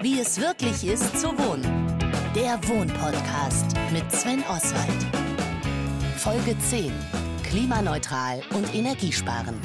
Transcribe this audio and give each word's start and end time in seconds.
Wie 0.00 0.20
es 0.20 0.40
wirklich 0.40 0.86
ist 0.86 1.18
zu 1.18 1.26
wohnen. 1.26 1.64
Der 2.32 2.60
Wohnpodcast 2.68 3.74
mit 3.92 4.08
Sven 4.12 4.44
Oswald. 4.48 5.06
Folge 6.18 6.56
10. 6.56 6.92
Klimaneutral 7.42 8.40
und 8.54 8.72
energiesparend. 8.76 9.58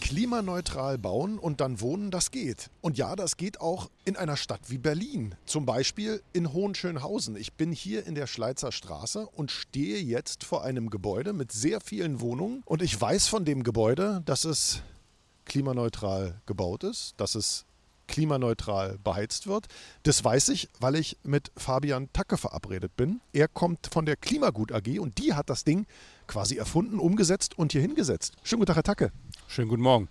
Klimaneutral 0.00 0.96
bauen 0.96 1.38
und 1.38 1.60
dann 1.60 1.82
wohnen, 1.82 2.10
das 2.10 2.30
geht. 2.30 2.70
Und 2.80 2.96
ja, 2.96 3.16
das 3.16 3.36
geht 3.36 3.60
auch 3.60 3.90
in 4.06 4.16
einer 4.16 4.38
Stadt 4.38 4.62
wie 4.68 4.78
Berlin. 4.78 5.34
Zum 5.44 5.66
Beispiel 5.66 6.22
in 6.32 6.54
Hohenschönhausen. 6.54 7.36
Ich 7.36 7.52
bin 7.52 7.70
hier 7.70 8.06
in 8.06 8.14
der 8.14 8.26
Schleizer 8.26 8.72
Straße 8.72 9.26
und 9.26 9.50
stehe 9.50 9.98
jetzt 9.98 10.42
vor 10.42 10.64
einem 10.64 10.88
Gebäude 10.88 11.34
mit 11.34 11.52
sehr 11.52 11.82
vielen 11.82 12.22
Wohnungen. 12.22 12.62
Und 12.64 12.80
ich 12.80 12.98
weiß 12.98 13.28
von 13.28 13.44
dem 13.44 13.62
Gebäude, 13.62 14.22
dass 14.24 14.46
es 14.46 14.80
klimaneutral 15.44 16.40
gebaut 16.46 16.82
ist, 16.82 17.12
dass 17.18 17.34
es 17.34 17.66
klimaneutral 18.06 18.98
beheizt 19.02 19.46
wird. 19.46 19.66
Das 20.02 20.22
weiß 20.22 20.48
ich, 20.50 20.68
weil 20.80 20.96
ich 20.96 21.18
mit 21.22 21.50
Fabian 21.56 22.12
Tacke 22.12 22.36
verabredet 22.36 22.96
bin. 22.96 23.20
Er 23.32 23.48
kommt 23.48 23.88
von 23.92 24.06
der 24.06 24.16
Klimagut 24.16 24.72
AG 24.72 24.98
und 24.98 25.18
die 25.18 25.34
hat 25.34 25.50
das 25.50 25.64
Ding 25.64 25.86
quasi 26.26 26.56
erfunden, 26.56 26.98
umgesetzt 26.98 27.58
und 27.58 27.72
hier 27.72 27.80
hingesetzt. 27.80 28.34
Schönen 28.42 28.60
guten 28.60 28.68
Tag, 28.68 28.76
Herr 28.76 28.82
Tacke. 28.82 29.12
Schönen 29.48 29.68
guten 29.68 29.82
Morgen. 29.82 30.08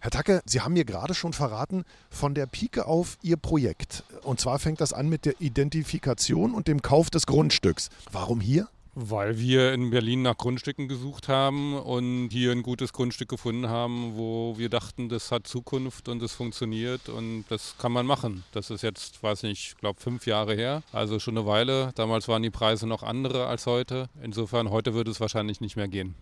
Herr 0.00 0.12
Tacke, 0.12 0.42
Sie 0.46 0.60
haben 0.60 0.74
mir 0.74 0.84
gerade 0.84 1.12
schon 1.12 1.32
verraten 1.32 1.84
von 2.08 2.32
der 2.32 2.46
Pike 2.46 2.86
auf 2.86 3.18
Ihr 3.22 3.36
Projekt. 3.36 4.04
Und 4.22 4.38
zwar 4.38 4.60
fängt 4.60 4.80
das 4.80 4.92
an 4.92 5.08
mit 5.08 5.24
der 5.24 5.40
Identifikation 5.40 6.54
und 6.54 6.68
dem 6.68 6.82
Kauf 6.82 7.10
des 7.10 7.26
Grundstücks. 7.26 7.90
Warum 8.12 8.40
hier? 8.40 8.68
Weil 9.00 9.38
wir 9.38 9.74
in 9.74 9.90
Berlin 9.90 10.22
nach 10.22 10.36
Grundstücken 10.36 10.88
gesucht 10.88 11.28
haben 11.28 11.78
und 11.78 12.30
hier 12.30 12.50
ein 12.50 12.64
gutes 12.64 12.92
Grundstück 12.92 13.28
gefunden 13.28 13.68
haben, 13.68 14.16
wo 14.16 14.58
wir 14.58 14.68
dachten, 14.68 15.08
das 15.08 15.30
hat 15.30 15.46
Zukunft 15.46 16.08
und 16.08 16.20
es 16.20 16.32
funktioniert 16.32 17.08
und 17.08 17.44
das 17.48 17.76
kann 17.78 17.92
man 17.92 18.06
machen. 18.06 18.42
Das 18.50 18.70
ist 18.70 18.82
jetzt, 18.82 19.22
weiß 19.22 19.44
nicht, 19.44 19.68
ich 19.68 19.76
glaube 19.76 20.00
fünf 20.00 20.26
Jahre 20.26 20.56
her, 20.56 20.82
also 20.90 21.20
schon 21.20 21.38
eine 21.38 21.46
Weile. 21.46 21.92
Damals 21.94 22.26
waren 22.26 22.42
die 22.42 22.50
Preise 22.50 22.88
noch 22.88 23.04
andere 23.04 23.46
als 23.46 23.66
heute. 23.66 24.08
Insofern, 24.20 24.68
heute 24.70 24.94
würde 24.94 25.12
es 25.12 25.20
wahrscheinlich 25.20 25.60
nicht 25.60 25.76
mehr 25.76 25.86
gehen. 25.86 26.16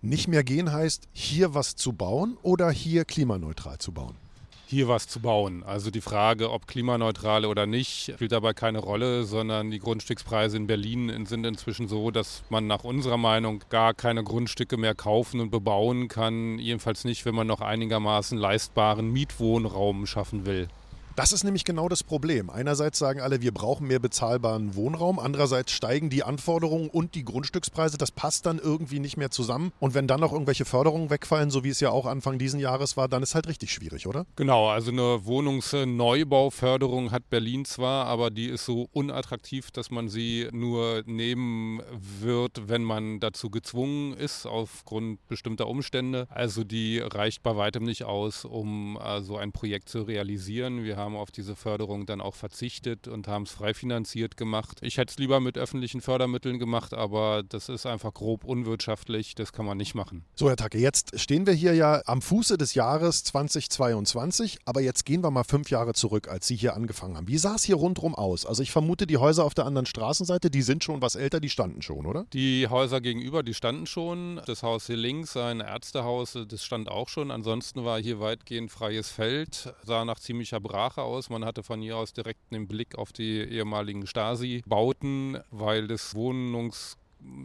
Nicht 0.00 0.26
mehr 0.26 0.44
gehen 0.44 0.72
heißt, 0.72 1.08
hier 1.12 1.52
was 1.52 1.76
zu 1.76 1.92
bauen 1.92 2.38
oder 2.40 2.70
hier 2.70 3.04
klimaneutral 3.04 3.76
zu 3.76 3.92
bauen? 3.92 4.23
Hier 4.66 4.88
was 4.88 5.08
zu 5.08 5.20
bauen. 5.20 5.62
Also 5.62 5.90
die 5.90 6.00
Frage, 6.00 6.50
ob 6.50 6.66
klimaneutral 6.66 7.44
oder 7.44 7.66
nicht, 7.66 8.12
spielt 8.14 8.32
dabei 8.32 8.52
keine 8.52 8.78
Rolle, 8.78 9.24
sondern 9.24 9.70
die 9.70 9.78
Grundstückspreise 9.78 10.56
in 10.56 10.66
Berlin 10.66 11.26
sind 11.26 11.44
inzwischen 11.44 11.88
so, 11.88 12.10
dass 12.10 12.42
man 12.48 12.66
nach 12.66 12.84
unserer 12.84 13.18
Meinung 13.18 13.62
gar 13.68 13.94
keine 13.94 14.24
Grundstücke 14.24 14.76
mehr 14.76 14.94
kaufen 14.94 15.40
und 15.40 15.50
bebauen 15.50 16.08
kann. 16.08 16.58
Jedenfalls 16.58 17.04
nicht, 17.04 17.24
wenn 17.24 17.34
man 17.34 17.46
noch 17.46 17.60
einigermaßen 17.60 18.38
leistbaren 18.38 19.12
Mietwohnraum 19.12 20.06
schaffen 20.06 20.46
will. 20.46 20.68
Das 21.16 21.30
ist 21.30 21.44
nämlich 21.44 21.64
genau 21.64 21.88
das 21.88 22.02
Problem. 22.02 22.50
Einerseits 22.50 22.98
sagen 22.98 23.20
alle, 23.20 23.40
wir 23.40 23.52
brauchen 23.54 23.86
mehr 23.86 24.00
bezahlbaren 24.00 24.74
Wohnraum. 24.74 25.20
Andererseits 25.20 25.70
steigen 25.70 26.10
die 26.10 26.24
Anforderungen 26.24 26.88
und 26.88 27.14
die 27.14 27.24
Grundstückspreise. 27.24 27.98
Das 27.98 28.10
passt 28.10 28.46
dann 28.46 28.58
irgendwie 28.58 28.98
nicht 28.98 29.16
mehr 29.16 29.30
zusammen. 29.30 29.72
Und 29.78 29.94
wenn 29.94 30.08
dann 30.08 30.18
noch 30.18 30.32
irgendwelche 30.32 30.64
Förderungen 30.64 31.10
wegfallen, 31.10 31.50
so 31.50 31.62
wie 31.62 31.68
es 31.68 31.78
ja 31.78 31.90
auch 31.90 32.06
Anfang 32.06 32.38
diesen 32.38 32.58
Jahres 32.58 32.96
war, 32.96 33.06
dann 33.06 33.22
ist 33.22 33.36
halt 33.36 33.46
richtig 33.46 33.72
schwierig, 33.72 34.08
oder? 34.08 34.26
Genau, 34.34 34.68
also 34.68 34.90
eine 34.90 35.24
Wohnungsneubauförderung 35.24 37.12
hat 37.12 37.30
Berlin 37.30 37.64
zwar, 37.64 38.06
aber 38.06 38.30
die 38.30 38.46
ist 38.46 38.64
so 38.64 38.88
unattraktiv, 38.92 39.70
dass 39.70 39.92
man 39.92 40.08
sie 40.08 40.48
nur 40.50 41.04
nehmen 41.06 41.80
wird, 42.20 42.68
wenn 42.68 42.82
man 42.82 43.20
dazu 43.20 43.50
gezwungen 43.50 44.14
ist, 44.14 44.46
aufgrund 44.46 45.24
bestimmter 45.28 45.68
Umstände. 45.68 46.26
Also 46.28 46.64
die 46.64 46.98
reicht 46.98 47.44
bei 47.44 47.56
weitem 47.56 47.84
nicht 47.84 48.02
aus, 48.02 48.44
um 48.44 48.98
äh, 49.00 49.20
so 49.20 49.36
ein 49.36 49.52
Projekt 49.52 49.88
zu 49.88 50.02
realisieren. 50.02 50.82
Wir 50.82 50.96
haben 50.96 51.03
auf 51.12 51.30
diese 51.30 51.56
Förderung 51.56 52.06
dann 52.06 52.20
auch 52.20 52.34
verzichtet 52.34 53.08
und 53.08 53.28
haben 53.28 53.44
es 53.44 53.50
frei 53.50 53.74
finanziert 53.74 54.36
gemacht. 54.36 54.78
Ich 54.82 54.96
hätte 54.96 55.12
es 55.12 55.18
lieber 55.18 55.40
mit 55.40 55.58
öffentlichen 55.58 56.00
Fördermitteln 56.00 56.58
gemacht, 56.58 56.94
aber 56.94 57.42
das 57.42 57.68
ist 57.68 57.86
einfach 57.86 58.14
grob 58.14 58.44
unwirtschaftlich. 58.44 59.34
Das 59.34 59.52
kann 59.52 59.66
man 59.66 59.76
nicht 59.76 59.94
machen. 59.94 60.24
So, 60.34 60.48
Herr 60.48 60.56
Tacke, 60.56 60.78
jetzt 60.78 61.18
stehen 61.20 61.46
wir 61.46 61.52
hier 61.52 61.74
ja 61.74 62.02
am 62.06 62.22
Fuße 62.22 62.56
des 62.56 62.74
Jahres 62.74 63.24
2022, 63.24 64.58
aber 64.64 64.80
jetzt 64.80 65.04
gehen 65.04 65.22
wir 65.22 65.30
mal 65.30 65.44
fünf 65.44 65.70
Jahre 65.70 65.92
zurück, 65.92 66.28
als 66.28 66.46
Sie 66.46 66.56
hier 66.56 66.74
angefangen 66.74 67.16
haben. 67.16 67.28
Wie 67.28 67.38
sah 67.38 67.56
es 67.56 67.64
hier 67.64 67.76
rundherum 67.76 68.14
aus? 68.14 68.46
Also 68.46 68.62
ich 68.62 68.70
vermute, 68.70 69.06
die 69.06 69.18
Häuser 69.18 69.44
auf 69.44 69.54
der 69.54 69.66
anderen 69.66 69.86
Straßenseite, 69.86 70.50
die 70.50 70.62
sind 70.62 70.84
schon 70.84 71.02
was 71.02 71.14
älter, 71.14 71.40
die 71.40 71.50
standen 71.50 71.82
schon, 71.82 72.06
oder? 72.06 72.26
Die 72.32 72.68
Häuser 72.68 73.00
gegenüber, 73.00 73.42
die 73.42 73.54
standen 73.54 73.86
schon. 73.86 74.40
Das 74.46 74.62
Haus 74.62 74.86
hier 74.86 74.96
links, 74.96 75.36
ein 75.36 75.60
Ärztehaus, 75.60 76.38
das 76.48 76.64
stand 76.64 76.88
auch 76.88 77.08
schon. 77.08 77.30
Ansonsten 77.30 77.84
war 77.84 78.00
hier 78.00 78.20
weitgehend 78.20 78.70
freies 78.70 79.10
Feld, 79.10 79.74
sah 79.84 80.04
nach 80.04 80.20
ziemlicher 80.20 80.60
Brache 80.60 80.93
Sprache 80.94 81.02
aus. 81.02 81.28
Man 81.28 81.44
hatte 81.44 81.64
von 81.64 81.80
hier 81.80 81.96
aus 81.96 82.12
direkt 82.12 82.40
einen 82.52 82.68
Blick 82.68 82.96
auf 82.96 83.12
die 83.12 83.40
ehemaligen 83.40 84.06
Stasi-Bauten, 84.06 85.38
weil 85.50 85.88
das 85.88 86.14
Wohnungs 86.14 86.96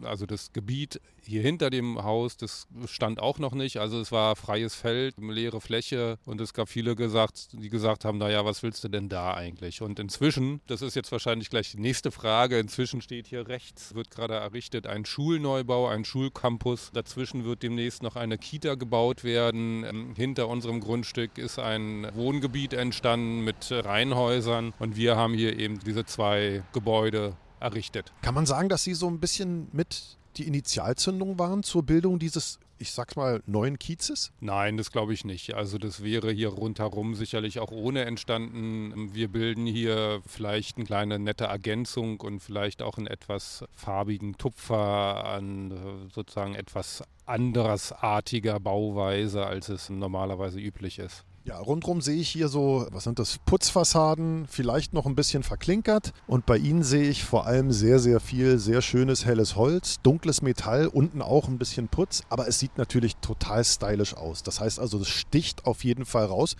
also 0.04 0.26
das 0.26 0.52
Gebiet 0.52 1.00
hier 1.22 1.42
hinter 1.42 1.70
dem 1.70 2.02
Haus, 2.02 2.36
das 2.36 2.66
stand 2.86 3.20
auch 3.20 3.38
noch 3.38 3.52
nicht. 3.52 3.78
Also 3.78 4.00
es 4.00 4.12
war 4.12 4.36
freies 4.36 4.74
Feld, 4.74 5.14
leere 5.18 5.60
Fläche 5.60 6.18
und 6.24 6.40
es 6.40 6.54
gab 6.54 6.68
viele 6.68 6.96
gesagt, 6.96 7.48
die 7.52 7.70
gesagt 7.70 8.04
haben, 8.04 8.18
naja, 8.18 8.44
was 8.44 8.62
willst 8.62 8.82
du 8.84 8.88
denn 8.88 9.08
da 9.08 9.34
eigentlich? 9.34 9.82
Und 9.82 9.98
inzwischen, 9.98 10.60
das 10.66 10.82
ist 10.82 10.96
jetzt 10.96 11.12
wahrscheinlich 11.12 11.50
gleich 11.50 11.70
die 11.72 11.80
nächste 11.80 12.10
Frage, 12.10 12.58
inzwischen 12.58 13.00
steht 13.00 13.26
hier 13.26 13.48
rechts, 13.48 13.94
wird 13.94 14.10
gerade 14.10 14.34
errichtet 14.34 14.86
ein 14.86 15.04
Schulneubau, 15.04 15.88
ein 15.88 16.04
Schulcampus. 16.04 16.90
Dazwischen 16.92 17.44
wird 17.44 17.62
demnächst 17.62 18.02
noch 18.02 18.16
eine 18.16 18.38
Kita 18.38 18.74
gebaut 18.74 19.24
werden. 19.24 19.84
Ähm, 19.84 20.14
hinter 20.16 20.48
unserem 20.48 20.80
Grundstück 20.80 21.38
ist 21.38 21.58
ein 21.58 22.08
Wohngebiet 22.14 22.72
entstanden 22.72 23.44
mit 23.44 23.68
Reihenhäusern 23.70 24.72
und 24.78 24.96
wir 24.96 25.16
haben 25.16 25.34
hier 25.34 25.58
eben 25.58 25.78
diese 25.80 26.04
zwei 26.04 26.62
Gebäude 26.72 27.36
errichtet. 27.60 28.12
Kann 28.22 28.34
man 28.34 28.46
sagen, 28.46 28.68
dass 28.68 28.84
Sie 28.84 28.94
so 28.94 29.08
ein 29.08 29.20
bisschen 29.20 29.68
mit 29.72 30.16
die 30.36 30.46
Initialzündung 30.46 31.38
waren 31.38 31.62
zur 31.62 31.82
Bildung 31.82 32.18
dieses 32.18 32.58
ich 32.80 32.92
sag's 32.92 33.14
mal, 33.14 33.42
neuen 33.46 33.78
Kiezes? 33.78 34.32
Nein, 34.40 34.78
das 34.78 34.90
glaube 34.90 35.12
ich 35.12 35.24
nicht. 35.24 35.54
Also 35.54 35.76
das 35.76 36.02
wäre 36.02 36.32
hier 36.32 36.48
rundherum 36.48 37.14
sicherlich 37.14 37.60
auch 37.60 37.70
ohne 37.70 38.06
entstanden. 38.06 39.12
Wir 39.12 39.28
bilden 39.28 39.66
hier 39.66 40.22
vielleicht 40.26 40.78
eine 40.78 40.86
kleine 40.86 41.18
nette 41.18 41.44
Ergänzung 41.44 42.20
und 42.20 42.40
vielleicht 42.40 42.80
auch 42.80 42.96
einen 42.96 43.06
etwas 43.06 43.64
farbigen 43.74 44.38
Tupfer 44.38 45.24
an 45.26 46.08
sozusagen 46.12 46.54
etwas 46.54 47.02
andersartiger 47.26 48.58
Bauweise, 48.58 49.46
als 49.46 49.68
es 49.68 49.90
normalerweise 49.90 50.58
üblich 50.58 50.98
ist. 50.98 51.24
Ja, 51.42 51.58
rundherum 51.58 52.02
sehe 52.02 52.20
ich 52.20 52.28
hier 52.28 52.48
so, 52.48 52.86
was 52.90 53.04
sind 53.04 53.18
das, 53.18 53.38
Putzfassaden, 53.46 54.46
vielleicht 54.46 54.92
noch 54.92 55.06
ein 55.06 55.14
bisschen 55.14 55.42
verklinkert. 55.42 56.12
Und 56.26 56.44
bei 56.44 56.58
Ihnen 56.58 56.82
sehe 56.82 57.08
ich 57.08 57.24
vor 57.24 57.46
allem 57.46 57.72
sehr, 57.72 57.98
sehr 57.98 58.20
viel 58.20 58.58
sehr 58.58 58.82
schönes 58.82 59.24
helles 59.24 59.56
Holz, 59.56 59.96
dunkles 60.02 60.42
Metall, 60.42 60.86
unten 60.86 61.22
auch 61.22 61.48
ein 61.48 61.56
bisschen 61.56 61.88
Putz. 61.88 62.24
Aber 62.28 62.46
es 62.46 62.58
sieht 62.58 62.76
natürlich 62.76 63.16
total 63.16 63.64
stylisch 63.64 64.14
aus. 64.14 64.42
Das 64.42 64.60
heißt 64.60 64.78
also, 64.78 64.98
es 64.98 65.08
sticht 65.08 65.64
auf 65.64 65.82
jeden 65.82 66.04
Fall 66.04 66.26
raus. 66.26 66.56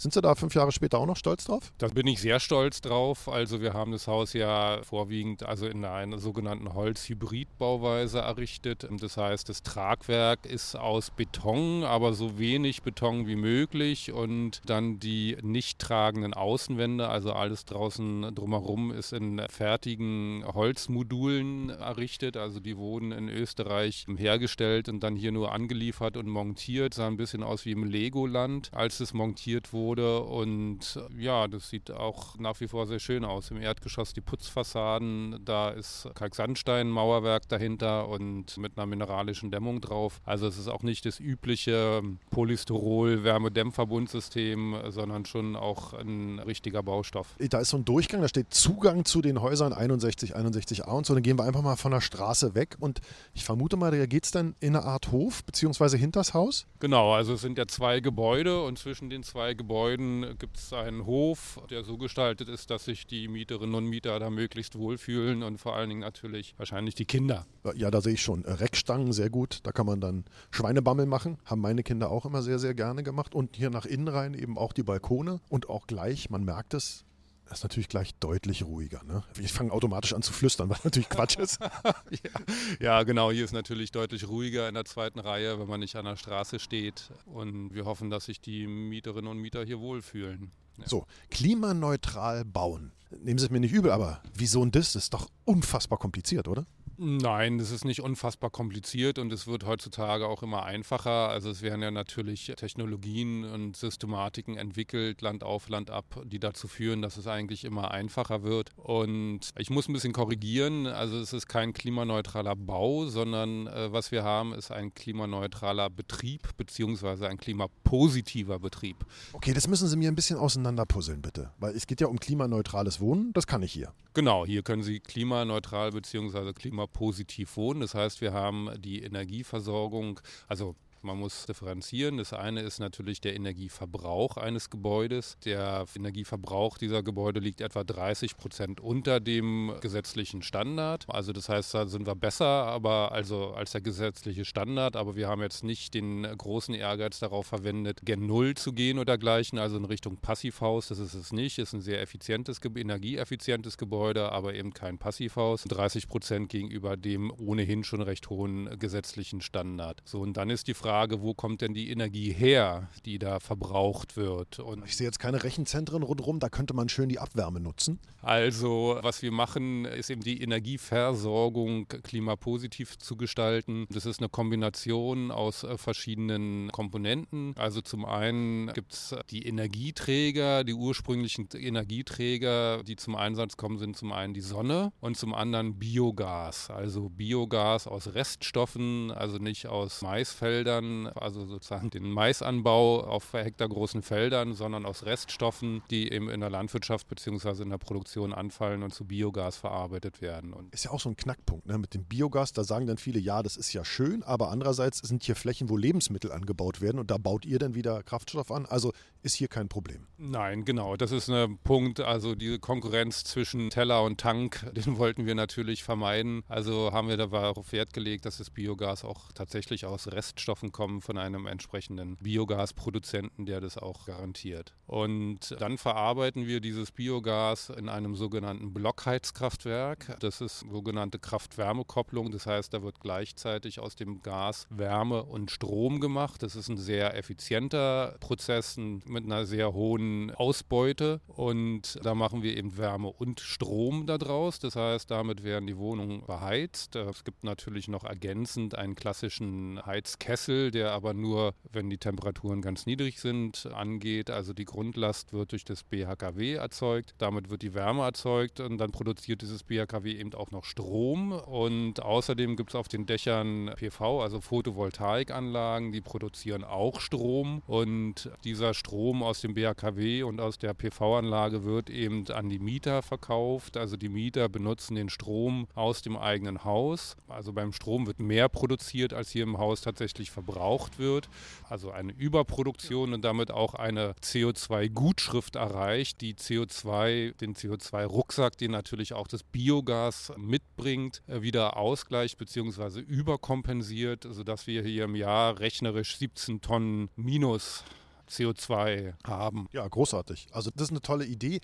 Sind 0.00 0.14
Sie 0.14 0.22
da 0.22 0.34
fünf 0.34 0.54
Jahre 0.54 0.72
später 0.72 0.98
auch 0.98 1.04
noch 1.04 1.18
stolz 1.18 1.44
drauf? 1.44 1.74
Da 1.76 1.88
bin 1.88 2.06
ich 2.06 2.22
sehr 2.22 2.40
stolz 2.40 2.80
drauf. 2.80 3.28
Also 3.28 3.60
wir 3.60 3.74
haben 3.74 3.92
das 3.92 4.06
Haus 4.06 4.32
ja 4.32 4.80
vorwiegend 4.82 5.42
also 5.42 5.66
in 5.66 5.84
einer 5.84 6.16
sogenannten 6.16 6.72
Holz-Hybrid-Bauweise 6.72 8.20
errichtet. 8.20 8.88
Das 8.90 9.18
heißt, 9.18 9.50
das 9.50 9.62
Tragwerk 9.62 10.46
ist 10.46 10.74
aus 10.74 11.10
Beton, 11.10 11.84
aber 11.84 12.14
so 12.14 12.38
wenig 12.38 12.80
Beton 12.82 13.26
wie 13.26 13.36
möglich 13.36 14.10
und 14.10 14.62
dann 14.64 15.00
die 15.00 15.36
nicht 15.42 15.78
tragenden 15.78 16.32
Außenwände, 16.32 17.06
also 17.06 17.34
alles 17.34 17.66
draußen 17.66 18.34
drumherum 18.34 18.92
ist 18.92 19.12
in 19.12 19.42
fertigen 19.50 20.46
Holzmodulen 20.46 21.68
errichtet. 21.68 22.38
Also 22.38 22.58
die 22.58 22.78
wurden 22.78 23.12
in 23.12 23.28
Österreich 23.28 24.06
hergestellt 24.16 24.88
und 24.88 25.00
dann 25.00 25.14
hier 25.14 25.30
nur 25.30 25.52
angeliefert 25.52 26.16
und 26.16 26.26
montiert. 26.26 26.94
Sah 26.94 27.06
ein 27.06 27.18
bisschen 27.18 27.42
aus 27.42 27.66
wie 27.66 27.72
im 27.72 27.84
Legoland, 27.84 28.70
als 28.72 29.00
es 29.00 29.12
montiert 29.12 29.74
wurde 29.74 29.89
wurde. 29.90 30.20
Und 30.20 31.00
ja, 31.18 31.48
das 31.48 31.68
sieht 31.68 31.90
auch 31.90 32.38
nach 32.38 32.60
wie 32.60 32.68
vor 32.68 32.86
sehr 32.86 33.00
schön 33.00 33.24
aus. 33.24 33.50
Im 33.50 33.60
Erdgeschoss 33.60 34.12
die 34.12 34.20
Putzfassaden, 34.20 35.40
da 35.44 35.70
ist 35.70 36.08
Kalksandstein-Mauerwerk 36.14 37.48
dahinter 37.48 38.06
und 38.08 38.56
mit 38.56 38.78
einer 38.78 38.86
mineralischen 38.86 39.50
Dämmung 39.50 39.80
drauf. 39.80 40.20
Also 40.24 40.46
es 40.46 40.58
ist 40.58 40.68
auch 40.68 40.84
nicht 40.84 41.06
das 41.06 41.18
übliche 41.18 42.02
Polystyrol-Wärmedämmverbundsystem, 42.30 44.76
sondern 44.88 45.26
schon 45.26 45.56
auch 45.56 45.94
ein 45.94 46.38
richtiger 46.38 46.84
Baustoff. 46.84 47.34
Da 47.38 47.58
ist 47.58 47.70
so 47.70 47.78
ein 47.78 47.84
Durchgang, 47.84 48.20
da 48.20 48.28
steht 48.28 48.54
Zugang 48.54 49.04
zu 49.04 49.22
den 49.22 49.42
Häusern 49.42 49.72
61, 49.72 50.36
61a 50.36 50.88
und 50.90 51.06
so. 51.06 51.14
Dann 51.14 51.24
gehen 51.24 51.38
wir 51.38 51.44
einfach 51.44 51.62
mal 51.62 51.76
von 51.76 51.90
der 51.90 52.00
Straße 52.00 52.54
weg 52.54 52.76
und 52.78 53.00
ich 53.34 53.44
vermute 53.44 53.76
mal, 53.76 53.90
da 53.90 54.06
geht 54.06 54.24
es 54.24 54.30
dann 54.30 54.54
in 54.60 54.76
eine 54.76 54.84
Art 54.84 55.10
Hof 55.10 55.42
beziehungsweise 55.44 55.96
hinters 55.96 56.32
Haus? 56.34 56.68
Genau, 56.78 57.12
also 57.12 57.34
es 57.34 57.40
sind 57.40 57.58
ja 57.58 57.66
zwei 57.66 57.98
Gebäude 57.98 58.62
und 58.62 58.78
zwischen 58.78 59.10
den 59.10 59.24
zwei 59.24 59.54
Gebäuden 59.54 59.79
Gebäuden 59.80 60.36
gibt 60.38 60.58
es 60.58 60.74
einen 60.74 61.06
Hof, 61.06 61.58
der 61.70 61.84
so 61.84 61.96
gestaltet 61.96 62.50
ist, 62.50 62.70
dass 62.70 62.84
sich 62.84 63.06
die 63.06 63.28
Mieterinnen 63.28 63.74
und 63.74 63.86
Mieter 63.86 64.18
da 64.18 64.28
möglichst 64.28 64.76
wohlfühlen 64.76 65.42
und 65.42 65.56
vor 65.56 65.74
allen 65.74 65.88
Dingen 65.88 66.02
natürlich 66.02 66.54
wahrscheinlich 66.58 66.94
die 66.94 67.06
Kinder. 67.06 67.46
Ja, 67.74 67.90
da 67.90 68.02
sehe 68.02 68.12
ich 68.12 68.20
schon. 68.20 68.44
Reckstangen, 68.44 69.14
sehr 69.14 69.30
gut. 69.30 69.60
Da 69.62 69.72
kann 69.72 69.86
man 69.86 70.02
dann 70.02 70.26
Schweinebammel 70.50 71.06
machen. 71.06 71.38
Haben 71.46 71.62
meine 71.62 71.82
Kinder 71.82 72.10
auch 72.10 72.26
immer 72.26 72.42
sehr, 72.42 72.58
sehr 72.58 72.74
gerne 72.74 73.02
gemacht. 73.02 73.34
Und 73.34 73.56
hier 73.56 73.70
nach 73.70 73.86
innen 73.86 74.08
rein 74.08 74.34
eben 74.34 74.58
auch 74.58 74.74
die 74.74 74.82
Balkone 74.82 75.40
und 75.48 75.70
auch 75.70 75.86
gleich, 75.86 76.28
man 76.28 76.44
merkt 76.44 76.74
es, 76.74 77.06
Das 77.50 77.58
ist 77.58 77.64
natürlich 77.64 77.88
gleich 77.88 78.14
deutlich 78.14 78.62
ruhiger. 78.62 79.02
Ne? 79.02 79.24
Ich 79.40 79.52
fange 79.52 79.72
automatisch 79.72 80.12
an 80.12 80.22
zu 80.22 80.32
flüstern, 80.32 80.70
was 80.70 80.84
natürlich 80.84 81.08
Quatsch 81.08 81.36
ist. 81.36 81.58
ja. 81.84 82.30
ja, 82.78 83.02
genau. 83.02 83.32
Hier 83.32 83.44
ist 83.44 83.50
natürlich 83.50 83.90
deutlich 83.90 84.28
ruhiger 84.28 84.68
in 84.68 84.74
der 84.74 84.84
zweiten 84.84 85.18
Reihe, 85.18 85.58
wenn 85.58 85.66
man 85.66 85.80
nicht 85.80 85.96
an 85.96 86.04
der 86.04 86.14
Straße 86.14 86.60
steht. 86.60 87.10
Und 87.26 87.74
wir 87.74 87.86
hoffen, 87.86 88.08
dass 88.08 88.26
sich 88.26 88.40
die 88.40 88.68
Mieterinnen 88.68 89.28
und 89.28 89.38
Mieter 89.38 89.64
hier 89.64 89.80
wohlfühlen. 89.80 90.52
Ja. 90.78 90.86
So, 90.86 91.06
klimaneutral 91.30 92.44
bauen. 92.44 92.92
Nehmen 93.18 93.40
Sie 93.40 93.46
es 93.46 93.50
mir 93.50 93.58
nicht 93.58 93.72
übel, 93.72 93.90
aber 93.90 94.22
wie 94.32 94.46
so 94.46 94.64
ein 94.64 94.70
Diss 94.70 94.94
ist 94.94 95.12
doch 95.12 95.28
unfassbar 95.44 95.98
kompliziert, 95.98 96.46
oder? 96.46 96.66
Nein, 97.02 97.56
das 97.56 97.70
ist 97.70 97.86
nicht 97.86 98.02
unfassbar 98.02 98.50
kompliziert 98.50 99.18
und 99.18 99.32
es 99.32 99.46
wird 99.46 99.64
heutzutage 99.64 100.26
auch 100.26 100.42
immer 100.42 100.64
einfacher. 100.64 101.30
Also 101.30 101.48
es 101.48 101.62
werden 101.62 101.80
ja 101.80 101.90
natürlich 101.90 102.52
Technologien 102.58 103.44
und 103.44 103.74
Systematiken 103.74 104.58
entwickelt, 104.58 105.22
Land 105.22 105.42
auf, 105.42 105.70
Land 105.70 105.88
ab, 105.88 106.20
die 106.26 106.38
dazu 106.38 106.68
führen, 106.68 107.00
dass 107.00 107.16
es 107.16 107.26
eigentlich 107.26 107.64
immer 107.64 107.90
einfacher 107.90 108.42
wird. 108.42 108.72
Und 108.76 109.48
ich 109.56 109.70
muss 109.70 109.88
ein 109.88 109.94
bisschen 109.94 110.12
korrigieren. 110.12 110.86
Also 110.86 111.18
es 111.18 111.32
ist 111.32 111.48
kein 111.48 111.72
klimaneutraler 111.72 112.54
Bau, 112.54 113.06
sondern 113.06 113.66
äh, 113.68 113.90
was 113.90 114.12
wir 114.12 114.22
haben, 114.22 114.52
ist 114.52 114.70
ein 114.70 114.92
klimaneutraler 114.92 115.88
Betrieb 115.88 116.54
beziehungsweise 116.58 117.30
ein 117.30 117.38
klimapositiver 117.38 118.58
Betrieb. 118.58 119.06
Okay, 119.32 119.54
das 119.54 119.68
müssen 119.68 119.88
Sie 119.88 119.96
mir 119.96 120.10
ein 120.10 120.16
bisschen 120.16 120.36
auseinanderpuzzeln, 120.36 121.22
bitte. 121.22 121.50
Weil 121.60 121.74
es 121.74 121.86
geht 121.86 122.02
ja 122.02 122.08
um 122.08 122.20
klimaneutrales 122.20 123.00
Wohnen, 123.00 123.32
das 123.32 123.46
kann 123.46 123.62
ich 123.62 123.72
hier. 123.72 123.94
Genau, 124.12 124.44
hier 124.44 124.62
können 124.62 124.82
Sie 124.82 125.00
klimaneutral 125.00 125.92
beziehungsweise 125.92 126.52
klimapositiv 126.52 126.89
positiv 126.92 127.56
wohnen. 127.56 127.80
Das 127.80 127.94
heißt, 127.94 128.20
wir 128.20 128.32
haben 128.32 128.70
die 128.78 129.02
Energieversorgung, 129.02 130.20
also 130.48 130.74
man 131.02 131.18
muss 131.18 131.46
differenzieren. 131.46 132.16
Das 132.16 132.32
eine 132.32 132.60
ist 132.62 132.78
natürlich 132.78 133.20
der 133.20 133.34
Energieverbrauch 133.34 134.36
eines 134.36 134.70
Gebäudes. 134.70 135.36
Der 135.44 135.84
Energieverbrauch 135.94 136.78
dieser 136.78 137.02
Gebäude 137.02 137.40
liegt 137.40 137.60
etwa 137.60 137.84
30 137.84 138.36
Prozent 138.36 138.80
unter 138.80 139.20
dem 139.20 139.74
gesetzlichen 139.80 140.42
Standard. 140.42 141.04
Also 141.08 141.32
das 141.32 141.48
heißt, 141.48 141.74
da 141.74 141.86
sind 141.86 142.06
wir 142.06 142.14
besser, 142.14 142.46
aber 142.46 143.12
also 143.12 143.52
als 143.52 143.72
der 143.72 143.80
gesetzliche 143.80 144.44
Standard. 144.44 144.96
Aber 144.96 145.16
wir 145.16 145.28
haben 145.28 145.42
jetzt 145.42 145.64
nicht 145.64 145.94
den 145.94 146.22
großen 146.22 146.74
Ehrgeiz 146.74 147.18
darauf 147.18 147.46
verwendet, 147.46 148.00
gen 148.04 148.26
Null 148.26 148.54
zu 148.54 148.72
gehen 148.72 148.98
oder 148.98 149.10
dergleichen, 149.10 149.58
also 149.58 149.76
in 149.76 149.84
Richtung 149.84 150.16
Passivhaus. 150.18 150.88
Das 150.88 150.98
ist 150.98 151.14
es 151.14 151.32
nicht. 151.32 151.58
Es 151.58 151.68
ist 151.68 151.72
ein 151.74 151.80
sehr 151.80 152.00
effizientes, 152.00 152.60
energieeffizientes 152.64 153.76
Gebäude, 153.76 154.32
aber 154.32 154.54
eben 154.54 154.72
kein 154.72 154.98
Passivhaus. 154.98 155.64
30 155.64 156.08
Prozent 156.08 156.48
gegenüber 156.48 156.96
dem 156.96 157.32
ohnehin 157.36 157.84
schon 157.84 158.00
recht 158.00 158.30
hohen 158.30 158.78
gesetzlichen 158.78 159.40
Standard. 159.40 160.00
So, 160.04 160.20
und 160.20 160.36
dann 160.36 160.50
ist 160.50 160.68
die 160.68 160.74
Frage, 160.74 160.89
Frage, 160.90 161.22
wo 161.22 161.34
kommt 161.34 161.60
denn 161.60 161.72
die 161.72 161.88
Energie 161.88 162.32
her, 162.32 162.88
die 163.06 163.20
da 163.20 163.38
verbraucht 163.38 164.16
wird. 164.16 164.58
Und 164.58 164.84
ich 164.84 164.96
sehe 164.96 165.06
jetzt 165.06 165.20
keine 165.20 165.44
Rechenzentren 165.44 166.02
rundherum, 166.02 166.40
da 166.40 166.48
könnte 166.48 166.74
man 166.74 166.88
schön 166.88 167.08
die 167.08 167.20
Abwärme 167.20 167.60
nutzen. 167.60 168.00
Also, 168.22 168.98
was 169.00 169.22
wir 169.22 169.30
machen, 169.30 169.84
ist 169.84 170.10
eben 170.10 170.22
die 170.22 170.42
Energieversorgung 170.42 171.86
klimapositiv 171.86 172.98
zu 172.98 173.16
gestalten. 173.16 173.86
Das 173.90 174.04
ist 174.04 174.18
eine 174.18 174.28
Kombination 174.28 175.30
aus 175.30 175.62
äh, 175.62 175.78
verschiedenen 175.78 176.72
Komponenten. 176.72 177.54
Also 177.56 177.80
zum 177.82 178.04
einen 178.04 178.72
gibt 178.72 178.92
es 178.92 179.14
die 179.30 179.46
Energieträger, 179.46 180.64
die 180.64 180.74
ursprünglichen 180.74 181.48
Energieträger, 181.54 182.82
die 182.82 182.96
zum 182.96 183.14
Einsatz 183.14 183.56
kommen, 183.56 183.78
sind 183.78 183.96
zum 183.96 184.10
einen 184.10 184.34
die 184.34 184.40
Sonne 184.40 184.92
und 185.00 185.16
zum 185.16 185.34
anderen 185.34 185.78
Biogas. 185.78 186.68
Also 186.68 187.10
Biogas 187.10 187.86
aus 187.86 188.12
Reststoffen, 188.12 189.12
also 189.12 189.38
nicht 189.38 189.68
aus 189.68 190.02
Maisfeldern 190.02 190.79
Feldern, 190.80 191.06
also 191.08 191.44
sozusagen 191.44 191.90
den 191.90 192.10
Maisanbau 192.10 193.02
auf 193.02 193.32
hektargroßen 193.32 194.02
Feldern, 194.02 194.54
sondern 194.54 194.86
aus 194.86 195.04
Reststoffen, 195.04 195.82
die 195.90 196.12
eben 196.12 196.28
in 196.28 196.40
der 196.40 196.50
Landwirtschaft 196.50 197.08
bzw. 197.08 197.62
in 197.62 197.70
der 197.70 197.78
Produktion 197.78 198.32
anfallen 198.32 198.82
und 198.82 198.94
zu 198.94 199.04
Biogas 199.04 199.56
verarbeitet 199.56 200.20
werden. 200.20 200.52
Und 200.52 200.72
ist 200.72 200.84
ja 200.84 200.90
auch 200.90 201.00
so 201.00 201.08
ein 201.08 201.16
Knackpunkt 201.16 201.66
ne? 201.66 201.78
mit 201.78 201.94
dem 201.94 202.04
Biogas. 202.04 202.52
Da 202.52 202.64
sagen 202.64 202.86
dann 202.86 202.98
viele, 202.98 203.18
ja, 203.18 203.42
das 203.42 203.56
ist 203.56 203.72
ja 203.72 203.84
schön, 203.84 204.22
aber 204.22 204.50
andererseits 204.50 204.98
sind 204.98 205.22
hier 205.22 205.36
Flächen, 205.36 205.68
wo 205.68 205.76
Lebensmittel 205.76 206.32
angebaut 206.32 206.80
werden 206.80 206.98
und 206.98 207.10
da 207.10 207.18
baut 207.18 207.44
ihr 207.44 207.58
dann 207.58 207.74
wieder 207.74 208.02
Kraftstoff 208.02 208.50
an. 208.50 208.66
Also 208.66 208.92
ist 209.22 209.34
hier 209.34 209.48
kein 209.48 209.68
Problem. 209.68 210.06
Nein, 210.16 210.64
genau. 210.64 210.96
Das 210.96 211.12
ist 211.12 211.28
ein 211.28 211.58
Punkt. 211.58 212.00
Also 212.00 212.34
diese 212.34 212.58
Konkurrenz 212.58 213.24
zwischen 213.24 213.70
Teller 213.70 214.02
und 214.02 214.18
Tank, 214.18 214.70
den 214.74 214.98
wollten 214.98 215.26
wir 215.26 215.34
natürlich 215.34 215.84
vermeiden. 215.84 216.42
Also 216.48 216.92
haben 216.92 217.08
wir 217.08 217.16
darauf 217.16 217.72
Wert 217.72 217.92
gelegt, 217.92 218.24
dass 218.24 218.38
das 218.38 218.50
Biogas 218.50 219.04
auch 219.04 219.32
tatsächlich 219.32 219.84
aus 219.84 220.08
Reststoffen 220.08 220.69
kommen 220.72 221.00
von 221.00 221.18
einem 221.18 221.46
entsprechenden 221.46 222.16
Biogasproduzenten, 222.16 223.46
der 223.46 223.60
das 223.60 223.78
auch 223.78 224.06
garantiert. 224.06 224.74
Und 224.86 225.56
dann 225.60 225.78
verarbeiten 225.78 226.46
wir 226.46 226.60
dieses 226.60 226.90
Biogas 226.90 227.70
in 227.70 227.88
einem 227.88 228.16
sogenannten 228.16 228.74
Blockheizkraftwerk. 228.74 230.16
Das 230.20 230.40
ist 230.40 230.60
sogenannte 230.60 231.18
Kraft-Wärme-Kopplung. 231.18 232.30
Das 232.32 232.46
heißt, 232.46 232.74
da 232.74 232.82
wird 232.82 233.00
gleichzeitig 233.00 233.78
aus 233.80 233.94
dem 233.94 234.22
Gas 234.22 234.66
Wärme 234.68 235.22
und 235.22 235.50
Strom 235.50 236.00
gemacht. 236.00 236.42
Das 236.42 236.56
ist 236.56 236.68
ein 236.68 236.76
sehr 236.76 237.16
effizienter 237.16 238.16
Prozess 238.20 238.76
mit 238.78 239.24
einer 239.24 239.46
sehr 239.46 239.72
hohen 239.72 240.32
Ausbeute. 240.32 241.20
Und 241.28 241.98
da 242.02 242.14
machen 242.14 242.42
wir 242.42 242.56
eben 242.56 242.76
Wärme 242.76 243.08
und 243.08 243.40
Strom 243.40 244.06
daraus. 244.06 244.58
Das 244.58 244.76
heißt, 244.76 245.10
damit 245.10 245.44
werden 245.44 245.66
die 245.66 245.76
Wohnungen 245.76 246.26
beheizt. 246.26 246.96
Es 246.96 247.24
gibt 247.24 247.44
natürlich 247.44 247.86
noch 247.88 248.04
ergänzend 248.04 248.74
einen 248.74 248.94
klassischen 248.96 249.80
Heizkessel 249.86 250.59
der 250.70 250.92
aber 250.92 251.14
nur, 251.14 251.54
wenn 251.72 251.88
die 251.88 251.98
Temperaturen 251.98 252.60
ganz 252.60 252.86
niedrig 252.86 253.20
sind, 253.20 253.66
angeht. 253.74 254.30
Also 254.30 254.52
die 254.52 254.66
Grundlast 254.66 255.32
wird 255.32 255.52
durch 255.52 255.64
das 255.64 255.82
BHKW 255.82 256.54
erzeugt. 256.54 257.14
Damit 257.18 257.48
wird 257.48 257.62
die 257.62 257.74
Wärme 257.74 258.02
erzeugt 258.02 258.60
und 258.60 258.78
dann 258.78 258.92
produziert 258.92 259.42
dieses 259.42 259.62
BHKW 259.62 260.12
eben 260.12 260.34
auch 260.34 260.50
noch 260.50 260.64
Strom. 260.64 261.32
Und 261.32 262.02
außerdem 262.02 262.56
gibt 262.56 262.70
es 262.70 262.74
auf 262.76 262.88
den 262.88 263.06
Dächern 263.06 263.72
PV, 263.76 264.22
also 264.22 264.40
Photovoltaikanlagen, 264.40 265.92
die 265.92 266.02
produzieren 266.02 266.64
auch 266.64 267.00
Strom. 267.00 267.62
Und 267.66 268.30
dieser 268.44 268.74
Strom 268.74 269.22
aus 269.22 269.40
dem 269.40 269.54
BHKW 269.54 270.22
und 270.24 270.40
aus 270.40 270.58
der 270.58 270.74
PV-Anlage 270.74 271.64
wird 271.64 271.88
eben 271.88 272.26
an 272.28 272.50
die 272.50 272.58
Mieter 272.58 273.02
verkauft. 273.02 273.78
Also 273.78 273.96
die 273.96 274.10
Mieter 274.10 274.48
benutzen 274.48 274.94
den 274.94 275.08
Strom 275.08 275.66
aus 275.74 276.02
dem 276.02 276.16
eigenen 276.16 276.64
Haus. 276.64 277.16
Also 277.28 277.52
beim 277.54 277.72
Strom 277.72 278.06
wird 278.06 278.20
mehr 278.20 278.48
produziert, 278.48 279.14
als 279.14 279.30
hier 279.30 279.44
im 279.44 279.56
Haus 279.56 279.80
tatsächlich 279.80 280.30
verbraucht 280.30 280.49
verbraucht 280.50 280.98
wird, 280.98 281.28
also 281.68 281.90
eine 281.90 282.12
Überproduktion 282.12 283.14
und 283.14 283.22
damit 283.22 283.50
auch 283.50 283.74
eine 283.74 284.14
CO2-Gutschrift 284.22 285.56
erreicht, 285.56 286.20
die 286.20 286.34
CO2, 286.34 287.36
den 287.36 287.54
CO2-Rucksack, 287.54 288.58
den 288.58 288.72
natürlich 288.72 289.12
auch 289.12 289.28
das 289.28 289.42
Biogas 289.42 290.32
mitbringt, 290.36 291.22
äh, 291.28 291.42
wieder 291.42 291.76
ausgleicht 291.76 292.38
bzw. 292.38 293.00
überkompensiert, 293.00 294.26
sodass 294.28 294.66
wir 294.66 294.82
hier 294.82 295.04
im 295.04 295.14
Jahr 295.14 295.60
rechnerisch 295.60 296.16
17 296.16 296.60
Tonnen 296.60 297.10
minus 297.16 297.84
CO2 298.28 299.14
haben. 299.24 299.68
Ja, 299.72 299.86
großartig. 299.86 300.48
Also 300.52 300.70
das 300.74 300.84
ist 300.84 300.90
eine 300.90 301.02
tolle 301.02 301.26
Idee. 301.26 301.60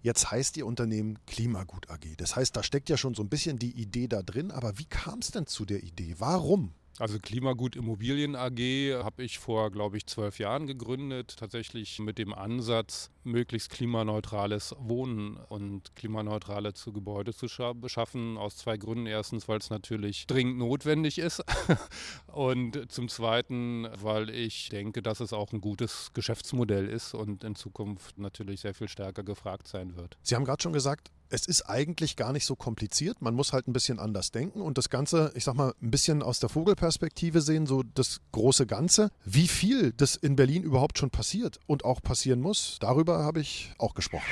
Jetzt 0.00 0.30
heißt 0.30 0.56
Ihr 0.56 0.66
Unternehmen 0.66 1.18
Klimagut 1.26 1.90
AG. 1.90 2.16
Das 2.18 2.36
heißt, 2.36 2.54
da 2.56 2.62
steckt 2.62 2.88
ja 2.88 2.96
schon 2.96 3.14
so 3.14 3.22
ein 3.22 3.28
bisschen 3.28 3.58
die 3.58 3.72
Idee 3.72 4.06
da 4.06 4.22
drin. 4.22 4.52
Aber 4.52 4.78
wie 4.78 4.84
kam 4.84 5.18
es 5.18 5.32
denn 5.32 5.46
zu 5.46 5.64
der 5.64 5.82
Idee? 5.82 6.14
Warum? 6.18 6.72
Also 6.98 7.18
Klimagut 7.18 7.76
Immobilien 7.76 8.34
AG 8.34 8.58
habe 9.04 9.22
ich 9.22 9.38
vor, 9.38 9.70
glaube 9.70 9.96
ich, 9.96 10.06
zwölf 10.06 10.38
Jahren 10.38 10.66
gegründet, 10.66 11.36
tatsächlich 11.38 11.98
mit 12.00 12.18
dem 12.18 12.34
Ansatz, 12.34 13.10
möglichst 13.28 13.70
klimaneutrales 13.70 14.74
Wohnen 14.78 15.36
und 15.36 15.94
klimaneutrale 15.94 16.74
zu 16.74 16.92
Gebäude 16.92 17.32
zu 17.32 17.46
beschaffen. 17.74 18.36
Aus 18.36 18.56
zwei 18.56 18.76
Gründen. 18.76 19.06
Erstens, 19.06 19.48
weil 19.48 19.58
es 19.58 19.70
natürlich 19.70 20.26
dringend 20.26 20.58
notwendig 20.58 21.18
ist 21.18 21.44
und 22.26 22.90
zum 22.90 23.08
Zweiten, 23.08 23.86
weil 24.00 24.30
ich 24.30 24.68
denke, 24.70 25.02
dass 25.02 25.20
es 25.20 25.32
auch 25.32 25.52
ein 25.52 25.60
gutes 25.60 26.10
Geschäftsmodell 26.14 26.88
ist 26.88 27.14
und 27.14 27.44
in 27.44 27.54
Zukunft 27.54 28.18
natürlich 28.18 28.60
sehr 28.60 28.74
viel 28.74 28.88
stärker 28.88 29.22
gefragt 29.22 29.68
sein 29.68 29.96
wird. 29.96 30.18
Sie 30.22 30.34
haben 30.34 30.44
gerade 30.44 30.62
schon 30.62 30.72
gesagt, 30.72 31.10
es 31.30 31.46
ist 31.46 31.68
eigentlich 31.68 32.16
gar 32.16 32.32
nicht 32.32 32.44
so 32.44 32.56
kompliziert. 32.56 33.20
Man 33.20 33.34
muss 33.34 33.52
halt 33.52 33.68
ein 33.68 33.72
bisschen 33.72 33.98
anders 33.98 34.30
denken 34.30 34.60
und 34.60 34.78
das 34.78 34.88
Ganze, 34.88 35.32
ich 35.34 35.44
sag 35.44 35.54
mal, 35.54 35.74
ein 35.82 35.90
bisschen 35.90 36.22
aus 36.22 36.40
der 36.40 36.48
Vogelperspektive 36.48 37.40
sehen, 37.40 37.66
so 37.66 37.82
das 37.82 38.20
große 38.32 38.66
Ganze. 38.66 39.10
Wie 39.24 39.48
viel 39.48 39.92
das 39.92 40.16
in 40.16 40.36
Berlin 40.36 40.62
überhaupt 40.62 40.98
schon 40.98 41.10
passiert 41.10 41.60
und 41.66 41.84
auch 41.84 42.02
passieren 42.02 42.40
muss, 42.40 42.78
darüber 42.80 43.17
habe 43.24 43.40
ich 43.40 43.72
auch 43.78 43.94
gesprochen. 43.94 44.24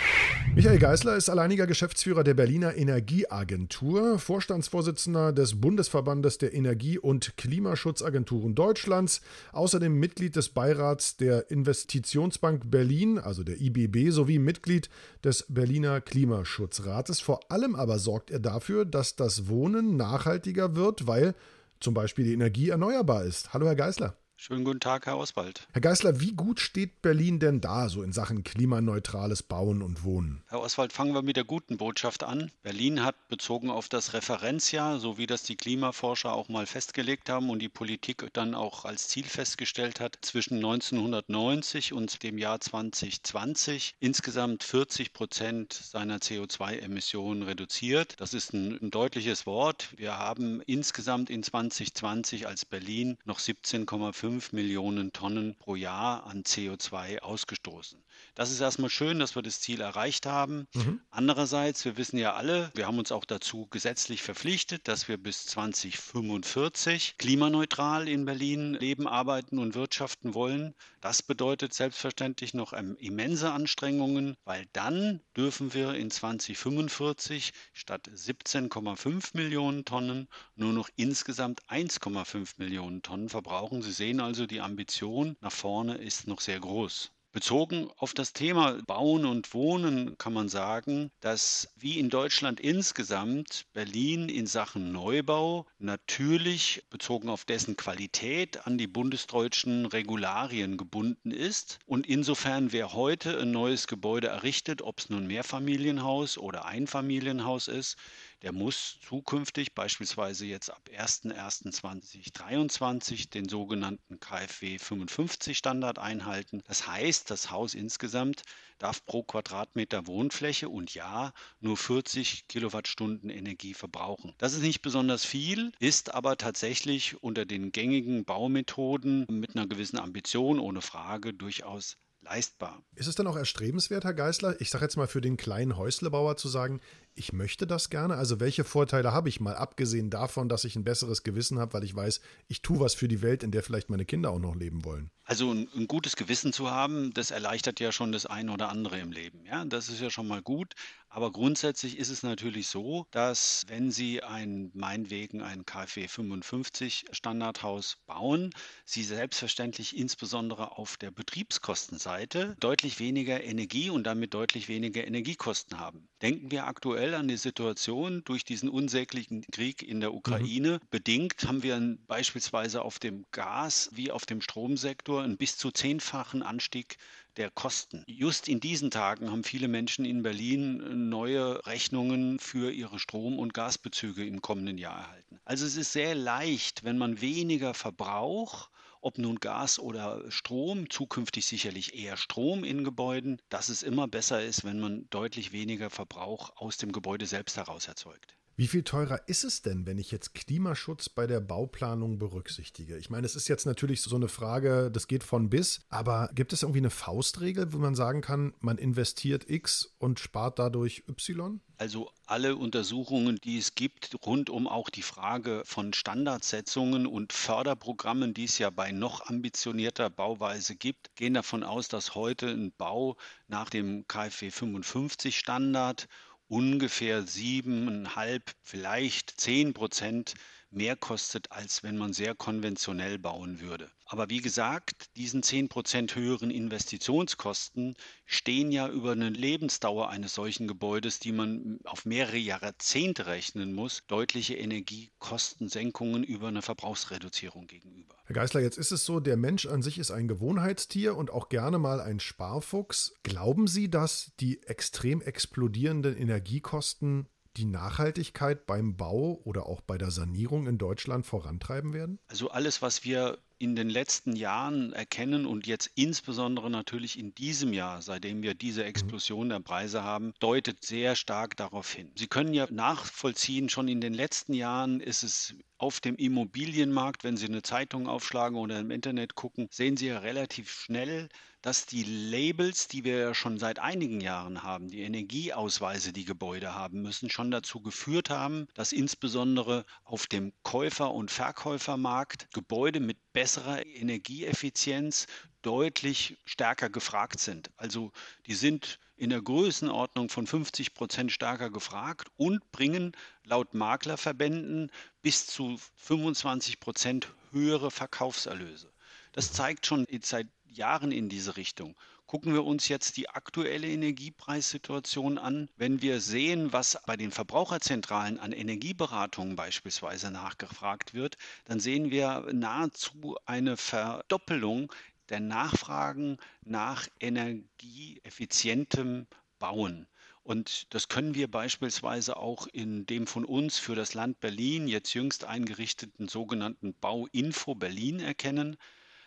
Michael 0.55 0.79
Geisler 0.79 1.17
ist 1.17 1.29
alleiniger 1.29 1.67
Geschäftsführer 1.67 2.25
der 2.25 2.35
Berliner 2.35 2.77
Energieagentur, 2.77 4.19
Vorstandsvorsitzender 4.19 5.33
des 5.33 5.61
Bundesverbandes 5.61 6.39
der 6.39 6.55
Energie- 6.55 6.99
und 6.99 7.37
Klimaschutzagenturen 7.37 8.55
Deutschlands, 8.55 9.21
außerdem 9.53 9.93
Mitglied 9.93 10.37
des 10.37 10.49
Beirats 10.49 11.17
der 11.17 11.51
Investitionsbank 11.51 12.71
Berlin, 12.71 13.19
also 13.19 13.45
der 13.45 13.61
IBB, 13.61 14.11
sowie 14.11 14.39
Mitglied 14.39 14.89
des 15.23 15.47
Berliner 15.49 16.01
Klimaschutzrates. 16.01 16.87
Rates. 16.87 17.21
Vor 17.21 17.41
allem 17.51 17.75
aber 17.75 17.99
sorgt 17.99 18.31
er 18.31 18.39
dafür, 18.39 18.85
dass 18.85 19.17
das 19.17 19.49
Wohnen 19.49 19.97
nachhaltiger 19.97 20.75
wird, 20.75 21.07
weil 21.07 21.35
zum 21.81 21.95
Beispiel 21.95 22.25
die 22.25 22.33
Energie 22.33 22.71
erneuerbar 22.71 23.25
ist. 23.25 23.53
Hallo, 23.53 23.67
Herr 23.67 23.77
Geißler. 23.77 24.17
Schönen 24.39 24.65
guten 24.65 24.81
Tag, 24.81 25.07
Herr 25.07 25.17
Oswald. 25.17 25.67
Herr 25.73 25.81
Geißler, 25.81 26.21
wie 26.21 26.33
gut 26.33 26.61
steht 26.61 27.01
Berlin 27.01 27.41
denn 27.41 27.63
da, 27.63 27.89
so 27.89 28.03
in 28.03 28.13
Sachen 28.13 28.45
klimaneutrales 28.45 29.43
Bauen 29.43 29.81
und 29.81 30.05
Wohnen? 30.05 30.45
Herr 30.49 30.61
Oswald, 30.61 30.93
fangen 30.93 31.15
wir 31.15 31.23
mit 31.23 31.37
der 31.37 31.45
guten 31.45 31.79
Botschaft 31.79 32.23
an. 32.23 32.53
Berlin 32.63 33.03
hat 33.03 33.29
bezogen 33.29 33.71
auf 33.71 33.89
das 33.89 34.13
Referenzjahr, 34.13 35.01
so 35.01 35.17
wie 35.17 35.27
das 35.27 35.43
die 35.43 35.57
Klimaforscher 35.57 36.35
auch 36.35 36.51
mal 36.51 36.67
festgelegt 36.67 37.31
haben 37.31 37.49
und 37.49 37.61
die 37.61 37.71
Politik 37.71 38.29
dann 38.35 38.55
auch 38.55 38.85
als 38.85 39.09
Ziel 39.09 39.25
festgestellt 39.25 40.01
hat, 40.01 40.19
zwischen 40.21 40.57
1990 40.57 41.95
und 41.95 42.23
dem 42.23 42.37
Jahr 42.37 42.61
2020 42.61 43.95
insgesamt 44.01 44.63
40 44.65 45.15
Prozent 45.15 45.73
seiner 45.73 46.19
CO2-Emissionen 46.19 47.43
reduziert. 47.43 48.15
Das 48.19 48.35
ist 48.35 48.53
ein, 48.53 48.79
ein 48.83 48.91
deutliches 48.91 49.47
Wort. 49.47 49.89
Wir 49.97 50.19
haben 50.19 50.61
insgesamt 50.67 51.31
in 51.31 51.43
2020 51.43 52.47
als 52.47 52.67
Berlin 52.67 53.17
noch 53.25 53.41
17,5 53.41 54.26
5 54.27 54.55
Millionen 54.55 55.13
Tonnen 55.13 55.55
pro 55.55 55.77
Jahr 55.77 56.27
an 56.27 56.43
CO2 56.43 57.21
ausgestoßen. 57.21 58.03
Das 58.35 58.51
ist 58.51 58.61
erstmal 58.61 58.91
schön, 58.91 59.19
dass 59.19 59.35
wir 59.35 59.43
das 59.43 59.61
Ziel 59.61 59.81
erreicht 59.81 60.27
haben. 60.27 60.67
Mhm. 60.75 61.01
Andererseits, 61.11 61.85
wir 61.85 61.97
wissen 61.97 62.19
ja 62.19 62.35
alle, 62.35 62.71
wir 62.75 62.87
haben 62.87 62.99
uns 62.99 63.13
auch 63.13 63.25
dazu 63.25 63.67
gesetzlich 63.71 64.23
verpflichtet, 64.23 64.89
dass 64.89 65.09
wir 65.09 65.17
bis 65.17 65.47
2045 65.47 67.17
klimaneutral 67.19 68.09
in 68.09 68.25
Berlin 68.25 68.75
leben, 68.75 69.07
arbeiten 69.09 69.59
und 69.59 69.75
wirtschaften 69.75 70.35
wollen. 70.35 70.75
Das 71.01 71.23
bedeutet 71.23 71.73
selbstverständlich 71.73 72.53
noch 72.53 72.73
immense 72.73 73.53
Anstrengungen, 73.53 74.37
weil 74.45 74.67
dann 74.73 75.21
dürfen 75.37 75.73
wir 75.73 75.95
in 75.95 76.11
2045 76.11 77.53
statt 77.73 78.11
17,5 78.13 79.37
Millionen 79.37 79.85
Tonnen 79.85 80.29
nur 80.57 80.73
noch 80.73 80.89
insgesamt 80.97 81.63
1,5 81.69 82.55
Millionen 82.59 83.03
Tonnen 83.03 83.29
verbrauchen. 83.29 83.83
Sie 83.83 83.93
sehen 83.93 84.21
also, 84.21 84.47
die 84.47 84.61
Ambition 84.61 85.37
nach 85.41 85.53
vorne 85.53 85.97
ist 85.97 86.27
noch 86.27 86.41
sehr 86.41 86.61
groß. 86.61 87.13
Bezogen 87.37 87.91
auf 87.99 88.15
das 88.15 88.33
Thema 88.33 88.81
Bauen 88.87 89.27
und 89.27 89.53
Wohnen 89.53 90.17
kann 90.17 90.33
man 90.33 90.49
sagen, 90.49 91.11
dass 91.21 91.69
wie 91.77 91.99
in 91.99 92.09
Deutschland 92.09 92.61
insgesamt 92.61 93.67
Berlin 93.75 94.31
in 94.31 94.47
Sachen 94.47 94.91
Neubau 94.91 95.67
natürlich 95.79 96.85
bezogen 96.89 97.29
auf 97.29 97.45
dessen 97.45 97.77
Qualität 97.77 98.67
an 98.67 98.79
die 98.79 98.87
bundesdeutschen 98.87 99.85
Regularien 99.85 100.79
gebunden 100.79 101.31
ist. 101.31 101.79
Und 101.85 102.07
insofern, 102.07 102.73
wer 102.73 102.95
heute 102.95 103.39
ein 103.39 103.51
neues 103.51 103.87
Gebäude 103.87 104.29
errichtet, 104.29 104.81
ob 104.81 105.01
es 105.01 105.11
nun 105.11 105.27
Mehrfamilienhaus 105.27 106.39
oder 106.39 106.65
Einfamilienhaus 106.65 107.69
ist, 107.69 107.99
der 108.43 108.53
muss 108.53 108.99
zukünftig 109.01 109.75
beispielsweise 109.75 110.45
jetzt 110.47 110.71
ab 110.71 110.89
01.01.2023 110.93 113.31
den 113.31 113.49
sogenannten 113.49 114.21
KfW 114.21 114.79
55 114.79 115.57
Standard 115.57 115.99
einhalten. 115.99 116.63
Das 116.67 116.87
heißt, 116.87 117.31
das 117.31 117.51
Haus 117.51 117.75
insgesamt 117.75 118.43
darf 118.79 119.05
pro 119.07 119.23
Quadratmeter 119.23 120.07
Wohnfläche 120.07 120.69
und 120.69 120.95
ja 120.95 121.33
nur 121.61 121.77
40 121.77 122.49
Kilowattstunden 122.49 123.31
Energie 123.31 123.75
verbrauchen. 123.75 124.35
Das 124.39 124.53
ist 124.53 124.63
nicht 124.63 124.83
besonders 124.83 125.25
viel, 125.25 125.73
ist 125.79 126.15
aber 126.15 126.37
tatsächlich 126.37 127.23
unter 127.23 127.47
den 127.47 127.73
gängigen 127.73 128.25
Baumethoden 128.25 129.27
mit 129.29 129.57
einer 129.57 129.67
gewissen 129.67 129.99
Ambition 129.99 130.61
ohne 130.61 130.83
Frage 130.83 131.33
durchaus 131.33 131.97
leistbar. 132.27 132.83
Ist 132.95 133.07
es 133.07 133.15
dann 133.15 133.27
auch 133.27 133.37
erstrebenswert, 133.37 134.05
Herr 134.05 134.15
Geißler, 134.15 134.61
ich 134.61 134.71
sage 134.71 134.85
jetzt 134.85 134.97
mal 134.97 135.07
für 135.07 135.21
den 135.21 135.37
kleinen 135.37 135.77
Häuslebauer 135.77 136.37
zu 136.37 136.49
sagen, 136.49 136.81
ich 137.17 137.33
möchte 137.33 137.67
das 137.67 137.91
gerne? 137.91 138.17
Also 138.17 138.41
welche 138.41 138.63
Vorteile 138.63 139.13
habe 139.13 139.29
ich 139.29 139.41
mal, 139.41 139.57
abgesehen 139.57 140.11
davon, 140.11 140.49
dass 140.49 140.65
ich 140.65 140.77
ein 140.77 140.85
besseres 140.85 141.23
Gewissen 141.23 141.59
habe, 141.59 141.73
weil 141.73 141.85
ich 141.85 141.97
weiß, 141.97 142.21
ich 142.49 142.63
tue 142.63 142.79
was 142.79 142.95
für 142.95 143.09
die 143.09 143.23
Welt, 143.23 143.43
in 143.43 143.51
der 143.51 143.63
vielleicht 143.63 143.91
meine 143.91 144.05
Kinder 144.05 144.31
auch 144.31 144.39
noch 144.39 144.55
leben 144.55 144.85
wollen? 144.85 145.11
Also 145.25 145.51
ein, 145.51 145.69
ein, 145.75 145.89
gutes 145.89 146.15
Gewissen 146.15 146.53
zu 146.53 146.71
haben, 146.71 147.13
das 147.13 147.33
erleichtert 147.33 147.81
ja 147.81 147.91
schon 147.91 148.13
das 148.13 148.27
eine 148.27 148.53
oder 148.53 148.69
andere 148.69 149.01
im 149.01 149.11
Leben. 149.11 149.45
Ja, 149.45 149.65
das 149.65 149.89
ist 149.89 150.01
ja 150.01 150.09
schon 150.09 150.29
mal 150.29 150.41
gut. 150.41 150.75
Aber 151.09 151.33
grundsätzlich 151.33 151.99
ist 151.99 152.11
es 152.11 152.23
natürlich 152.23 152.69
so, 152.69 153.07
dass 153.11 153.65
wenn 153.69 153.91
Sie 153.91 154.23
ein, 154.23 154.71
meinetwegen 154.75 155.41
ein 155.41 155.65
KfW 155.65 156.09
55 156.09 157.07
Standardhaus 157.11 157.97
bauen, 158.07 158.51
Sie 158.85 159.03
selbstverständlich 159.03 159.97
insbesondere 159.97 160.77
auf 160.77 160.97
der 160.97 161.11
Betriebskostenseite 161.11 162.57
deutlich 162.61 163.01
weniger 163.01 163.43
Energie 163.43 163.89
und 163.89 164.05
damit 164.05 164.35
deutlich 164.35 164.69
weniger 164.69 165.07
Energiekosten 165.07 165.81
haben. 165.81 166.07
Denken 166.23 166.51
wir 166.51 166.67
aktuell 166.67 167.06
an 167.15 167.29
die 167.29 167.37
Situation 167.37 168.23
durch 168.25 168.45
diesen 168.45 168.69
unsäglichen 168.69 169.43
Krieg 169.53 169.83
in 169.83 170.01
der 170.01 170.11
mhm. 170.11 170.17
Ukraine. 170.17 170.81
Mhm. 170.83 170.89
Bedingt 170.91 171.45
haben 171.47 171.63
wir 171.63 171.99
beispielsweise 172.07 172.83
auf 172.83 172.99
dem 172.99 173.25
Gas 173.33 173.91
wie 173.93 174.11
auf 174.11 174.27
dem 174.27 174.41
Stromsektor 174.41 175.23
einen 175.23 175.37
bis 175.37 175.57
zu 175.57 175.71
zehnfachen 175.71 176.43
Anstieg 176.43 176.97
der 177.37 177.51
Kosten. 177.51 178.03
Just 178.07 178.49
in 178.49 178.61
diesen 178.61 178.91
Tagen 178.91 179.31
haben 179.31 179.45
viele 179.45 179.69
Menschen 179.69 180.05
in 180.05 180.23
Berlin 180.23 181.09
neue 181.09 181.65
Rechnungen 181.67 182.39
für 182.39 182.73
ihre 182.73 182.99
Strom- 182.99 183.39
und 183.39 183.55
Gasbezüge 183.55 184.25
im 184.25 184.41
kommenden 184.41 184.79
Jahr 184.79 184.99
erhalten. 184.99 185.39
Also 185.45 185.67
es 185.67 185.77
ist 185.77 185.93
sehr 185.93 186.15
leicht, 186.15 186.85
wenn 186.85 186.99
man 186.99 187.21
weniger 187.21 187.75
verbraucht, 187.75 188.71
ob 189.07 189.19
nun 189.19 189.37
Gas 189.37 189.79
oder 189.79 190.29
Strom, 190.33 190.91
zukünftig 190.91 191.47
sicherlich 191.47 191.95
eher 191.95 192.17
Strom 192.17 192.65
in 192.65 192.83
Gebäuden, 192.83 193.41
dass 193.51 193.69
es 193.69 193.85
immer 193.85 194.09
besser 194.09 194.43
ist, 194.43 194.65
wenn 194.65 194.81
man 194.81 195.09
deutlich 195.11 195.53
weniger 195.53 195.91
Verbrauch 195.91 196.51
aus 196.57 196.77
dem 196.77 196.91
Gebäude 196.91 197.27
selbst 197.27 197.57
heraus 197.57 197.87
erzeugt. 197.87 198.37
Wie 198.59 198.69
viel 198.69 198.85
teurer 198.85 199.21
ist 199.29 199.45
es 199.45 199.61
denn, 199.61 199.85
wenn 199.85 199.99
ich 199.99 200.11
jetzt 200.11 200.33
Klimaschutz 200.33 201.11
bei 201.11 201.27
der 201.27 201.41
Bauplanung 201.41 202.19
berücksichtige? 202.19 202.97
Ich 202.97 203.11
meine, 203.11 203.27
es 203.27 203.37
ist 203.37 203.49
jetzt 203.49 203.67
natürlich 203.67 204.01
so 204.01 204.17
eine 204.17 204.29
Frage, 204.29 204.91
das 204.91 205.09
geht 205.09 205.25
von 205.25 205.51
bis, 205.51 205.81
aber 205.91 206.31
gibt 206.35 206.55
es 206.55 206.63
irgendwie 206.63 206.79
eine 206.79 206.89
Faustregel, 206.89 207.75
wo 207.75 207.77
man 207.77 207.95
sagen 207.95 208.23
kann, 208.23 208.55
man 208.61 208.79
investiert 208.79 209.51
X 209.51 209.95
und 209.99 210.21
spart 210.21 210.59
dadurch 210.59 211.05
Y? 211.07 211.61
Also 211.77 212.11
alle 212.25 212.57
Untersuchungen, 212.57 213.39
die 213.45 213.59
es 213.59 213.75
gibt, 213.75 214.17
rund 214.25 214.49
um 214.49 214.67
auch 214.67 214.89
die 214.89 215.03
Frage 215.03 215.63
von 215.67 215.93
Standardsetzungen 215.93 217.07
und 217.07 217.35
Förderprogrammen, 217.35 218.33
die 218.33 218.45
es 218.45 218.57
ja 218.57 218.71
bei 218.71 218.91
noch 218.91 219.29
ambitionierter 219.29 220.09
Bauweise 220.09 220.77
gibt, 220.77 221.15
gehen 221.15 221.35
davon 221.35 221.63
aus, 221.63 221.89
dass 221.89 222.15
heute 222.15 222.49
ein 222.49 222.73
Bau 222.73 223.19
nach 223.49 223.69
dem 223.69 224.07
KfW 224.09 224.51
55 224.51 225.39
Standard 225.39 226.09
ungefähr 226.49 227.23
siebeneinhalb, 227.23 228.55
vielleicht 228.63 229.41
zehn 229.41 229.75
Prozent 229.75 230.35
mehr 230.71 230.97
kostet, 230.97 231.53
als 231.53 231.83
wenn 231.83 231.97
man 231.97 232.13
sehr 232.13 232.35
konventionell 232.35 233.19
bauen 233.19 233.61
würde. 233.61 233.91
Aber 234.09 234.31
wie 234.31 234.41
gesagt, 234.41 235.17
diesen 235.17 235.43
10% 235.43 236.15
höheren 236.15 236.51
Investitionskosten 236.51 237.97
stehen 238.25 238.71
ja 238.71 238.89
über 238.89 239.13
eine 239.13 239.31
Lebensdauer 239.31 240.11
eines 240.11 240.35
solchen 240.35 240.69
Gebäudes, 240.69 241.19
die 241.19 241.33
man 241.33 241.81
auf 241.85 242.05
mehrere 242.05 242.37
Jahrzehnte 242.37 243.27
rechnen 243.27 243.73
muss, 243.73 244.03
deutliche 244.07 244.55
Energiekostensenkungen 244.55 246.23
über 246.23 246.49
eine 246.49 246.63
Verbrauchsreduzierung 246.63 247.67
gegenüber. 247.67 248.15
Herr 248.27 248.35
Geißler, 248.35 248.61
jetzt 248.61 248.79
ist 248.79 248.93
es 248.93 249.05
so, 249.05 249.19
der 249.19 249.37
Mensch 249.37 249.67
an 249.67 249.83
sich 249.83 249.99
ist 249.99 250.13
ein 250.13 250.29
Gewohnheitstier 250.29 251.17
und 251.17 251.31
auch 251.31 251.49
gerne 251.49 251.79
mal 251.79 252.01
ein 252.01 252.21
Sparfuchs. 252.21 253.15
Glauben 253.25 253.67
Sie, 253.67 253.91
dass 253.91 254.33
die 254.39 254.63
extrem 254.63 255.21
explodierenden 255.21 256.17
Energiekosten 256.17 257.29
die 257.57 257.65
Nachhaltigkeit 257.65 258.67
beim 258.67 258.97
Bau 258.97 259.41
oder 259.45 259.67
auch 259.67 259.81
bei 259.81 259.99
der 259.99 260.11
Sanierung 260.11 260.67
in 260.67 260.79
Deutschland 260.79 261.27
vorantreiben 261.27 261.93
werden? 261.93 262.19
Also 262.29 262.51
alles, 262.51 262.83
was 262.83 263.05
wir 263.05 263.39
in 263.59 263.77
den 263.77 263.89
letzten 263.89 264.37
Jahren 264.37 264.93
erkennen 264.93 265.47
und 265.47 265.67
jetzt 265.67 265.91
insbesondere 265.95 266.71
natürlich 266.71 267.19
in 267.19 267.35
diesem 267.35 267.73
Jahr, 267.73 268.03
seitdem 268.03 268.43
wir 268.43 268.55
diese 268.55 268.83
mhm. 268.83 268.89
Explosion 268.89 269.49
der 269.49 269.61
Preise 269.61 270.03
haben, 270.03 270.35
deutet 270.41 270.85
sehr 270.85 271.17
stark 271.17 271.57
darauf 271.57 271.93
hin. 271.93 272.13
Sie 272.15 272.27
können 272.27 272.53
ja 272.53 272.67
nachvollziehen, 272.71 273.69
schon 273.69 273.89
in 273.89 274.01
den 274.01 274.15
letzten 274.15 274.53
Jahren 274.53 275.01
ist 275.01 275.23
es 275.23 275.55
auf 275.79 276.01
dem 276.01 276.17
Immobilienmarkt, 276.17 277.25
wenn 277.25 277.37
Sie 277.37 277.47
eine 277.47 277.63
Zeitung 277.63 278.09
aufschlagen 278.09 278.59
oder 278.59 278.81
im 278.81 278.91
Internet 278.91 279.35
gucken, 279.35 279.69
sehen 279.71 279.97
Sie 279.97 280.07
ja 280.07 280.19
relativ 280.19 280.71
schnell, 280.71 281.29
dass 281.67 281.85
die 281.85 282.05
Labels, 282.05 282.87
die 282.87 283.03
wir 283.03 283.19
ja 283.19 283.35
schon 283.35 283.59
seit 283.59 283.81
einigen 283.81 284.21
Jahren 284.21 284.63
haben, 284.63 284.89
die 284.89 285.03
Energieausweise, 285.03 286.13
die 286.13 286.25
Gebäude 286.25 286.75
haben 286.75 287.03
müssen, 287.03 287.29
schon 287.29 287.51
dazu 287.51 287.81
geführt 287.81 288.31
haben, 288.31 288.69
dass 288.75 288.93
insbesondere 288.93 289.85
auf 290.05 290.29
dem 290.29 290.53
Käufer- 290.63 291.13
und 291.13 291.31
Verkäufermarkt 291.31 292.49
Gebäude 292.55 293.01
mit 293.01 293.19
besserer 293.47 293.87
Energieeffizienz 293.87 295.29
deutlich 295.63 296.37
stärker 296.47 296.91
gefragt 296.91 297.39
sind. 297.39 297.71
Also 297.77 298.11
die 298.47 298.57
sind 298.57 298.99
in 299.15 299.31
der 299.31 299.41
Größenordnung 299.41 300.31
von 300.31 300.49
50 300.49 300.95
Prozent 300.95 301.31
stärker 301.31 301.71
gefragt 301.71 302.27
und 302.37 302.73
bringen 302.73 303.13
laut 303.45 303.73
Maklerverbänden 303.73 304.91
bis 305.23 305.47
zu 305.47 305.79
25 305.95 306.81
Prozent 306.81 307.29
höhere 307.53 307.93
Verkaufserlöse. 307.93 308.93
Das 309.31 309.53
zeigt 309.53 309.87
schon 309.87 310.09
seit 310.23 310.49
Jahren 310.65 311.13
in 311.13 311.29
diese 311.29 311.57
Richtung. 311.57 311.95
Gucken 312.27 312.55
wir 312.55 312.65
uns 312.65 312.89
jetzt 312.89 313.19
die 313.19 313.29
aktuelle 313.29 313.89
Energiepreissituation 313.89 315.39
an. 315.39 315.69
Wenn 315.77 316.03
wir 316.03 316.21
sehen, 316.21 316.73
was 316.73 316.99
bei 317.07 317.17
den 317.17 317.31
Verbraucherzentralen 317.31 318.41
an 318.41 318.51
Energieberatungen 318.51 319.55
beispielsweise 319.55 320.33
nachgefragt 320.33 321.15
wird, 321.15 321.37
dann 321.67 321.79
sehen 321.79 322.11
wir 322.11 322.49
nahezu 322.53 323.37
eine 323.45 323.77
Verdoppelung 323.77 324.93
der 325.29 325.39
Nachfragen 325.39 326.39
nach 326.65 327.07
energieeffizientem 327.21 329.29
Bauen. 329.61 330.09
Und 330.43 330.93
das 330.95 331.07
können 331.09 331.37
wir 331.37 331.49
beispielsweise 331.49 332.37
auch 332.37 332.67
in 332.69 333.07
dem 333.07 333.27
von 333.27 333.45
uns 333.45 333.79
für 333.79 333.95
das 333.95 334.15
Land 334.15 334.41
Berlin 334.41 334.89
jetzt 334.89 335.15
jüngst 335.15 335.45
eingerichteten 335.45 336.27
sogenannten 336.29 336.93
Bauinfo 336.95 337.75
Berlin 337.77 338.19
erkennen. 338.21 338.77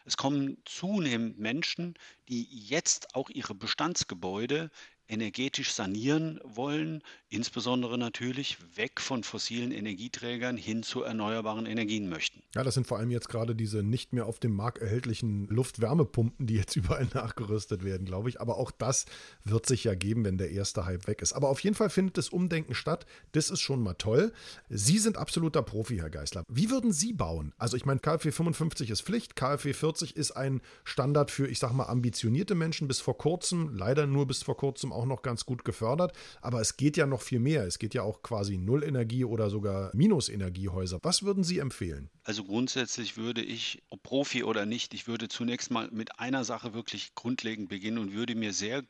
Es 0.10 0.18
kommen 0.18 0.58
zunehmend 0.66 1.38
Menschen, 1.38 1.94
die 2.30 2.48
jetzt 2.50 3.14
auch 3.14 3.30
ihre 3.30 3.54
Bestandsgebäude 3.54 4.72
energetisch 5.10 5.74
sanieren 5.74 6.40
wollen, 6.44 7.02
insbesondere 7.30 7.98
natürlich 7.98 8.58
weg 8.76 9.02
von 9.02 9.24
fossilen 9.24 9.72
Energieträgern 9.72 10.56
hin 10.56 10.84
zu 10.84 11.04
erneuerbaren 11.04 11.66
Energien 11.66 12.10
möchten. 12.10 12.42
Ja, 12.56 12.64
das 12.64 12.76
sind 12.76 12.88
vor 12.88 13.00
allem 13.00 13.12
jetzt 13.12 13.28
gerade 13.28 13.56
diese 13.56 13.84
nicht 13.84 14.14
mehr 14.14 14.28
auf 14.28 14.40
dem 14.40 14.54
Markt 14.54 14.78
erhältlichen 14.78 15.48
Luftwärmepumpen, 15.48 16.46
die 16.46 16.56
jetzt 16.56 16.76
überall 16.76 17.08
nachgerüstet 17.14 17.84
werden, 17.84 18.06
glaube 18.06 18.30
ich. 18.30 18.40
Aber 18.40 18.58
auch 18.58 18.72
das 18.72 19.06
wird 19.44 19.66
sich 19.66 19.84
ja 19.84 19.96
geben, 19.96 20.24
wenn 20.26 20.38
der 20.38 20.52
erste 20.52 20.86
Hype 20.86 21.08
weg 21.08 21.22
ist. 21.22 21.34
Aber 21.34 21.50
auf 21.50 21.60
jeden 21.62 21.76
Fall 21.76 21.90
findet 21.90 22.18
das 22.18 22.30
Umdenken 22.30 22.76
statt. 22.76 23.06
Das 23.32 23.50
ist 23.50 23.60
schon 23.60 23.82
mal 23.82 23.96
toll. 23.96 24.32
Sie 24.70 25.00
sind 25.00 25.18
absoluter 25.18 25.64
Profi, 25.64 25.98
Herr 25.98 26.10
Geisler. 26.10 26.44
Wie 26.48 26.70
würden 26.70 26.92
Sie 26.92 27.14
bauen? 27.14 27.54
Also 27.58 27.78
ich 27.78 27.86
meine, 27.86 28.00
KfW 28.00 28.32
55 28.32 28.92
ist 28.92 29.02
Pflicht, 29.02 29.36
KfW 29.36 29.74
40 29.74 30.16
ist 30.16 30.32
ein 30.32 30.62
Standard 30.84 31.32
für, 31.32 31.48
ich 31.48 31.60
sag 31.60 31.74
mal, 31.74 31.86
ambitionierte 31.86 32.54
Menschen 32.54 32.88
bis 32.88 33.00
vor 33.00 33.18
kurzem, 33.18 33.70
leider 33.74 34.06
nur 34.06 34.28
bis 34.28 34.44
vor 34.44 34.56
kurzem 34.56 34.92
auch 35.00 35.06
noch 35.06 35.22
ganz 35.22 35.46
gut 35.46 35.64
gefördert. 35.64 36.14
Aber 36.42 36.62
es 36.62 36.78
geht 36.78 36.98
ja 36.98 37.06
noch 37.06 37.22
viel 37.22 37.40
mehr. 37.40 37.66
Es 37.66 37.80
geht 37.80 37.94
ja 37.94 38.04
auch 38.04 38.22
quasi 38.22 38.58
Nullenergie 38.58 39.26
oder 39.26 39.50
sogar 39.50 39.92
Minusenergiehäuser. 39.96 41.00
Was 41.02 41.24
würden 41.24 41.44
Sie 41.44 41.60
empfehlen? 41.60 42.10
Also 42.24 42.44
grundsätzlich 42.44 43.18
würde 43.18 43.42
ich, 43.42 43.82
ob 43.90 44.04
Profi 44.04 44.44
oder 44.44 44.66
nicht, 44.66 44.94
ich 44.94 45.08
würde 45.08 45.30
zunächst 45.30 45.72
mal 45.72 45.90
mit 45.92 46.20
einer 46.20 46.44
Sache 46.44 46.74
wirklich 46.74 47.16
grundlegend 47.16 47.70
beginnen 47.70 47.98
und 47.98 48.14
würde 48.14 48.36
mir 48.36 48.54
sehr 48.54 48.84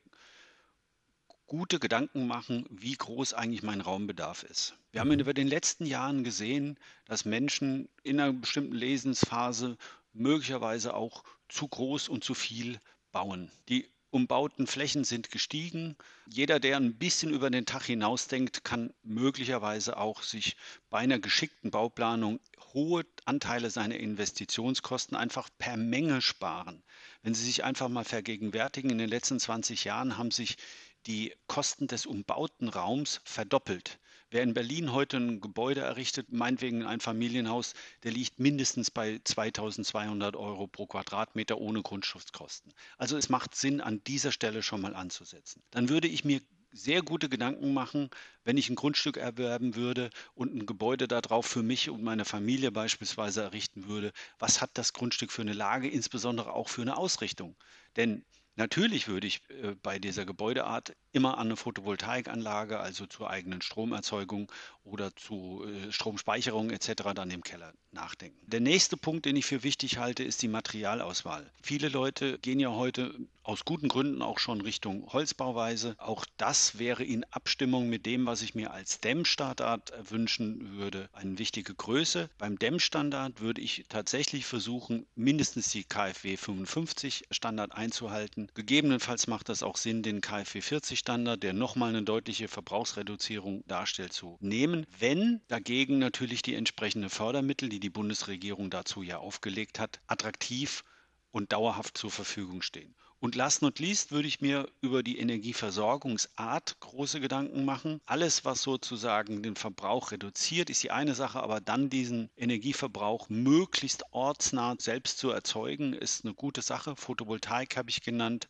gute 1.50 1.80
Gedanken 1.80 2.28
machen, 2.28 2.66
wie 2.70 2.94
groß 2.94 3.34
eigentlich 3.34 3.64
mein 3.64 3.82
Raumbedarf 3.82 4.44
ist. 4.44 4.76
Wir 4.92 5.02
haben 5.02 5.10
mhm. 5.10 5.20
über 5.20 5.34
den 5.34 5.48
letzten 5.48 5.86
Jahren 5.86 6.24
gesehen, 6.24 6.78
dass 7.06 7.26
Menschen 7.26 7.90
in 8.04 8.20
einer 8.20 8.34
bestimmten 8.34 8.76
Lesensphase 8.76 9.78
möglicherweise 10.14 10.94
auch 10.94 11.24
zu 11.50 11.68
groß 11.68 12.08
und 12.10 12.24
zu 12.24 12.34
viel 12.36 12.80
bauen. 13.12 13.52
Die 13.68 13.88
umbauten 14.12 14.68
Flächen 14.68 15.04
sind 15.04 15.32
gestiegen. 15.32 15.96
Jeder, 16.28 16.60
der 16.60 16.78
ein 16.78 16.96
bisschen 16.98 17.32
über 17.34 17.50
den 17.50 17.66
Tag 17.66 17.84
hinausdenkt, 17.84 18.64
kann 18.64 18.94
möglicherweise 19.04 19.98
auch 19.98 20.24
sich 20.24 20.56
bei 20.90 21.00
einer 21.00 21.20
geschickten 21.20 21.72
Bauplanung 21.72 22.40
hohe 22.74 23.06
Anteile 23.26 23.70
seiner 23.70 23.98
Investitionskosten 23.98 25.16
einfach 25.16 25.50
per 25.58 25.78
Menge 25.78 26.22
sparen. 26.22 26.84
Wenn 27.22 27.34
Sie 27.34 27.46
sich 27.46 27.64
einfach 27.64 27.90
mal 27.90 28.04
vergegenwärtigen, 28.04 28.90
in 28.90 28.98
den 28.98 29.10
letzten 29.10 29.40
20 29.40 29.84
Jahren 29.84 30.18
haben 30.18 30.32
sich 30.32 30.58
die 31.06 31.34
Kosten 31.48 31.88
des 31.88 32.06
umbauten 32.06 32.70
Raums 32.70 33.22
verdoppelt. 33.24 34.00
Wer 34.32 34.44
in 34.44 34.54
Berlin 34.54 34.94
heute 34.94 35.18
ein 35.18 35.42
Gebäude 35.42 35.82
errichtet, 35.82 36.32
meinetwegen 36.32 36.86
ein 36.86 37.00
Familienhaus, 37.00 37.74
der 38.04 38.12
liegt 38.12 38.40
mindestens 38.40 38.92
bei 38.92 39.20
2200 39.24 40.36
Euro 40.36 40.68
pro 40.68 40.86
Quadratmeter 40.86 41.58
ohne 41.58 41.82
Grundschutzkosten. 41.82 42.72
Also 42.98 43.18
es 43.18 43.30
macht 43.30 43.56
Sinn, 43.56 43.82
an 43.82 44.04
dieser 44.04 44.32
Stelle 44.32 44.62
schon 44.62 44.82
mal 44.82 44.94
anzusetzen. 44.94 45.64
Dann 45.72 45.90
würde 45.90 46.08
ich 46.08 46.26
mir 46.26 46.42
sehr 46.72 47.02
gute 47.02 47.30
Gedanken 47.30 47.74
machen, 47.74 48.12
wenn 48.44 48.58
ich 48.58 48.70
ein 48.70 48.76
Grundstück 48.76 49.18
erwerben 49.18 49.76
würde 49.76 50.12
und 50.36 50.54
ein 50.54 50.68
Gebäude 50.68 51.08
darauf 51.08 51.48
für 51.48 51.64
mich 51.64 51.90
und 51.90 52.04
meine 52.04 52.26
Familie 52.26 52.72
beispielsweise 52.72 53.42
errichten 53.42 53.88
würde. 53.88 54.12
Was 54.38 54.62
hat 54.62 54.72
das 54.76 54.94
Grundstück 54.94 55.32
für 55.32 55.42
eine 55.42 55.54
Lage, 55.54 55.90
insbesondere 55.90 56.54
auch 56.54 56.70
für 56.70 56.84
eine 56.84 56.98
Ausrichtung? 56.98 57.56
Denn 57.96 58.24
Natürlich 58.60 59.08
würde 59.08 59.26
ich 59.26 59.40
äh, 59.64 59.74
bei 59.82 60.00
dieser 60.00 60.26
Gebäudeart 60.26 60.94
immer 61.14 61.38
an 61.38 61.48
eine 61.48 61.56
Photovoltaikanlage, 61.56 62.78
also 62.78 63.06
zur 63.06 63.30
eigenen 63.30 63.62
Stromerzeugung 63.62 64.52
oder 64.84 65.16
zu 65.16 65.64
äh, 65.66 65.94
Stromspeicherung 65.94 66.70
etc. 66.70 67.14
dann 67.16 67.32
im 67.32 67.42
Keller 67.42 67.72
nachdenken. 67.92 68.38
Der 68.48 68.60
nächste 68.60 68.98
Punkt, 68.98 69.26
den 69.26 69.38
ich 69.38 69.46
für 69.46 69.64
wichtig 69.64 69.98
halte, 69.98 70.26
ist 70.26 70.42
die 70.42 70.50
Materialauswahl. 70.50 71.50
Viele 71.62 71.88
Leute 71.88 72.38
gehen 72.40 72.60
ja 72.60 72.72
heute 72.72 73.16
aus 73.50 73.66
guten 73.66 73.88
Gründen 73.88 74.22
auch 74.22 74.38
schon 74.38 74.62
Richtung 74.62 75.12
Holzbauweise. 75.12 75.96
Auch 75.98 76.24
das 76.38 76.78
wäre 76.78 77.04
in 77.04 77.24
Abstimmung 77.32 77.90
mit 77.90 78.06
dem, 78.06 78.28
was 78.28 78.44
ich 78.44 78.54
mir 78.54 78.70
als 78.70 79.00
Dämmstandard 79.00 79.92
wünschen 80.12 80.78
würde, 80.78 81.10
eine 81.14 81.40
wichtige 81.40 81.74
Größe. 81.74 82.30
Beim 82.38 82.60
Dämmstandard 82.60 83.42
würde 83.42 83.62
ich 83.62 83.86
tatsächlich 83.90 84.46
versuchen, 84.46 85.08
mindestens 85.16 85.72
die 85.72 85.84
KfW 85.84 86.38
55 86.38 87.24
Standard 87.32 87.72
einzuhalten. 87.72 88.52
Gegebenenfalls 88.54 89.26
macht 89.26 89.50
das 89.50 89.64
auch 89.64 89.78
Sinn, 89.78 90.04
den 90.04 90.22
KfW 90.22 90.62
40 90.62 91.00
Standard, 91.00 91.42
der 91.42 91.54
nochmal 91.54 91.90
eine 91.90 92.04
deutliche 92.04 92.50
Verbrauchsreduzierung 92.50 93.64
darstellt, 93.66 94.14
zu 94.14 94.38
nehmen. 94.42 94.86
Wenn 95.00 95.42
dagegen 95.48 95.98
natürlich 95.98 96.44
die 96.44 96.54
entsprechenden 96.54 97.10
Fördermittel, 97.10 97.68
die 97.70 97.80
die 97.80 97.90
Bundesregierung 97.90 98.70
dazu 98.70 99.02
ja 99.02 99.18
aufgelegt 99.18 99.80
hat, 99.80 100.02
attraktiv 100.06 100.84
und 101.32 101.52
dauerhaft 101.52 101.98
zur 101.98 102.12
Verfügung 102.12 102.62
stehen. 102.62 102.94
Und 103.22 103.36
last 103.36 103.62
not 103.62 103.80
least 103.80 104.12
würde 104.12 104.30
ich 104.30 104.40
mir 104.40 104.70
über 104.80 105.04
die 105.04 105.20
Energieversorgungsart 105.20 106.80
große 106.80 107.20
Gedanken 107.20 107.66
machen. 107.66 108.00
Alles, 108.06 108.46
was 108.46 108.62
sozusagen 108.62 109.44
den 109.44 109.56
Verbrauch 109.56 110.12
reduziert, 110.12 110.70
ist 110.70 110.84
die 110.84 110.92
eine 110.92 111.14
Sache, 111.16 111.44
aber 111.44 111.60
dann 111.60 111.90
diesen 111.90 112.30
Energieverbrauch 112.38 113.28
möglichst 113.28 114.04
ortsnah 114.12 114.76
selbst 114.80 115.18
zu 115.18 115.32
erzeugen, 115.32 115.92
ist 115.94 116.24
eine 116.24 116.34
gute 116.34 116.62
Sache. 116.62 116.96
Photovoltaik 116.96 117.76
habe 117.76 117.90
ich 117.90 118.02
genannt. 118.02 118.48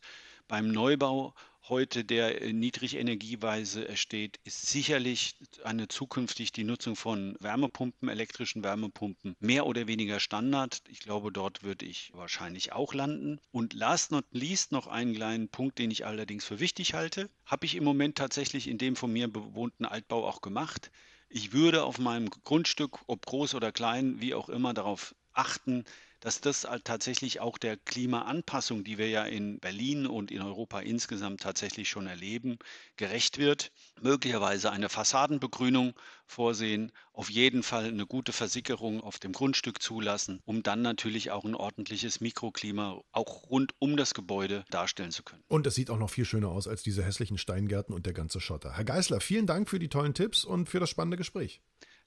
Beim 0.50 0.72
Neubau 0.72 1.32
heute 1.68 2.04
der 2.04 2.42
äh, 2.42 2.52
Niedrigenergieweise 2.52 3.86
entsteht, 3.86 4.40
ist 4.42 4.66
sicherlich 4.66 5.36
eine 5.62 5.86
zukünftig 5.86 6.50
die 6.50 6.64
Nutzung 6.64 6.96
von 6.96 7.36
Wärmepumpen, 7.38 8.08
elektrischen 8.08 8.64
Wärmepumpen 8.64 9.36
mehr 9.38 9.64
oder 9.64 9.86
weniger 9.86 10.18
Standard. 10.18 10.82
Ich 10.88 10.98
glaube, 10.98 11.30
dort 11.30 11.62
würde 11.62 11.86
ich 11.86 12.10
wahrscheinlich 12.14 12.72
auch 12.72 12.94
landen. 12.94 13.38
Und 13.52 13.74
last 13.74 14.10
not 14.10 14.24
least 14.32 14.72
noch 14.72 14.88
einen 14.88 15.14
kleinen 15.14 15.48
Punkt, 15.48 15.78
den 15.78 15.92
ich 15.92 16.04
allerdings 16.04 16.44
für 16.44 16.58
wichtig 16.58 16.94
halte, 16.94 17.30
habe 17.46 17.64
ich 17.64 17.76
im 17.76 17.84
Moment 17.84 18.18
tatsächlich 18.18 18.66
in 18.66 18.78
dem 18.78 18.96
von 18.96 19.12
mir 19.12 19.32
bewohnten 19.32 19.84
Altbau 19.84 20.26
auch 20.26 20.40
gemacht. 20.40 20.90
Ich 21.28 21.52
würde 21.52 21.84
auf 21.84 21.98
meinem 22.00 22.28
Grundstück, 22.28 22.98
ob 23.06 23.24
groß 23.24 23.54
oder 23.54 23.70
klein, 23.70 24.20
wie 24.20 24.34
auch 24.34 24.48
immer, 24.48 24.74
darauf 24.74 25.14
achten, 25.32 25.84
dass 26.20 26.40
das 26.40 26.64
halt 26.64 26.84
tatsächlich 26.84 27.40
auch 27.40 27.58
der 27.58 27.76
Klimaanpassung, 27.76 28.84
die 28.84 28.98
wir 28.98 29.08
ja 29.08 29.24
in 29.24 29.58
Berlin 29.58 30.06
und 30.06 30.30
in 30.30 30.42
Europa 30.42 30.80
insgesamt 30.80 31.40
tatsächlich 31.40 31.88
schon 31.88 32.06
erleben, 32.06 32.58
gerecht 32.96 33.38
wird. 33.38 33.72
Möglicherweise 34.00 34.70
eine 34.70 34.88
Fassadenbegrünung 34.88 35.94
vorsehen, 36.26 36.92
auf 37.12 37.30
jeden 37.30 37.62
Fall 37.62 37.86
eine 37.86 38.06
gute 38.06 38.32
Versickerung 38.32 39.00
auf 39.00 39.18
dem 39.18 39.32
Grundstück 39.32 39.82
zulassen, 39.82 40.40
um 40.44 40.62
dann 40.62 40.82
natürlich 40.82 41.30
auch 41.30 41.44
ein 41.44 41.54
ordentliches 41.54 42.20
Mikroklima 42.20 43.00
auch 43.12 43.50
rund 43.50 43.74
um 43.78 43.96
das 43.96 44.14
Gebäude 44.14 44.64
darstellen 44.70 45.10
zu 45.10 45.22
können. 45.22 45.42
Und 45.48 45.66
es 45.66 45.74
sieht 45.74 45.90
auch 45.90 45.98
noch 45.98 46.10
viel 46.10 46.24
schöner 46.24 46.50
aus 46.50 46.68
als 46.68 46.82
diese 46.82 47.02
hässlichen 47.02 47.38
Steingärten 47.38 47.94
und 47.94 48.06
der 48.06 48.12
ganze 48.12 48.40
Schotter. 48.40 48.76
Herr 48.76 48.84
Geißler, 48.84 49.20
vielen 49.20 49.46
Dank 49.46 49.68
für 49.68 49.78
die 49.78 49.88
tollen 49.88 50.14
Tipps 50.14 50.44
und 50.44 50.68
für 50.68 50.80
das 50.80 50.90
spannende 50.90 51.16
Gespräch. 51.16 51.60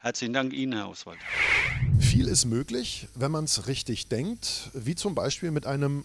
Herzlichen 0.04 0.34
Dank 0.34 0.52
Ihnen, 0.52 0.74
Herr 0.74 0.90
Oswald. 0.90 1.18
Viel 1.98 2.28
ist 2.28 2.44
möglich, 2.44 3.08
wenn 3.16 3.32
man 3.32 3.46
es 3.46 3.68
richtig 3.68 4.10
denkt, 4.10 4.70
wie 4.74 4.96
zum 4.96 5.16
Beispiel 5.16 5.50
mit 5.50 5.66
einem 5.66 6.04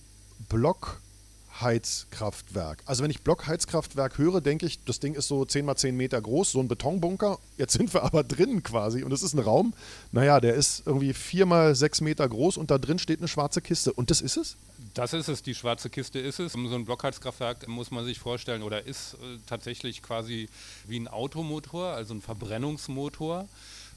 Blockheizkraftwerk. 0.49 2.85
Also 2.87 3.03
wenn 3.03 3.11
ich 3.11 3.23
Blockheizkraftwerk 3.23 4.19
höre, 4.19 4.41
denke 4.41 4.67
ich, 4.67 4.85
das 4.85 5.01
Ding 5.01 5.15
ist 5.15 5.27
so 5.27 5.45
10 5.45 5.65
mal 5.65 5.75
10 5.75 5.97
Meter 5.97 6.21
groß, 6.21 6.53
so 6.53 6.61
ein 6.61 6.69
Betonbunker. 6.69 7.41
Jetzt 7.57 7.73
sind 7.73 7.93
wir 7.93 8.05
aber 8.05 8.23
drin 8.23 8.63
quasi 8.63 9.03
und 9.03 9.13
es 9.13 9.25
ist 9.25 9.35
ein 9.35 9.41
Raum, 9.41 9.75
naja, 10.13 10.39
der 10.39 10.55
ist 10.55 10.85
irgendwie 10.87 11.13
4 11.13 11.47
mal 11.47 11.75
6 11.75 12.01
Meter 12.03 12.29
groß 12.29 12.57
und 12.57 12.71
da 12.71 12.79
drin 12.79 13.01
steht 13.01 13.19
eine 13.19 13.27
schwarze 13.27 13.61
Kiste. 13.61 13.93
Und 13.93 14.13
das 14.13 14.21
ist 14.21 14.37
es? 14.37 14.57
Das 14.95 15.13
ist 15.13 15.29
es, 15.29 15.43
die 15.43 15.57
schwarze 15.57 15.91
Kiste 15.91 16.21
ist 16.21 16.39
es. 16.39 16.53
So 16.53 16.59
ein 16.59 16.85
Blockheizkraftwerk 16.85 17.67
muss 17.67 17.91
man 17.91 18.05
sich 18.05 18.21
vorstellen 18.21 18.63
oder 18.63 18.87
ist 18.87 19.15
äh, 19.15 19.39
tatsächlich 19.49 20.03
quasi 20.03 20.49
wie 20.87 21.01
ein 21.01 21.09
Automotor, 21.09 21.95
also 21.95 22.15
ein 22.15 22.23
Verbrennungsmotor 22.23 23.49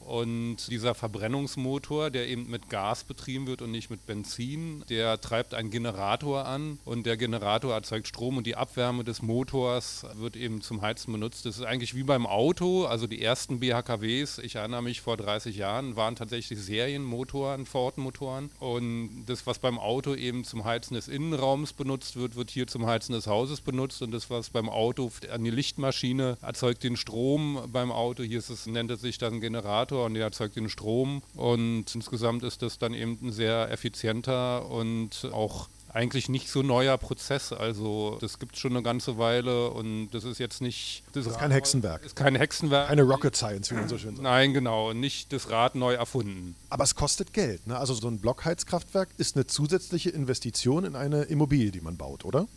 Und 0.06 0.58
dieser 0.70 0.96
Verbrennungsmotor, 0.96 2.10
der 2.10 2.28
eben 2.28 2.50
mit 2.50 2.70
Gas 2.70 3.04
betrieben 3.04 3.48
wird 3.48 3.62
und 3.62 3.72
nicht 3.72 3.90
mit 3.90 4.06
Benzin, 4.06 4.84
der 4.90 5.22
treibt 5.22 5.54
einen 5.54 5.70
Generator 5.70 6.46
an 6.46 6.80
und 6.86 7.06
der 7.06 7.18
Generator 7.18 7.74
erzeugt 7.74 8.08
Strom 8.08 8.38
und 8.38 8.48
die 8.48 8.56
Abwärme 8.56 9.04
des 9.04 9.22
Motors 9.22 10.06
wird 10.16 10.36
eben 10.36 10.62
zum 10.62 10.82
Heizen 10.82 11.12
benutzt. 11.12 11.46
Das 11.46 11.58
ist 11.58 11.64
eigentlich 11.64 11.96
wie 11.96 12.04
beim 12.04 12.26
Auto. 12.26 12.86
Also 12.86 13.08
die 13.08 13.22
ersten 13.22 13.60
BHKWs, 13.60 14.40
ich 14.40 14.56
erinnere 14.56 14.84
mich 14.84 15.02
vor 15.02 15.18
30 15.18 15.56
Jahren, 15.56 15.96
waren 15.96 16.16
tatsächlich 16.16 16.60
Serienmotoren, 16.60 17.66
Ford-Motoren. 17.66 18.50
Und 18.60 19.26
das, 19.28 19.46
was 19.48 19.60
beim 19.60 19.80
Auto 19.80 20.16
eben 20.16 20.44
zum 20.44 20.66
Heizen 20.66 20.96
des 20.96 21.08
Innenraums 21.08 21.74
benutzt 21.74 22.16
wird, 22.16 22.36
wird 22.36 22.50
hier 22.50 22.68
zum 22.68 22.86
Heizen 22.86 23.14
des 23.14 23.28
Hauses 23.28 23.62
benutzt. 23.62 24.02
Und 24.02 24.12
das, 24.12 24.30
was 24.30 24.50
beim 24.50 24.70
Auto 24.70 25.12
an 25.32 25.44
die 25.44 25.52
Lichtmaschine 25.52 26.38
erzeugt 26.42 26.84
den 26.84 26.98
Strom 26.98 27.62
beim 27.72 27.92
Auto, 27.92 28.24
hier 28.24 28.40
ist 28.40 28.50
es, 28.50 28.66
nennt 28.66 28.92
es 28.92 29.02
sich 29.02 29.18
dann 29.18 29.42
Generator 29.42 29.91
und 29.98 30.14
der 30.14 30.24
erzeugt 30.24 30.56
den 30.56 30.70
Strom. 30.70 31.22
Und 31.36 31.94
insgesamt 31.94 32.44
ist 32.44 32.62
das 32.62 32.78
dann 32.78 32.94
eben 32.94 33.18
ein 33.22 33.32
sehr 33.32 33.72
effizienter 33.72 34.70
und 34.70 35.30
auch 35.32 35.68
eigentlich 35.94 36.30
nicht 36.30 36.50
so 36.50 36.62
neuer 36.62 36.98
Prozess. 36.98 37.52
Also 37.52 38.18
das 38.22 38.40
gibt 38.40 38.56
es 38.56 38.62
schon 38.62 38.72
eine 38.72 38.84
ganze 38.84 39.18
Weile 39.18 39.70
und 39.72 40.10
das 40.12 40.24
ist 40.24 40.40
jetzt 40.40 40.62
nicht... 40.62 41.04
Das, 41.14 41.26
das 41.26 41.34
ist 41.34 41.40
kein 41.40 41.52
Hexenwerk. 41.52 42.06
Ist 42.06 42.16
kein 42.16 42.36
Hexenwerk. 42.36 42.88
Keine 42.88 43.04
Rocket 43.04 43.36
Science, 43.36 43.72
wie 43.72 43.76
man 43.76 43.90
so 43.90 43.98
schön 43.98 44.12
sagt. 44.12 44.24
Nein, 44.24 44.54
genau. 44.54 44.94
Nicht 44.94 45.34
das 45.34 45.50
Rad 45.50 45.76
neu 45.76 45.94
erfunden. 45.94 46.56
Aber 46.70 46.84
es 46.84 46.96
kostet 46.96 47.34
Geld. 47.34 47.68
Ne? 47.68 47.78
Also 47.78 47.94
so 47.94 48.08
ein 48.08 48.20
Blockheizkraftwerk 48.20 49.10
ist 49.18 49.36
eine 49.36 49.48
zusätzliche 49.48 50.10
Investition 50.12 50.86
in 50.86 50.96
eine 50.96 51.24
Immobilie, 51.24 51.72
die 51.72 51.82
man 51.82 51.98
baut, 51.98 52.26
oder? 52.26 52.48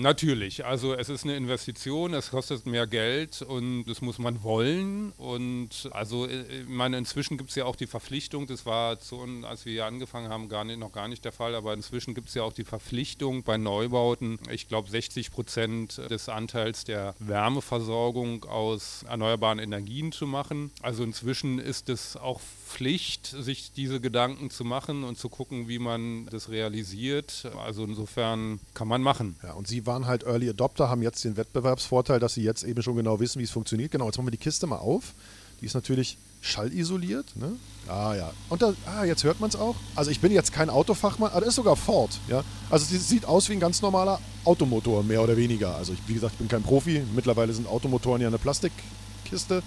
Natürlich, 0.00 0.64
also 0.64 0.94
es 0.94 1.10
ist 1.10 1.24
eine 1.24 1.36
Investition, 1.36 2.14
es 2.14 2.30
kostet 2.30 2.64
mehr 2.64 2.86
Geld 2.86 3.42
und 3.42 3.84
das 3.84 4.00
muss 4.00 4.18
man 4.18 4.42
wollen. 4.42 5.12
Und 5.18 5.90
also 5.92 6.26
äh, 6.26 6.62
ich 6.62 6.68
meine, 6.68 6.96
inzwischen 6.96 7.36
gibt 7.36 7.50
es 7.50 7.56
ja 7.56 7.66
auch 7.66 7.76
die 7.76 7.86
Verpflichtung, 7.86 8.46
das 8.46 8.64
war 8.64 8.98
zu, 8.98 9.20
als 9.42 9.66
wir 9.66 9.72
hier 9.72 9.84
angefangen 9.84 10.30
haben, 10.30 10.48
gar 10.48 10.64
nicht, 10.64 10.78
noch 10.78 10.92
gar 10.92 11.06
nicht 11.06 11.24
der 11.26 11.32
Fall, 11.32 11.54
aber 11.54 11.74
inzwischen 11.74 12.14
gibt 12.14 12.28
es 12.28 12.34
ja 12.34 12.44
auch 12.44 12.54
die 12.54 12.64
Verpflichtung 12.64 13.42
bei 13.42 13.58
Neubauten, 13.58 14.38
ich 14.50 14.68
glaube 14.68 14.88
60 14.88 15.32
Prozent 15.32 15.98
des 15.98 16.30
Anteils 16.30 16.84
der 16.84 17.14
Wärmeversorgung 17.18 18.44
aus 18.44 19.02
erneuerbaren 19.02 19.58
Energien 19.58 20.12
zu 20.12 20.26
machen. 20.26 20.70
Also 20.80 21.04
inzwischen 21.04 21.58
ist 21.58 21.90
es 21.90 22.16
auch 22.16 22.40
Pflicht, 22.70 23.26
sich 23.26 23.72
diese 23.72 24.00
Gedanken 24.00 24.48
zu 24.48 24.64
machen 24.64 25.04
und 25.04 25.18
zu 25.18 25.28
gucken, 25.28 25.68
wie 25.68 25.78
man 25.78 26.26
das 26.26 26.48
realisiert. 26.48 27.50
Also 27.66 27.84
insofern 27.84 28.60
kann 28.72 28.88
man 28.88 29.02
machen. 29.02 29.36
Ja, 29.42 29.52
und 29.52 29.66
Sie 29.66 29.86
waren 29.90 30.06
halt 30.06 30.22
Early 30.22 30.48
Adopter, 30.48 30.88
haben 30.88 31.02
jetzt 31.02 31.24
den 31.24 31.36
Wettbewerbsvorteil, 31.36 32.20
dass 32.20 32.34
Sie 32.34 32.44
jetzt 32.44 32.62
eben 32.62 32.80
schon 32.80 32.94
genau 32.94 33.18
wissen, 33.18 33.40
wie 33.40 33.44
es 33.44 33.50
funktioniert. 33.50 33.90
Genau, 33.90 34.06
jetzt 34.06 34.16
machen 34.18 34.28
wir 34.28 34.30
die 34.32 34.36
Kiste 34.36 34.68
mal 34.68 34.76
auf. 34.76 35.14
Die 35.60 35.66
ist 35.66 35.74
natürlich 35.74 36.16
schallisoliert. 36.40 37.36
Ne? 37.36 37.56
Ah 37.88 38.14
ja. 38.14 38.32
Und 38.48 38.62
da, 38.62 38.72
ah, 38.86 39.04
jetzt 39.04 39.24
hört 39.24 39.40
man 39.40 39.50
es 39.50 39.56
auch. 39.56 39.74
Also 39.96 40.12
ich 40.12 40.20
bin 40.20 40.30
jetzt 40.30 40.52
kein 40.52 40.70
Autofachmann, 40.70 41.32
aber 41.32 41.40
das 41.40 41.50
ist 41.50 41.56
sogar 41.56 41.74
Ford. 41.74 42.20
Ja? 42.28 42.44
Also 42.70 42.94
es 42.94 43.08
sieht 43.08 43.24
aus 43.24 43.48
wie 43.48 43.54
ein 43.54 43.60
ganz 43.60 43.82
normaler 43.82 44.20
Automotor, 44.44 45.02
mehr 45.02 45.22
oder 45.22 45.36
weniger. 45.36 45.74
Also 45.74 45.92
ich, 45.92 45.98
wie 46.06 46.14
gesagt, 46.14 46.34
ich 46.34 46.38
bin 46.38 46.48
kein 46.48 46.62
Profi. 46.62 47.02
Mittlerweile 47.12 47.52
sind 47.52 47.66
Automotoren 47.66 48.22
ja 48.22 48.28
eine 48.28 48.38
Plastikkiste. 48.38 49.64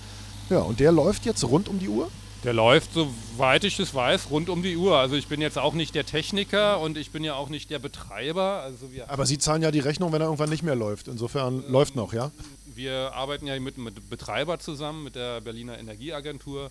Ja, 0.50 0.60
und 0.60 0.80
der 0.80 0.94
läuft 0.94 1.26
jetzt 1.26 1.44
rund 1.44 1.68
um 1.68 1.80
die 1.80 1.90
Uhr? 1.90 2.10
Der 2.44 2.54
läuft, 2.54 2.94
soweit 2.94 3.64
ich 3.64 3.80
es 3.80 3.94
weiß, 3.96 4.30
rund 4.30 4.50
um 4.50 4.64
die 4.64 4.76
Uhr. 4.76 4.98
Also 4.98 5.16
ich 5.16 5.28
bin 5.28 5.40
jetzt 5.40 5.58
auch 5.58 5.74
nicht 5.74 5.96
der 5.96 6.06
Techniker 6.06 6.82
und 6.82 6.98
ich 6.98 7.12
bin 7.12 7.24
ja 7.24 7.36
auch 7.36 7.48
nicht 7.48 7.70
der 7.70 7.80
Betreiber. 7.80 8.62
Also 8.64 8.90
Aber 9.08 9.26
Sie 9.26 9.38
zahlen 9.38 9.62
ja 9.62 9.72
die 9.72 9.80
Rechnung, 9.80 10.12
wenn 10.12 10.22
er 10.22 10.26
irgendwann 10.26 10.50
nicht 10.50 10.64
mehr 10.64 10.76
läuft. 10.76 11.08
Insofern 11.08 11.64
ähm, 11.64 11.72
läuft 11.72 11.96
noch, 11.96 12.12
ja? 12.12 12.32
Wir 12.76 13.14
arbeiten 13.14 13.48
ja 13.48 13.58
mit, 13.60 13.78
mit 13.78 14.10
Betreiber 14.10 14.60
zusammen, 14.60 15.06
mit 15.06 15.16
der 15.16 15.40
Berliner 15.40 15.80
Energieagentur. 15.80 16.70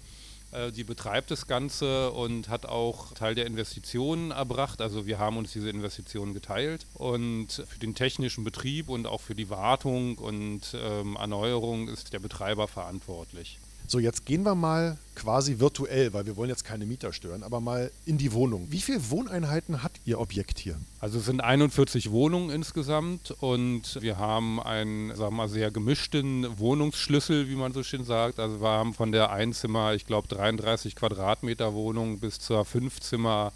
Äh, 0.53 0.73
die 0.73 0.85
betreibt 0.85 1.31
das 1.31 1.47
Ganze 1.47 2.11
und 2.11 2.49
hat 2.51 2.67
auch 2.67 3.13
Teil 3.15 3.35
der 3.35 3.47
Investitionen 3.47 4.31
erbracht. 4.31 4.83
Also 4.83 5.07
wir 5.07 5.19
haben 5.19 5.39
uns 5.39 5.53
diese 5.53 5.71
Investitionen 5.71 6.35
geteilt 6.35 6.87
und 6.95 7.49
für 7.51 7.79
den 7.79 7.95
technischen 7.95 8.45
Betrieb 8.45 8.91
und 8.91 9.07
auch 9.07 9.23
für 9.23 9.35
die 9.35 9.49
Wartung 9.49 10.19
und 10.19 10.61
ähm, 10.75 11.17
Erneuerung 11.17 11.89
ist 11.89 12.13
der 12.13 12.19
Betreiber 12.19 12.69
verantwortlich. 12.69 13.59
So, 13.87 13.99
jetzt 13.99 14.25
gehen 14.25 14.43
wir 14.45 14.55
mal 14.55 14.97
quasi 15.15 15.59
virtuell, 15.59 16.13
weil 16.13 16.25
wir 16.27 16.37
wollen 16.37 16.49
jetzt 16.49 16.65
keine 16.65 16.87
Mieter 16.87 17.13
stören, 17.13 17.43
aber 17.43 17.61
mal 17.61 17.91
in 18.07 18.17
die 18.17 18.33
Wohnung. 18.33 18.67
Wie 18.71 18.81
viele 18.81 19.11
Wohneinheiten 19.11 19.83
hat 19.83 19.93
Ihr 20.05 20.19
Objekt 20.19 20.59
hier? 20.59 20.81
Also 21.01 21.19
es 21.19 21.27
sind 21.27 21.41
41 21.41 22.11
Wohnungen 22.11 22.51
insgesamt 22.51 23.33
und 23.41 24.01
wir 24.01 24.19
haben 24.19 24.61
einen, 24.61 25.09
sagen 25.11 25.33
wir 25.35 25.43
mal, 25.43 25.49
sehr 25.49 25.71
gemischten 25.71 26.59
Wohnungsschlüssel, 26.59 27.49
wie 27.49 27.55
man 27.55 27.73
so 27.73 27.83
schön 27.83 28.05
sagt. 28.05 28.39
Also 28.39 28.61
wir 28.61 28.69
haben 28.69 28.95
von 28.95 29.13
der 29.13 29.31
Einzimmer, 29.31 29.95
ich 29.95 30.07
glaube 30.07 30.29
33 30.29 30.97
Quadratmeter 30.97 31.75
Wohnung 31.75 32.19
bis 32.19 32.41
zur 32.41 32.65
Fünfzimmer 32.65 33.53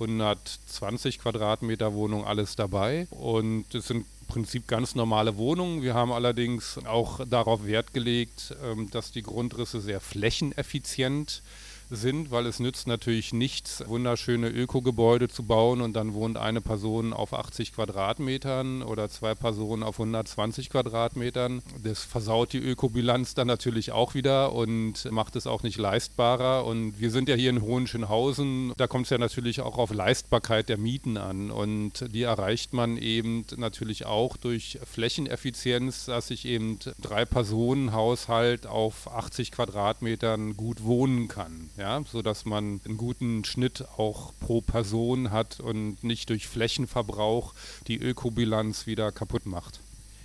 120 0.00 1.18
Quadratmeter 1.18 1.94
Wohnung 1.94 2.24
alles 2.24 2.56
dabei. 2.56 3.06
Und 3.10 3.74
es 3.74 3.88
sind 3.88 4.06
Prinzip 4.34 4.66
ganz 4.66 4.96
normale 4.96 5.36
Wohnungen. 5.36 5.82
Wir 5.82 5.94
haben 5.94 6.10
allerdings 6.10 6.80
auch 6.86 7.20
darauf 7.24 7.66
Wert 7.66 7.94
gelegt, 7.94 8.52
ähm, 8.64 8.90
dass 8.90 9.12
die 9.12 9.22
Grundrisse 9.22 9.80
sehr 9.80 10.00
flächeneffizient 10.00 11.30
sind 11.30 11.73
sind, 11.90 12.30
weil 12.30 12.46
es 12.46 12.60
nützt 12.60 12.86
natürlich 12.86 13.32
nichts, 13.32 13.84
wunderschöne 13.86 14.48
Ökogebäude 14.48 15.28
zu 15.28 15.44
bauen 15.44 15.80
und 15.80 15.94
dann 15.94 16.14
wohnt 16.14 16.36
eine 16.36 16.60
Person 16.60 17.12
auf 17.12 17.34
80 17.34 17.74
Quadratmetern 17.74 18.82
oder 18.82 19.08
zwei 19.08 19.34
Personen 19.34 19.82
auf 19.82 19.98
120 19.98 20.70
Quadratmetern. 20.70 21.62
Das 21.82 22.04
versaut 22.04 22.52
die 22.52 22.58
Ökobilanz 22.58 23.34
dann 23.34 23.46
natürlich 23.46 23.92
auch 23.92 24.14
wieder 24.14 24.52
und 24.52 25.10
macht 25.10 25.36
es 25.36 25.46
auch 25.46 25.62
nicht 25.62 25.78
leistbarer. 25.78 26.64
Und 26.64 27.00
wir 27.00 27.10
sind 27.10 27.28
ja 27.28 27.34
hier 27.34 27.50
in 27.50 27.62
Hohenschönhausen, 27.62 28.72
da 28.76 28.86
kommt 28.86 29.06
es 29.06 29.10
ja 29.10 29.18
natürlich 29.18 29.60
auch 29.60 29.78
auf 29.78 29.92
Leistbarkeit 29.92 30.68
der 30.68 30.78
Mieten 30.78 31.16
an 31.16 31.50
und 31.50 32.12
die 32.14 32.22
erreicht 32.22 32.72
man 32.72 32.96
eben 32.96 33.44
natürlich 33.56 34.06
auch 34.06 34.36
durch 34.36 34.78
Flächeneffizienz, 34.84 36.06
dass 36.06 36.28
sich 36.28 36.46
eben 36.46 36.78
drei 37.00 37.24
Personen 37.24 37.92
Haushalt 37.92 38.66
auf 38.66 39.10
80 39.10 39.52
Quadratmetern 39.52 40.56
gut 40.56 40.84
wohnen 40.84 41.28
kann 41.28 41.70
ja, 41.76 42.02
sodass 42.10 42.44
man 42.44 42.80
einen 42.84 42.96
guten 42.96 43.44
Schnitt 43.44 43.84
auch 43.96 44.32
pro 44.40 44.60
Person 44.60 45.30
hat 45.30 45.60
und 45.60 46.02
nicht 46.04 46.30
durch 46.30 46.46
Flächenverbrauch 46.46 47.54
die 47.86 47.98
Ökobilanz 47.98 48.86
wieder 48.86 49.12
kaputt 49.12 49.46
macht. 49.46 49.80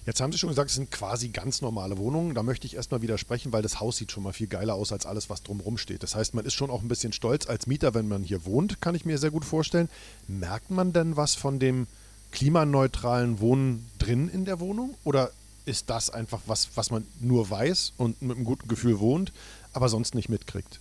Jetzt 0.06 0.22
haben 0.22 0.32
Sie 0.32 0.40
schon 0.40 0.50
gesagt, 0.50 0.70
es 0.70 0.76
sind 0.76 0.90
quasi 0.90 1.30
ganz 1.30 1.62
normale 1.62 1.98
Wohnungen. 1.98 2.34
Da 2.34 2.42
möchte 2.42 2.66
ich 2.66 2.76
erstmal 2.76 3.02
widersprechen, 3.02 3.52
weil 3.52 3.62
das 3.62 3.80
Haus 3.80 3.98
sieht 3.98 4.12
schon 4.12 4.24
mal 4.24 4.34
viel 4.34 4.48
geiler 4.48 4.74
aus 4.74 4.92
als 4.92 5.06
alles, 5.06 5.30
was 5.30 5.44
drumherum 5.44 5.78
steht. 5.78 6.02
Das 6.02 6.16
heißt, 6.16 6.34
man 6.34 6.46
ist 6.46 6.56
schon 6.56 6.72
auch 6.72 6.82
ein 6.82 6.88
bisschen 6.88 7.14
stolz 7.14 7.48
als 7.48 7.68
Mieter, 7.68 7.94
wenn 7.94 8.08
man 8.08 8.24
hier 8.24 8.46
wohnt, 8.46 8.82
kann 8.82 8.96
ich 8.96 9.06
mir 9.06 9.18
sehr 9.18 9.30
gut 9.30 9.46
vorstellen. 9.46 9.90
Merkt 10.28 10.72
man 10.72 10.94
denn 10.94 11.16
was 11.16 11.36
von 11.36 11.60
dem 11.60 11.86
klimaneutralen 12.32 13.40
Wohnen 13.40 13.88
drin 14.00 14.30
in 14.30 14.46
der 14.46 14.60
Wohnung? 14.60 14.96
Oder 15.04 15.32
ist 15.66 15.90
das 15.92 16.10
einfach 16.10 16.42
was, 16.48 16.70
was 16.76 16.90
man 16.90 17.06
nur 17.20 17.50
weiß 17.50 17.94
und 17.98 18.22
mit 18.22 18.38
einem 18.38 18.46
guten 18.46 18.68
Gefühl 18.68 19.00
wohnt, 19.00 19.32
aber 19.74 19.90
sonst 19.90 20.16
nicht 20.16 20.30
mitkriegt? 20.30 20.80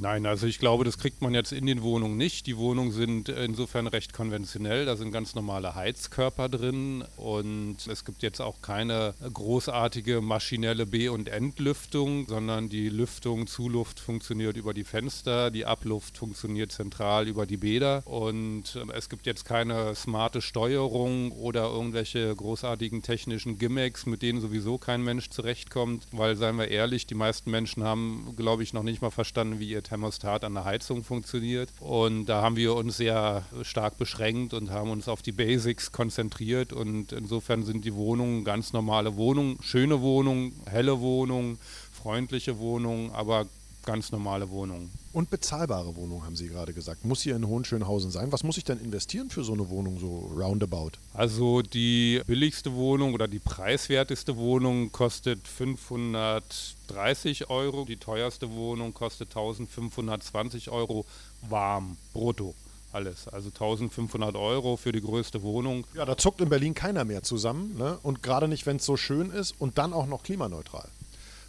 Nein, 0.00 0.26
also 0.26 0.46
ich 0.46 0.60
glaube, 0.60 0.84
das 0.84 0.96
kriegt 0.96 1.22
man 1.22 1.34
jetzt 1.34 1.50
in 1.50 1.66
den 1.66 1.82
Wohnungen 1.82 2.16
nicht. 2.16 2.46
Die 2.46 2.56
Wohnungen 2.56 2.92
sind 2.92 3.28
insofern 3.30 3.88
recht 3.88 4.12
konventionell. 4.12 4.86
Da 4.86 4.94
sind 4.94 5.10
ganz 5.10 5.34
normale 5.34 5.74
Heizkörper 5.74 6.48
drin 6.48 7.02
und 7.16 7.78
es 7.88 8.04
gibt 8.04 8.22
jetzt 8.22 8.40
auch 8.40 8.62
keine 8.62 9.14
großartige 9.32 10.20
maschinelle 10.20 10.86
B- 10.86 11.08
und 11.08 11.28
Entlüftung, 11.28 12.28
sondern 12.28 12.68
die 12.68 12.88
Lüftung, 12.88 13.48
Zuluft 13.48 13.98
funktioniert 13.98 14.56
über 14.56 14.72
die 14.72 14.84
Fenster, 14.84 15.50
die 15.50 15.66
Abluft 15.66 16.16
funktioniert 16.16 16.70
zentral 16.70 17.26
über 17.26 17.44
die 17.44 17.56
Bäder 17.56 18.06
und 18.06 18.78
es 18.94 19.08
gibt 19.08 19.26
jetzt 19.26 19.44
keine 19.46 19.96
smarte 19.96 20.42
Steuerung 20.42 21.32
oder 21.32 21.64
irgendwelche 21.70 22.36
großartigen 22.36 23.02
technischen 23.02 23.58
Gimmicks, 23.58 24.06
mit 24.06 24.22
denen 24.22 24.40
sowieso 24.40 24.78
kein 24.78 25.02
Mensch 25.02 25.30
zurechtkommt, 25.30 26.06
weil, 26.12 26.36
seien 26.36 26.56
wir 26.56 26.68
ehrlich, 26.68 27.08
die 27.08 27.16
meisten 27.16 27.50
Menschen 27.50 27.82
haben, 27.82 28.34
glaube 28.36 28.62
ich, 28.62 28.72
noch 28.72 28.84
nicht 28.84 29.02
mal 29.02 29.10
verstanden, 29.10 29.58
wie 29.58 29.70
ihr 29.70 29.87
Thermostat 29.88 30.44
an 30.44 30.54
der 30.54 30.64
Heizung 30.64 31.04
funktioniert. 31.04 31.70
Und 31.80 32.26
da 32.26 32.42
haben 32.42 32.56
wir 32.56 32.74
uns 32.74 32.96
sehr 32.96 33.44
stark 33.62 33.98
beschränkt 33.98 34.54
und 34.54 34.70
haben 34.70 34.90
uns 34.90 35.08
auf 35.08 35.22
die 35.22 35.32
Basics 35.32 35.92
konzentriert. 35.92 36.72
Und 36.72 37.12
insofern 37.12 37.64
sind 37.64 37.84
die 37.84 37.94
Wohnungen 37.94 38.44
ganz 38.44 38.72
normale 38.72 39.16
Wohnungen, 39.16 39.58
schöne 39.62 40.00
Wohnungen, 40.00 40.52
helle 40.70 41.00
Wohnungen, 41.00 41.58
freundliche 41.92 42.58
Wohnungen, 42.58 43.10
aber 43.10 43.46
ganz 43.88 44.12
normale 44.12 44.50
Wohnungen. 44.50 44.90
Und 45.14 45.30
bezahlbare 45.30 45.96
Wohnungen, 45.96 46.26
haben 46.26 46.36
Sie 46.36 46.48
gerade 46.48 46.74
gesagt. 46.74 47.06
Muss 47.06 47.22
hier 47.22 47.36
in 47.36 47.46
Hohenschönhausen 47.46 48.10
sein. 48.10 48.30
Was 48.32 48.44
muss 48.44 48.58
ich 48.58 48.64
denn 48.64 48.78
investieren 48.80 49.30
für 49.30 49.42
so 49.42 49.54
eine 49.54 49.70
Wohnung, 49.70 49.98
so 49.98 50.30
roundabout? 50.36 50.90
Also 51.14 51.62
die 51.62 52.20
billigste 52.26 52.74
Wohnung 52.74 53.14
oder 53.14 53.26
die 53.26 53.38
preiswerteste 53.38 54.36
Wohnung 54.36 54.92
kostet 54.92 55.48
530 55.48 57.48
Euro. 57.48 57.86
Die 57.86 57.96
teuerste 57.96 58.52
Wohnung 58.52 58.92
kostet 58.92 59.28
1520 59.28 60.68
Euro 60.68 61.06
warm, 61.48 61.96
brutto 62.12 62.54
alles. 62.92 63.26
Also 63.28 63.48
1500 63.48 64.36
Euro 64.36 64.76
für 64.76 64.92
die 64.92 65.00
größte 65.00 65.42
Wohnung. 65.42 65.86
Ja, 65.94 66.04
da 66.04 66.18
zuckt 66.18 66.42
in 66.42 66.50
Berlin 66.50 66.74
keiner 66.74 67.06
mehr 67.06 67.22
zusammen. 67.22 67.74
Ne? 67.78 67.98
Und 68.02 68.22
gerade 68.22 68.48
nicht, 68.48 68.66
wenn 68.66 68.76
es 68.76 68.84
so 68.84 68.98
schön 68.98 69.30
ist 69.30 69.54
und 69.58 69.78
dann 69.78 69.94
auch 69.94 70.06
noch 70.06 70.22
klimaneutral. 70.22 70.90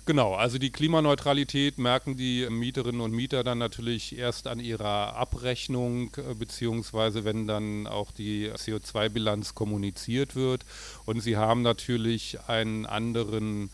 Genau, 0.09 0.33
also 0.33 0.57
die 0.57 0.71
Klimaneutralität 0.71 1.77
merken 1.77 2.17
die 2.17 2.49
Mieterinnen 2.49 2.99
und 2.99 3.11
Mieter 3.11 3.43
dann 3.43 3.59
natürlich 3.59 4.17
erst 4.17 4.47
an 4.47 4.59
ihrer 4.59 5.15
Abrechnung, 5.15 6.09
äh, 6.17 6.33
beziehungsweise 6.33 7.25
wenn 7.25 7.45
dann 7.45 7.85
auch 7.85 8.09
die 8.09 8.49
CO2-Bilanz 8.49 9.53
kommuniziert 9.53 10.35
wird. 10.35 10.65
Und 11.05 11.21
sie 11.21 11.37
haben 11.37 11.61
natürlich 11.61 12.39
einen 12.47 12.87
anderen 12.87 13.69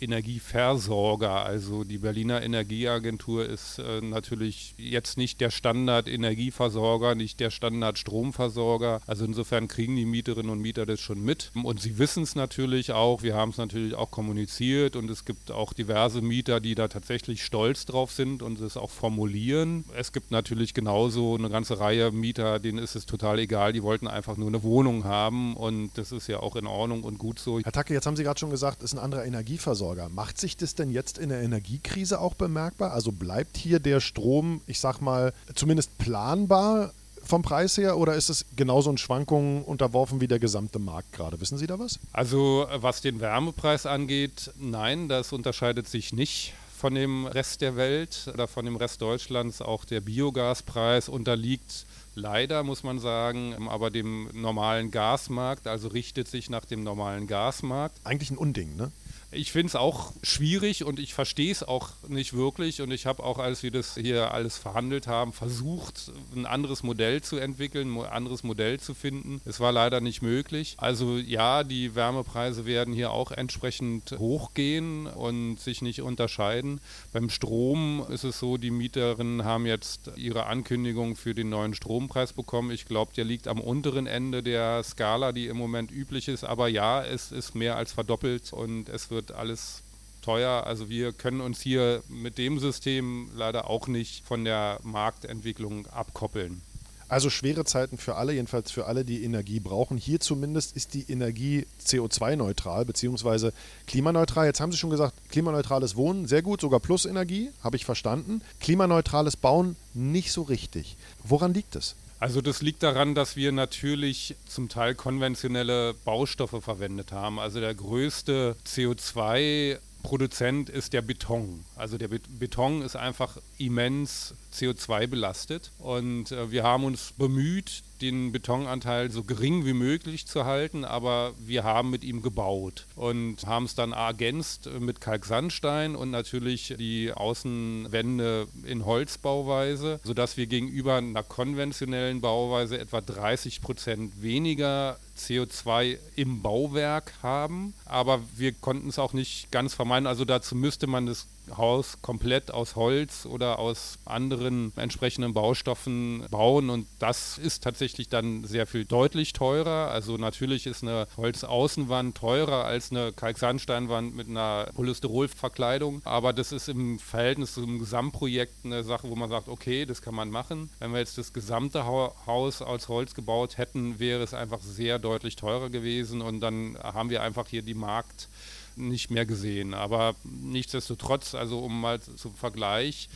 Energieversorger. 0.00 1.44
Also 1.44 1.84
die 1.84 1.98
Berliner 1.98 2.42
Energieagentur 2.42 3.46
ist 3.46 3.78
äh, 3.78 4.00
natürlich 4.00 4.74
jetzt 4.78 5.18
nicht 5.18 5.40
der 5.40 5.50
Standard-Energieversorger, 5.50 7.14
nicht 7.14 7.40
der 7.40 7.50
Standard-Stromversorger. 7.50 9.00
Also 9.06 9.24
insofern 9.24 9.68
kriegen 9.68 9.96
die 9.96 10.04
Mieterinnen 10.04 10.50
und 10.50 10.60
Mieter 10.60 10.86
das 10.86 11.00
schon 11.00 11.22
mit. 11.22 11.52
Und 11.62 11.80
sie 11.80 11.98
wissen 11.98 12.22
es 12.22 12.34
natürlich 12.34 12.92
auch. 12.92 13.22
Wir 13.22 13.34
haben 13.34 13.50
es 13.50 13.58
natürlich 13.58 13.94
auch 13.94 14.10
kommuniziert 14.10 14.96
und 14.96 15.10
es 15.10 15.24
gibt 15.24 15.50
auch 15.50 15.72
diverse 15.72 16.22
Mieter, 16.22 16.60
die 16.60 16.74
da 16.74 16.88
tatsächlich 16.88 17.44
stolz 17.44 17.84
drauf 17.86 18.10
sind 18.12 18.42
und 18.42 18.60
es 18.60 18.76
auch 18.76 18.90
formulieren. 18.90 19.84
Es 19.96 20.12
gibt 20.12 20.30
natürlich 20.30 20.74
genauso 20.74 21.36
eine 21.36 21.50
ganze 21.50 21.80
Reihe 21.80 22.10
Mieter, 22.10 22.58
denen 22.58 22.78
ist 22.78 22.94
es 22.94 23.06
total 23.06 23.38
egal. 23.38 23.72
Die 23.72 23.82
wollten 23.82 24.08
einfach 24.08 24.36
nur 24.36 24.48
eine 24.48 24.62
Wohnung 24.62 25.04
haben 25.04 25.56
und 25.56 25.90
das 25.96 26.12
ist 26.12 26.26
ja 26.26 26.40
auch 26.40 26.56
in 26.56 26.66
Ordnung 26.66 27.04
und 27.04 27.18
gut 27.18 27.38
so. 27.38 27.60
Herr 27.60 27.72
Tacke, 27.72 27.94
jetzt 27.94 28.06
haben 28.06 28.16
Sie 28.16 28.24
gerade 28.24 28.38
schon 28.38 28.50
gesagt, 28.50 28.78
es 28.78 28.92
ist 28.92 28.98
ein 28.98 29.04
anderer 29.04 29.24
Energieversorger. 29.24 29.89
Versorger. 29.90 30.08
Macht 30.08 30.38
sich 30.38 30.56
das 30.56 30.74
denn 30.74 30.90
jetzt 30.90 31.18
in 31.18 31.28
der 31.28 31.42
Energiekrise 31.42 32.20
auch 32.20 32.34
bemerkbar? 32.34 32.92
Also 32.92 33.12
bleibt 33.12 33.56
hier 33.56 33.80
der 33.80 34.00
Strom, 34.00 34.60
ich 34.66 34.78
sag 34.78 35.00
mal, 35.00 35.32
zumindest 35.54 35.98
planbar 35.98 36.92
vom 37.22 37.42
Preis 37.42 37.76
her 37.76 37.98
oder 37.98 38.14
ist 38.14 38.28
es 38.28 38.46
genauso 38.56 38.90
in 38.90 38.98
Schwankungen 38.98 39.62
unterworfen 39.62 40.20
wie 40.20 40.28
der 40.28 40.38
gesamte 40.38 40.78
Markt 40.78 41.12
gerade? 41.12 41.40
Wissen 41.40 41.58
Sie 41.58 41.66
da 41.66 41.78
was? 41.78 41.98
Also 42.12 42.66
was 42.76 43.00
den 43.00 43.20
Wärmepreis 43.20 43.86
angeht, 43.86 44.52
nein, 44.58 45.08
das 45.08 45.32
unterscheidet 45.32 45.88
sich 45.88 46.12
nicht 46.12 46.54
von 46.76 46.94
dem 46.94 47.26
Rest 47.26 47.60
der 47.60 47.76
Welt 47.76 48.30
oder 48.32 48.48
von 48.48 48.64
dem 48.64 48.76
Rest 48.76 49.02
Deutschlands. 49.02 49.60
Auch 49.60 49.84
der 49.84 50.00
Biogaspreis 50.00 51.08
unterliegt 51.08 51.84
leider, 52.14 52.62
muss 52.62 52.82
man 52.82 52.98
sagen, 52.98 53.68
aber 53.68 53.90
dem 53.90 54.28
normalen 54.32 54.90
Gasmarkt, 54.90 55.66
also 55.66 55.88
richtet 55.88 56.28
sich 56.28 56.48
nach 56.48 56.64
dem 56.64 56.82
normalen 56.82 57.26
Gasmarkt. 57.26 57.96
Eigentlich 58.04 58.30
ein 58.30 58.38
Unding, 58.38 58.76
ne? 58.76 58.90
Ich 59.32 59.52
finde 59.52 59.68
es 59.68 59.76
auch 59.76 60.12
schwierig 60.24 60.82
und 60.82 60.98
ich 60.98 61.14
verstehe 61.14 61.52
es 61.52 61.62
auch 61.62 61.90
nicht 62.08 62.32
wirklich. 62.32 62.82
Und 62.82 62.90
ich 62.90 63.06
habe 63.06 63.22
auch, 63.22 63.38
als 63.38 63.62
wir 63.62 63.70
das 63.70 63.94
hier 63.94 64.34
alles 64.34 64.58
verhandelt 64.58 65.06
haben, 65.06 65.32
versucht, 65.32 66.10
ein 66.34 66.46
anderes 66.46 66.82
Modell 66.82 67.22
zu 67.22 67.36
entwickeln, 67.36 67.96
ein 67.96 68.06
anderes 68.06 68.42
Modell 68.42 68.80
zu 68.80 68.92
finden. 68.92 69.40
Es 69.44 69.60
war 69.60 69.70
leider 69.70 70.00
nicht 70.00 70.20
möglich. 70.20 70.74
Also 70.78 71.16
ja, 71.18 71.62
die 71.62 71.94
Wärmepreise 71.94 72.66
werden 72.66 72.92
hier 72.92 73.12
auch 73.12 73.30
entsprechend 73.30 74.16
hochgehen 74.18 75.06
und 75.06 75.60
sich 75.60 75.80
nicht 75.80 76.02
unterscheiden. 76.02 76.80
Beim 77.12 77.30
Strom 77.30 78.04
ist 78.08 78.24
es 78.24 78.40
so, 78.40 78.56
die 78.56 78.72
Mieterinnen 78.72 79.44
haben 79.44 79.64
jetzt 79.64 80.10
ihre 80.16 80.46
Ankündigung 80.46 81.14
für 81.14 81.34
den 81.34 81.50
neuen 81.50 81.74
Strompreis 81.74 82.32
bekommen. 82.32 82.72
Ich 82.72 82.84
glaube, 82.84 83.12
der 83.14 83.24
liegt 83.24 83.46
am 83.46 83.60
unteren 83.60 84.08
Ende 84.08 84.42
der 84.42 84.82
Skala, 84.82 85.30
die 85.30 85.46
im 85.46 85.56
Moment 85.56 85.92
üblich 85.92 86.26
ist. 86.26 86.42
Aber 86.42 86.66
ja, 86.66 87.04
es 87.04 87.30
ist 87.30 87.54
mehr 87.54 87.76
als 87.76 87.92
verdoppelt 87.92 88.52
und 88.52 88.88
es 88.88 89.10
wird 89.10 89.19
wird 89.20 89.32
alles 89.32 89.82
teuer. 90.22 90.64
Also 90.66 90.88
wir 90.88 91.12
können 91.12 91.40
uns 91.42 91.60
hier 91.60 92.02
mit 92.08 92.38
dem 92.38 92.58
System 92.58 93.28
leider 93.34 93.68
auch 93.68 93.86
nicht 93.86 94.24
von 94.24 94.44
der 94.44 94.80
Marktentwicklung 94.82 95.86
abkoppeln. 95.88 96.62
Also 97.08 97.28
schwere 97.28 97.64
Zeiten 97.64 97.98
für 97.98 98.14
alle, 98.14 98.32
jedenfalls 98.32 98.70
für 98.70 98.86
alle, 98.86 99.04
die 99.04 99.24
Energie 99.24 99.58
brauchen. 99.58 99.98
Hier 99.98 100.20
zumindest 100.20 100.76
ist 100.76 100.94
die 100.94 101.10
Energie 101.10 101.66
CO2-neutral 101.84 102.84
bzw. 102.84 103.50
klimaneutral. 103.88 104.46
Jetzt 104.46 104.60
haben 104.60 104.70
Sie 104.70 104.78
schon 104.78 104.90
gesagt, 104.90 105.14
klimaneutrales 105.28 105.96
Wohnen, 105.96 106.26
sehr 106.26 106.42
gut, 106.42 106.60
sogar 106.60 106.78
Plusenergie, 106.78 107.50
habe 107.64 107.76
ich 107.76 107.84
verstanden. 107.84 108.42
Klimaneutrales 108.60 109.36
Bauen 109.36 109.74
nicht 109.92 110.30
so 110.30 110.42
richtig. 110.42 110.96
Woran 111.24 111.52
liegt 111.52 111.74
es? 111.74 111.96
Also 112.20 112.42
das 112.42 112.60
liegt 112.60 112.82
daran, 112.82 113.14
dass 113.14 113.34
wir 113.34 113.50
natürlich 113.50 114.36
zum 114.46 114.68
Teil 114.68 114.94
konventionelle 114.94 115.94
Baustoffe 116.04 116.62
verwendet 116.62 117.12
haben. 117.12 117.40
Also 117.40 117.60
der 117.60 117.74
größte 117.74 118.56
CO2 118.66 119.78
Produzent 120.02 120.68
ist 120.68 120.92
der 120.92 121.00
Beton. 121.00 121.64
Also 121.76 121.96
der 121.96 122.08
Beton 122.08 122.82
ist 122.82 122.94
einfach 122.94 123.38
immens 123.56 124.34
CO2 124.52 125.06
belastet 125.06 125.70
und 125.78 126.32
äh, 126.32 126.50
wir 126.50 126.62
haben 126.62 126.84
uns 126.84 127.12
bemüht, 127.16 127.82
den 128.00 128.32
Betonanteil 128.32 129.10
so 129.10 129.22
gering 129.22 129.66
wie 129.66 129.72
möglich 129.72 130.26
zu 130.26 130.44
halten, 130.44 130.84
aber 130.84 131.32
wir 131.38 131.64
haben 131.64 131.90
mit 131.90 132.04
ihm 132.04 132.22
gebaut 132.22 132.86
und 132.96 133.44
haben 133.46 133.66
es 133.66 133.74
dann 133.74 133.92
ergänzt 133.92 134.68
mit 134.78 135.00
Kalksandstein 135.00 135.96
und 135.96 136.10
natürlich 136.10 136.74
die 136.78 137.12
Außenwände 137.12 138.48
in 138.64 138.84
Holzbauweise, 138.84 140.00
sodass 140.02 140.36
wir 140.36 140.46
gegenüber 140.46 140.96
einer 140.96 141.22
konventionellen 141.22 142.20
Bauweise 142.20 142.78
etwa 142.78 143.00
30 143.00 143.60
Prozent 143.60 144.22
weniger 144.22 144.98
CO2 145.18 145.98
im 146.16 146.40
Bauwerk 146.42 147.12
haben, 147.22 147.74
aber 147.84 148.22
wir 148.36 148.52
konnten 148.52 148.88
es 148.88 148.98
auch 148.98 149.12
nicht 149.12 149.50
ganz 149.50 149.74
vermeiden. 149.74 150.06
Also 150.06 150.24
dazu 150.24 150.54
müsste 150.54 150.86
man 150.86 151.06
das 151.06 151.26
Haus 151.56 152.02
komplett 152.02 152.50
aus 152.52 152.76
Holz 152.76 153.26
oder 153.26 153.58
aus 153.58 153.98
anderen 154.04 154.72
entsprechenden 154.76 155.32
Baustoffen 155.32 156.24
bauen 156.30 156.70
und 156.70 156.86
das 156.98 157.38
ist 157.38 157.62
tatsächlich 157.62 158.08
dann 158.08 158.44
sehr 158.44 158.66
viel 158.66 158.84
deutlich 158.84 159.32
teurer. 159.32 159.90
Also 159.90 160.16
natürlich 160.16 160.66
ist 160.66 160.82
eine 160.82 161.06
Holzaußenwand 161.16 162.16
teurer 162.16 162.64
als 162.64 162.90
eine 162.90 163.12
Kalksandsteinwand 163.12 164.16
mit 164.16 164.28
einer 164.28 164.68
Polysterolverkleidung, 164.74 166.00
aber 166.04 166.32
das 166.32 166.52
ist 166.52 166.68
im 166.68 166.98
Verhältnis 166.98 167.54
zum 167.54 167.78
Gesamtprojekt 167.78 168.64
eine 168.64 168.82
Sache, 168.82 169.10
wo 169.10 169.16
man 169.16 169.28
sagt, 169.28 169.48
okay, 169.48 169.84
das 169.84 170.02
kann 170.02 170.14
man 170.14 170.30
machen. 170.30 170.70
Wenn 170.78 170.92
wir 170.92 170.98
jetzt 170.98 171.18
das 171.18 171.32
gesamte 171.32 171.84
Haus 171.84 172.62
aus 172.62 172.88
Holz 172.88 173.14
gebaut 173.14 173.58
hätten, 173.58 173.98
wäre 173.98 174.22
es 174.22 174.34
einfach 174.34 174.60
sehr 174.60 174.98
deutlich 174.98 175.36
teurer 175.36 175.70
gewesen 175.70 176.22
und 176.22 176.40
dann 176.40 176.78
haben 176.82 177.10
wir 177.10 177.22
einfach 177.22 177.48
hier 177.48 177.62
die 177.62 177.74
Markt 177.74 178.28
nicht 178.76 179.10
mehr 179.10 179.26
gesehen. 179.26 179.74
Aber 179.74 180.14
nichtsdestotrotz, 180.24 181.34
also 181.34 181.60
um 181.60 181.80
mal 181.80 182.00
zum 182.00 182.34
Vergleich, 182.34 183.08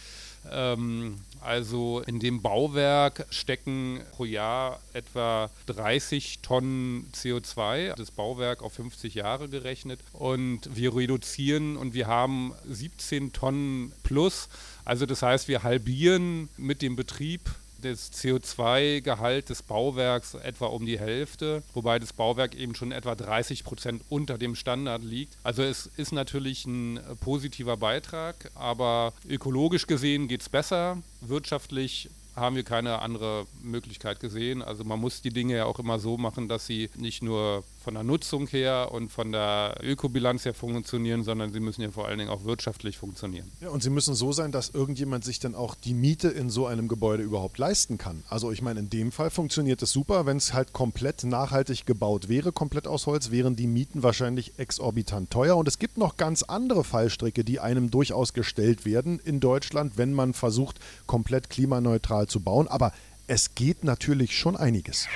ähm, 0.50 1.16
also 1.40 2.02
in 2.06 2.20
dem 2.20 2.42
Bauwerk 2.42 3.26
stecken 3.30 4.00
pro 4.12 4.24
Jahr 4.24 4.80
etwa 4.92 5.50
30 5.66 6.40
Tonnen 6.40 7.10
CO2, 7.14 7.94
das 7.94 8.10
Bauwerk 8.10 8.62
auf 8.62 8.74
50 8.74 9.14
Jahre 9.14 9.48
gerechnet. 9.48 10.00
Und 10.12 10.74
wir 10.74 10.94
reduzieren 10.94 11.76
und 11.76 11.94
wir 11.94 12.06
haben 12.06 12.54
17 12.68 13.32
Tonnen 13.32 13.92
plus. 14.02 14.48
Also 14.84 15.06
das 15.06 15.22
heißt, 15.22 15.48
wir 15.48 15.62
halbieren 15.62 16.48
mit 16.56 16.82
dem 16.82 16.96
Betrieb 16.96 17.50
des 17.84 18.12
CO2-Gehalt 18.12 19.48
des 19.48 19.62
Bauwerks 19.62 20.34
etwa 20.34 20.66
um 20.66 20.86
die 20.86 20.98
Hälfte, 20.98 21.62
wobei 21.74 21.98
das 21.98 22.12
Bauwerk 22.12 22.54
eben 22.54 22.74
schon 22.74 22.92
etwa 22.92 23.14
30 23.14 23.64
Prozent 23.64 24.02
unter 24.08 24.38
dem 24.38 24.54
Standard 24.54 25.02
liegt. 25.02 25.36
Also 25.42 25.62
es 25.62 25.86
ist 25.96 26.12
natürlich 26.12 26.66
ein 26.66 26.98
positiver 27.20 27.76
Beitrag, 27.76 28.50
aber 28.54 29.12
ökologisch 29.28 29.86
gesehen 29.86 30.28
geht 30.28 30.40
es 30.40 30.48
besser, 30.48 31.02
wirtschaftlich 31.20 32.10
haben 32.36 32.56
wir 32.56 32.64
keine 32.64 33.00
andere 33.00 33.46
Möglichkeit 33.62 34.20
gesehen. 34.20 34.62
Also 34.62 34.84
man 34.84 34.98
muss 34.98 35.22
die 35.22 35.30
Dinge 35.30 35.56
ja 35.56 35.64
auch 35.66 35.78
immer 35.78 35.98
so 35.98 36.16
machen, 36.16 36.48
dass 36.48 36.66
sie 36.66 36.90
nicht 36.96 37.22
nur 37.22 37.62
von 37.84 37.94
der 37.94 38.02
Nutzung 38.02 38.46
her 38.46 38.88
und 38.92 39.12
von 39.12 39.30
der 39.30 39.76
Ökobilanz 39.82 40.46
her 40.46 40.54
funktionieren, 40.54 41.22
sondern 41.22 41.52
sie 41.52 41.60
müssen 41.60 41.82
ja 41.82 41.90
vor 41.90 42.08
allen 42.08 42.18
Dingen 42.18 42.30
auch 42.30 42.44
wirtschaftlich 42.44 42.96
funktionieren. 42.96 43.52
Ja, 43.60 43.68
und 43.68 43.82
sie 43.82 43.90
müssen 43.90 44.14
so 44.14 44.32
sein, 44.32 44.52
dass 44.52 44.70
irgendjemand 44.70 45.22
sich 45.22 45.38
dann 45.38 45.54
auch 45.54 45.74
die 45.74 45.92
Miete 45.92 46.28
in 46.28 46.48
so 46.48 46.66
einem 46.66 46.88
Gebäude 46.88 47.22
überhaupt 47.22 47.58
leisten 47.58 47.98
kann. 47.98 48.24
Also 48.30 48.50
ich 48.50 48.62
meine, 48.62 48.80
in 48.80 48.88
dem 48.88 49.12
Fall 49.12 49.28
funktioniert 49.28 49.82
es 49.82 49.92
super. 49.92 50.24
Wenn 50.24 50.38
es 50.38 50.54
halt 50.54 50.72
komplett 50.72 51.24
nachhaltig 51.24 51.84
gebaut 51.84 52.30
wäre, 52.30 52.52
komplett 52.52 52.86
aus 52.86 53.06
Holz, 53.06 53.30
wären 53.30 53.54
die 53.54 53.66
Mieten 53.66 54.02
wahrscheinlich 54.02 54.58
exorbitant 54.58 55.30
teuer. 55.30 55.56
Und 55.56 55.68
es 55.68 55.78
gibt 55.78 55.98
noch 55.98 56.16
ganz 56.16 56.42
andere 56.42 56.84
Fallstricke, 56.84 57.44
die 57.44 57.60
einem 57.60 57.90
durchaus 57.90 58.32
gestellt 58.32 58.86
werden 58.86 59.20
in 59.22 59.40
Deutschland, 59.40 59.98
wenn 59.98 60.14
man 60.14 60.32
versucht, 60.32 60.80
komplett 61.06 61.50
klimaneutral 61.50 62.28
zu 62.28 62.40
bauen. 62.40 62.66
Aber 62.66 62.92
es 63.26 63.54
geht 63.54 63.84
natürlich 63.84 64.36
schon 64.36 64.56
einiges. 64.56 65.08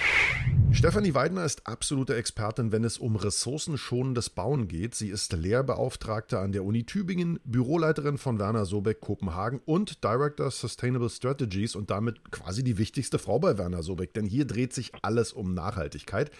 Stefanie 0.71 1.15
Weidner 1.15 1.45
ist 1.45 1.67
absolute 1.67 2.15
Expertin, 2.15 2.73
wenn 2.73 2.85
es 2.85 2.99
um 2.99 3.17
ressourcenschonendes 3.17 4.31
Bauen 4.31 4.69
geht. 4.69 4.95
Sie 4.95 5.09
ist 5.09 5.33
Lehrbeauftragte 5.33 6.39
an 6.39 6.53
der 6.53 6.65
Uni 6.65 6.85
Tübingen, 6.85 7.41
Büroleiterin 7.45 8.17
von 8.17 8.39
Werner 8.39 8.65
Sobeck 8.65 9.01
Kopenhagen 9.01 9.61
und 9.65 10.05
Director 10.05 10.51
Sustainable 10.51 11.11
Strategies 11.11 11.75
und 11.75 11.91
damit 11.91 12.31
quasi 12.31 12.63
die 12.63 12.79
wichtigste 12.79 13.19
Frau 13.19 13.39
bei 13.39 13.59
Werner 13.59 13.83
Sobeck, 13.83 14.15
denn 14.15 14.27
hier 14.27 14.47
dreht 14.47 14.73
sich 14.73 14.93
alles 15.03 15.33
um 15.33 15.53
Nachhaltigkeit. 15.53 16.31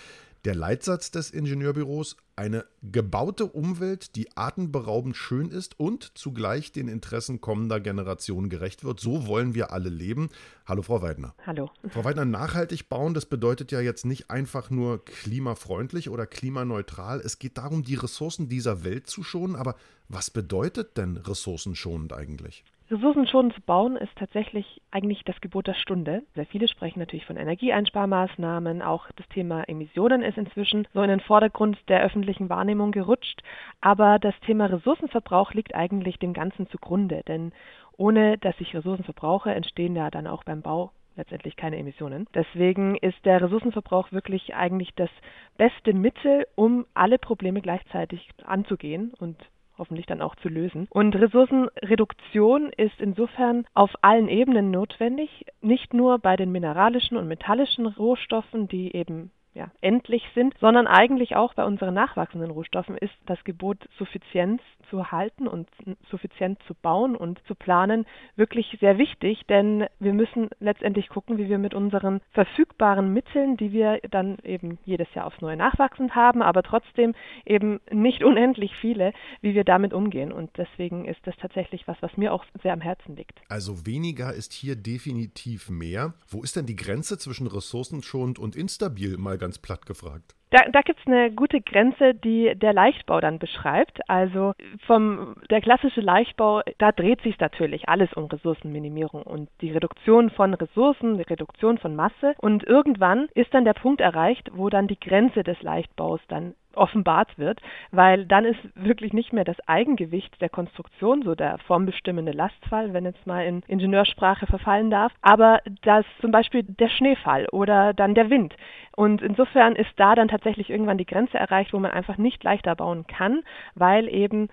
Der 0.45 0.55
Leitsatz 0.55 1.11
des 1.11 1.31
Ingenieurbüros, 1.31 2.17
eine 2.37 2.65
gebaute 2.83 3.47
Umwelt, 3.47 4.15
die 4.15 4.37
atemberaubend 4.37 5.17
schön 5.17 5.51
ist 5.51 5.81
und 5.81 6.13
zugleich 6.17 6.71
den 6.71 6.87
Interessen 6.87 7.41
kommender 7.41 7.81
Generationen 7.81 8.49
gerecht 8.49 8.85
wird. 8.85 9.01
So 9.01 9.27
wollen 9.27 9.55
wir 9.55 9.73
alle 9.73 9.89
leben. 9.89 10.29
Hallo, 10.65 10.83
Frau 10.83 11.03
Weidner. 11.03 11.35
Hallo. 11.45 11.71
Frau 11.89 12.05
Weidner, 12.05 12.25
nachhaltig 12.25 12.89
bauen, 12.89 13.15
das 13.15 13.27
bedeutet 13.27 13.73
ja 13.73 13.81
jetzt 13.81 14.05
nicht 14.05 14.31
einfach 14.31 14.71
nur 14.71 15.05
klimafreundlich 15.05 16.09
oder 16.09 16.27
klimaneutral. 16.27 17.21
Es 17.21 17.41
geht 17.41 17.59
darum, 17.59 17.83
die 17.83 17.97
Ressourcen 17.97 18.49
dieser 18.49 18.85
Welt 18.85 19.09
zu 19.09 19.25
schonen. 19.25 19.57
Aber 19.57 19.75
was 20.09 20.31
bedeutet 20.31 20.97
denn 20.97 21.17
ressourcenschonend 21.17 22.13
eigentlich? 22.13 22.65
Ressourcenschonend 22.91 23.53
zu 23.53 23.61
bauen 23.61 23.97
ist 23.97 24.17
tatsächlich 24.17 24.81
eigentlich 24.91 25.23
das 25.25 25.39
Gebot 25.43 25.67
der 25.67 25.75
Stunde. 25.75 26.23
Sehr 26.35 26.47
viele 26.47 26.69
sprechen 26.69 27.01
natürlich 27.01 27.27
von 27.27 27.37
Energieeinsparmaßnahmen. 27.37 28.81
Auch 28.81 29.11
das 29.17 29.29
Thema 29.29 29.69
Emissionen 29.69 30.23
ist 30.23 30.39
inzwischen 30.39 30.89
so 30.95 31.03
in 31.03 31.11
den 31.11 31.21
Vordergrund 31.21 31.77
der 31.89 32.03
öffentlichen 32.03 32.49
Wahrnehmung 32.49 32.91
gerutscht. 32.93 33.43
Aber 33.83 34.19
das 34.19 34.35
Thema 34.41 34.67
Ressourcenverbrauch 34.67 35.53
liegt 35.53 35.75
eigentlich 35.75 36.19
dem 36.19 36.33
Ganzen 36.33 36.67
zugrunde. 36.71 37.23
Denn 37.29 37.53
ohne 37.99 38.39
dass 38.39 38.55
ich 38.59 38.75
Ressourcen 38.75 39.05
verbrauche, 39.05 39.55
entstehen 39.55 39.95
ja 39.95 40.11
dann 40.11 40.27
auch 40.27 40.45
beim 40.45 40.63
Bau 40.63 40.93
letztendlich 41.15 41.57
keine 41.57 41.77
Emissionen. 41.77 42.27
Deswegen 42.35 42.97
ist 42.97 43.23
der 43.27 43.43
Ressourcenverbrauch 43.43 44.13
wirklich 44.13 44.55
eigentlich 44.55 44.95
das 44.95 45.11
beste 45.59 45.93
Mittel, 45.93 46.47
um 46.55 46.87
alle 46.95 47.19
Probleme 47.19 47.61
gleichzeitig 47.61 48.31
anzugehen 48.45 49.13
und 49.19 49.37
hoffentlich 49.79 50.07
dann 50.07 50.23
auch 50.23 50.37
zu 50.37 50.49
lösen. 50.49 50.87
Und 50.91 51.15
Ressourcenreduktion 51.15 52.71
ist 52.77 53.01
insofern 53.01 53.67
auf 53.75 53.91
allen 54.03 54.29
Ebenen 54.29 54.71
notwendig, 54.71 55.47
nicht 55.61 55.95
nur 55.95 56.19
bei 56.19 56.37
den 56.37 56.53
mineralischen 56.53 57.17
und 57.17 57.29
metallischen 57.29 57.87
Rohstoffen, 57.87 58.69
die 58.69 58.95
eben 58.95 59.31
ja, 59.55 59.71
endlich 59.81 60.23
sind, 60.35 60.55
sondern 60.61 60.87
eigentlich 60.87 61.37
auch 61.37 61.55
bei 61.55 61.65
unseren 61.65 61.95
nachwachsenden 61.95 62.51
Rohstoffen 62.51 62.97
ist 62.97 63.15
das 63.27 63.43
Gebot 63.45 63.89
Suffizienz 63.99 64.63
zu 64.91 65.11
halten 65.11 65.47
und 65.47 65.69
suffizient 66.11 66.59
zu 66.67 66.75
bauen 66.75 67.17
und 67.17 67.41
zu 67.47 67.55
planen 67.55 68.07
wirklich 68.37 68.77
sehr 68.81 68.99
wichtig, 68.99 69.43
denn 69.49 69.87
wir 69.99 70.13
müssen 70.13 70.49
letztendlich 70.61 71.09
gucken, 71.09 71.39
wie 71.39 71.49
wir 71.49 71.59
mit 71.59 71.75
unseren 71.75 72.21
verfügbaren 72.33 73.13
Mitteln, 73.13 73.57
die 73.57 73.73
wir 73.73 74.01
dann 74.11 74.39
eben 74.45 74.79
jedes 74.85 75.13
Jahr 75.15 75.27
aufs 75.27 75.41
Neue 75.41 75.57
nachwachsend 75.57 76.15
haben, 76.15 76.43
aber 76.43 76.63
trotzdem 76.63 77.15
eben 77.45 77.81
nicht 77.91 78.25
unendlich 78.29 78.75
viele, 78.81 79.13
wie 79.41 79.55
wir 79.55 79.65
damit 79.65 79.93
umgehen. 79.93 80.33
Und 80.33 80.51
deswegen 80.57 81.07
ist 81.07 81.21
das 81.25 81.37
tatsächlich 81.37 81.87
was, 81.87 81.97
was 82.01 82.17
mir 82.17 82.33
auch 82.33 82.45
sehr 82.63 82.73
am 82.73 82.81
Herzen 82.81 83.17
liegt. 83.17 83.41
Also 83.49 83.87
weniger 83.87 84.33
ist 84.33 84.53
hier 84.53 84.77
definitiv 84.77 85.71
mehr. 85.71 86.15
Wo 86.29 86.43
ist 86.43 86.57
denn 86.57 86.67
die 86.67 86.77
Grenze 86.77 87.19
zwischen 87.19 87.47
ressourcenschonend 87.47 88.39
und 88.39 88.57
instabil, 88.57 89.17
mal 89.17 89.38
ganz 89.39 89.59
platt 89.59 89.87
gefragt? 89.87 90.35
Da, 90.51 90.61
da 90.73 90.81
gibt 90.81 91.01
es 91.01 91.07
eine 91.07 91.31
gute 91.31 91.61
Grenze, 91.61 92.15
die 92.15 92.55
der 92.55 92.73
Leichtbau 92.73 93.21
dann 93.21 93.39
beschreibt. 93.39 94.09
Also 94.09 94.55
vom 94.87 95.37
der 95.51 95.61
klassische 95.61 96.01
Leichtbau, 96.01 96.63
da 96.79 96.91
dreht 96.93 97.21
sich 97.21 97.39
natürlich 97.39 97.89
alles 97.89 98.13
um 98.15 98.25
Ressourcenminimierung 98.25 99.23
und 99.23 99.51
die 99.61 99.71
Reduktion 99.71 100.31
von 100.31 100.55
Ressourcen, 100.55 101.19
die 101.19 101.23
Reduktion 101.23 101.77
von 101.77 101.95
Masse. 101.95 102.35
Und 102.39 102.65
irgendwann 102.65 103.29
ist 103.35 103.53
dann 103.53 103.67
der 103.67 103.75
Punkt 103.75 104.01
erreicht, 104.01 104.51
wo 104.55 104.71
dann 104.71 104.89
die 104.89 104.99
Grenze 104.99 105.43
des 105.43 105.61
Leichtbaus 105.63 106.21
dann 106.29 106.55
offenbart 106.79 107.39
wird, 107.39 107.61
weil 107.91 108.25
dann 108.25 108.45
ist 108.45 108.61
wirklich 108.75 109.13
nicht 109.13 109.33
mehr 109.33 109.45
das 109.45 109.57
Eigengewicht 109.67 110.41
der 110.41 110.49
Konstruktion 110.49 111.23
so 111.23 111.35
der 111.35 111.59
formbestimmende 111.59 112.33
Lastfall, 112.33 112.93
wenn 112.93 113.05
jetzt 113.05 113.27
mal 113.27 113.45
in 113.45 113.63
Ingenieursprache 113.67 114.47
verfallen 114.47 114.91
darf, 114.91 115.13
aber 115.21 115.61
das 115.83 116.05
zum 116.21 116.31
Beispiel 116.31 116.63
der 116.63 116.89
Schneefall 116.89 117.47
oder 117.53 117.93
dann 117.93 118.15
der 118.15 118.31
Wind. 118.31 118.55
Und 118.97 119.23
insofern 119.23 119.77
ist 119.77 119.93
da 119.97 120.15
dann 120.15 120.29
tatsächlich 120.39 120.71
irgendwann 120.71 120.99
die 120.99 121.07
Grenze 121.07 121.37
erreicht, 121.37 121.73
wo 121.73 121.79
man 121.79 121.91
einfach 121.91 122.17
nicht 122.17 122.43
leichter 122.45 122.75
bauen 122.77 123.07
kann, 123.07 123.43
weil 123.75 124.09
eben 124.09 124.49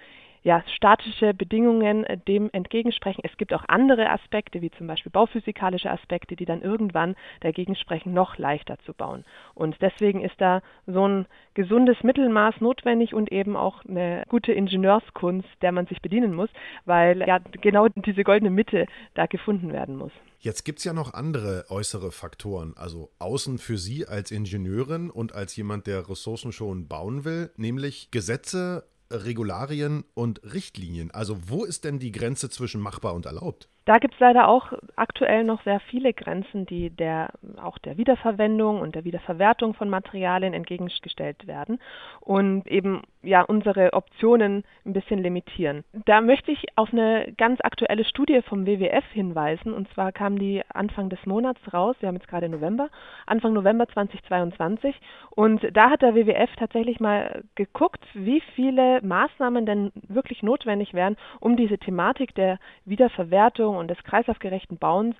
ja, 0.45 0.63
statische 0.75 1.33
Bedingungen 1.33 2.03
äh, 2.03 2.19
dem 2.19 2.51
entgegensprechen. 2.53 3.21
Es 3.23 3.35
gibt 3.37 3.51
auch 3.51 3.63
andere 3.67 4.11
Aspekte, 4.11 4.61
wie 4.61 4.69
zum 4.69 4.85
Beispiel 4.85 5.11
bauphysikalische 5.11 5.89
Aspekte, 5.89 6.35
die 6.35 6.45
dann 6.45 6.61
irgendwann 6.61 7.15
dagegen 7.41 7.75
sprechen, 7.75 8.13
noch 8.13 8.37
leichter 8.37 8.77
zu 8.85 8.93
bauen. 8.93 9.25
Und 9.55 9.75
deswegen 9.81 10.21
ist 10.21 10.39
da 10.39 10.61
so 10.85 11.07
ein 11.07 11.25
gesundes 11.55 11.97
Mittelmaß 12.03 12.61
notwendig 12.61 13.15
und 13.15 13.31
eben 13.31 13.57
auch 13.57 13.83
eine 13.85 14.23
gute 14.29 14.51
Ingenieurskunst, 14.51 15.49
der 15.63 15.71
man 15.71 15.87
sich 15.87 15.99
bedienen 16.03 16.35
muss, 16.35 16.49
weil 16.85 17.27
ja 17.27 17.39
genau 17.39 17.87
diese 17.87 18.23
goldene 18.23 18.51
Mitte 18.51 18.85
da 19.15 19.25
gefunden 19.25 19.73
werden 19.73 19.95
muss. 19.95 20.11
Jetzt 20.37 20.63
gibt 20.63 20.77
es 20.77 20.85
ja 20.85 20.93
noch 20.93 21.15
andere 21.15 21.65
äußere 21.69 22.11
Faktoren, 22.11 22.75
also 22.77 23.09
außen 23.17 23.57
für 23.57 23.79
Sie 23.79 24.05
als 24.05 24.29
Ingenieurin 24.29 25.09
und 25.09 25.33
als 25.33 25.55
jemand, 25.55 25.87
der 25.87 26.07
Ressourcen 26.07 26.51
schon 26.51 26.87
bauen 26.87 27.25
will, 27.25 27.49
nämlich 27.57 28.11
Gesetze 28.11 28.83
Regularien 29.11 30.03
und 30.13 30.41
Richtlinien. 30.43 31.11
Also 31.11 31.37
wo 31.47 31.63
ist 31.63 31.83
denn 31.83 31.99
die 31.99 32.11
Grenze 32.11 32.49
zwischen 32.49 32.81
machbar 32.81 33.13
und 33.13 33.25
erlaubt? 33.25 33.69
Da 33.85 33.99
gibt 33.99 34.15
es 34.15 34.19
leider 34.19 34.47
auch 34.47 34.73
aktuell 34.95 35.43
noch 35.43 35.63
sehr 35.63 35.79
viele 35.79 36.11
Grenzen, 36.11 36.65
die 36.65 36.89
der, 36.89 37.29
auch 37.61 37.77
der 37.77 37.97
Wiederverwendung 37.97 38.81
und 38.81 38.95
der 38.95 39.05
Wiederverwertung 39.05 39.75
von 39.75 39.89
Materialien 39.89 40.55
entgegengestellt 40.55 41.45
werden 41.45 41.79
und 42.19 42.67
eben 42.67 43.03
ja 43.21 43.41
unsere 43.41 43.93
Optionen 43.93 44.63
ein 44.85 44.93
bisschen 44.93 45.19
limitieren. 45.19 45.83
Da 46.05 46.21
möchte 46.21 46.51
ich 46.51 46.65
auf 46.75 46.91
eine 46.91 47.31
ganz 47.37 47.59
aktuelle 47.61 48.05
Studie 48.05 48.41
vom 48.41 48.65
WWF 48.65 49.05
hinweisen. 49.11 49.73
Und 49.73 49.87
zwar 49.93 50.11
kam 50.11 50.39
die 50.39 50.63
Anfang 50.73 51.09
des 51.09 51.23
Monats 51.27 51.61
raus, 51.71 51.95
wir 51.99 52.07
haben 52.07 52.15
jetzt 52.15 52.27
gerade 52.27 52.49
November, 52.49 52.89
Anfang 53.27 53.53
November 53.53 53.87
2022 53.87 54.95
und 55.31 55.61
da 55.73 55.91
hat 55.91 56.01
der 56.01 56.15
WWF 56.15 56.49
tatsächlich 56.57 56.99
mal 56.99 57.43
geguckt, 57.53 58.03
wie 58.13 58.41
viele 58.55 59.01
Maßnahmen 59.03 59.65
denn 59.65 59.91
wirklich 60.07 60.41
notwendig 60.41 60.93
wären, 60.93 61.17
um 61.39 61.55
diese 61.55 61.77
Thematik 61.77 62.33
der 62.33 62.57
Wiederverwertung 62.85 63.74
Sanierung 63.75 63.77
und 63.77 63.87
des 63.89 64.03
kreislaufgerechten 64.03 64.77
Bauens 64.77 65.15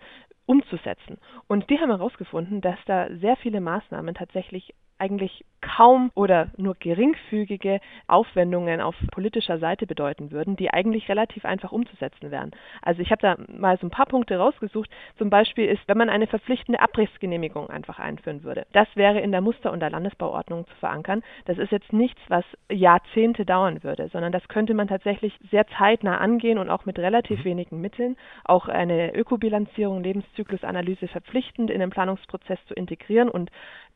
umzusetzen. 0.45 1.17
Und 1.47 1.69
die 1.69 1.79
haben 1.79 1.89
herausgefunden, 1.89 2.61
dass 2.61 2.77
da 2.85 3.07
sehr 3.17 3.35
viele 3.37 3.61
Maßnahmen 3.61 4.15
tatsächlich 4.15 4.73
eigentlich 4.97 5.45
kaum 5.65 6.11
oder 6.13 6.49
nur 6.57 6.75
geringfügige 6.75 7.79
Aufwendungen 8.07 8.81
auf 8.81 8.95
politischer 9.11 9.57
Seite 9.57 9.87
bedeuten 9.87 10.31
würden, 10.31 10.55
die 10.55 10.71
eigentlich 10.71 11.09
relativ 11.09 11.43
einfach 11.43 11.71
umzusetzen 11.71 12.29
wären. 12.31 12.51
Also 12.81 13.01
ich 13.01 13.11
habe 13.11 13.21
da 13.21 13.35
mal 13.47 13.77
so 13.77 13.87
ein 13.87 13.91
paar 13.91 14.05
Punkte 14.05 14.37
rausgesucht. 14.37 14.89
Zum 15.17 15.29
Beispiel 15.29 15.65
ist, 15.65 15.81
wenn 15.87 15.97
man 15.97 16.09
eine 16.09 16.27
verpflichtende 16.27 16.79
Abrissgenehmigung 16.79 17.69
einfach 17.69 17.99
einführen 17.99 18.43
würde. 18.43 18.67
Das 18.73 18.87
wäre 18.95 19.19
in 19.19 19.31
der 19.31 19.41
Muster- 19.41 19.71
und 19.71 19.79
der 19.79 19.89
Landesbauordnung 19.89 20.67
zu 20.67 20.75
verankern. 20.75 21.23
Das 21.45 21.57
ist 21.57 21.71
jetzt 21.71 21.91
nichts, 21.91 22.21
was 22.27 22.45
Jahrzehnte 22.71 23.45
dauern 23.45 23.83
würde, 23.83 24.07
sondern 24.09 24.31
das 24.31 24.47
könnte 24.47 24.75
man 24.75 24.87
tatsächlich 24.87 25.33
sehr 25.49 25.65
zeitnah 25.77 26.19
angehen 26.19 26.59
und 26.59 26.69
auch 26.69 26.85
mit 26.85 26.99
relativ 26.99 27.39
mhm. 27.39 27.45
wenigen 27.45 27.81
Mitteln. 27.81 28.17
Auch 28.43 28.67
eine 28.67 29.15
Ökobilanzierung, 29.15 30.03
Lebenszyklusanalyse 30.03 31.07
verpflichtend 31.07 31.71
in 31.71 31.79
den 31.79 31.89
Planungsprozess 31.89 32.59
zu 32.67 32.75
integrieren 32.75 33.29
und 33.29 33.49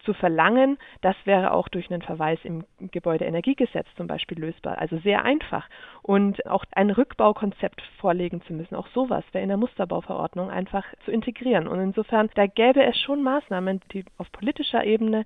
zu 0.03 0.13
verlangen, 0.13 0.77
das 1.01 1.15
wäre 1.25 1.51
auch 1.51 1.67
durch 1.67 1.89
einen 1.91 2.01
Verweis 2.01 2.39
im 2.43 2.63
Gebäudeenergiegesetz 2.79 3.87
zum 3.95 4.07
Beispiel 4.07 4.39
lösbar. 4.39 4.77
Also 4.77 4.97
sehr 4.99 5.23
einfach. 5.23 5.67
Und 6.01 6.45
auch 6.45 6.63
ein 6.71 6.89
Rückbaukonzept 6.89 7.81
vorlegen 7.99 8.41
zu 8.43 8.53
müssen, 8.53 8.75
auch 8.75 8.87
sowas 8.89 9.23
wäre 9.31 9.43
in 9.43 9.49
der 9.49 9.57
Musterbauverordnung 9.57 10.49
einfach 10.49 10.85
zu 11.05 11.11
integrieren. 11.11 11.67
Und 11.67 11.79
insofern, 11.79 12.29
da 12.35 12.47
gäbe 12.47 12.83
es 12.83 12.97
schon 12.97 13.23
Maßnahmen, 13.23 13.81
die 13.91 14.05
auf 14.17 14.31
politischer 14.31 14.83
Ebene, 14.83 15.25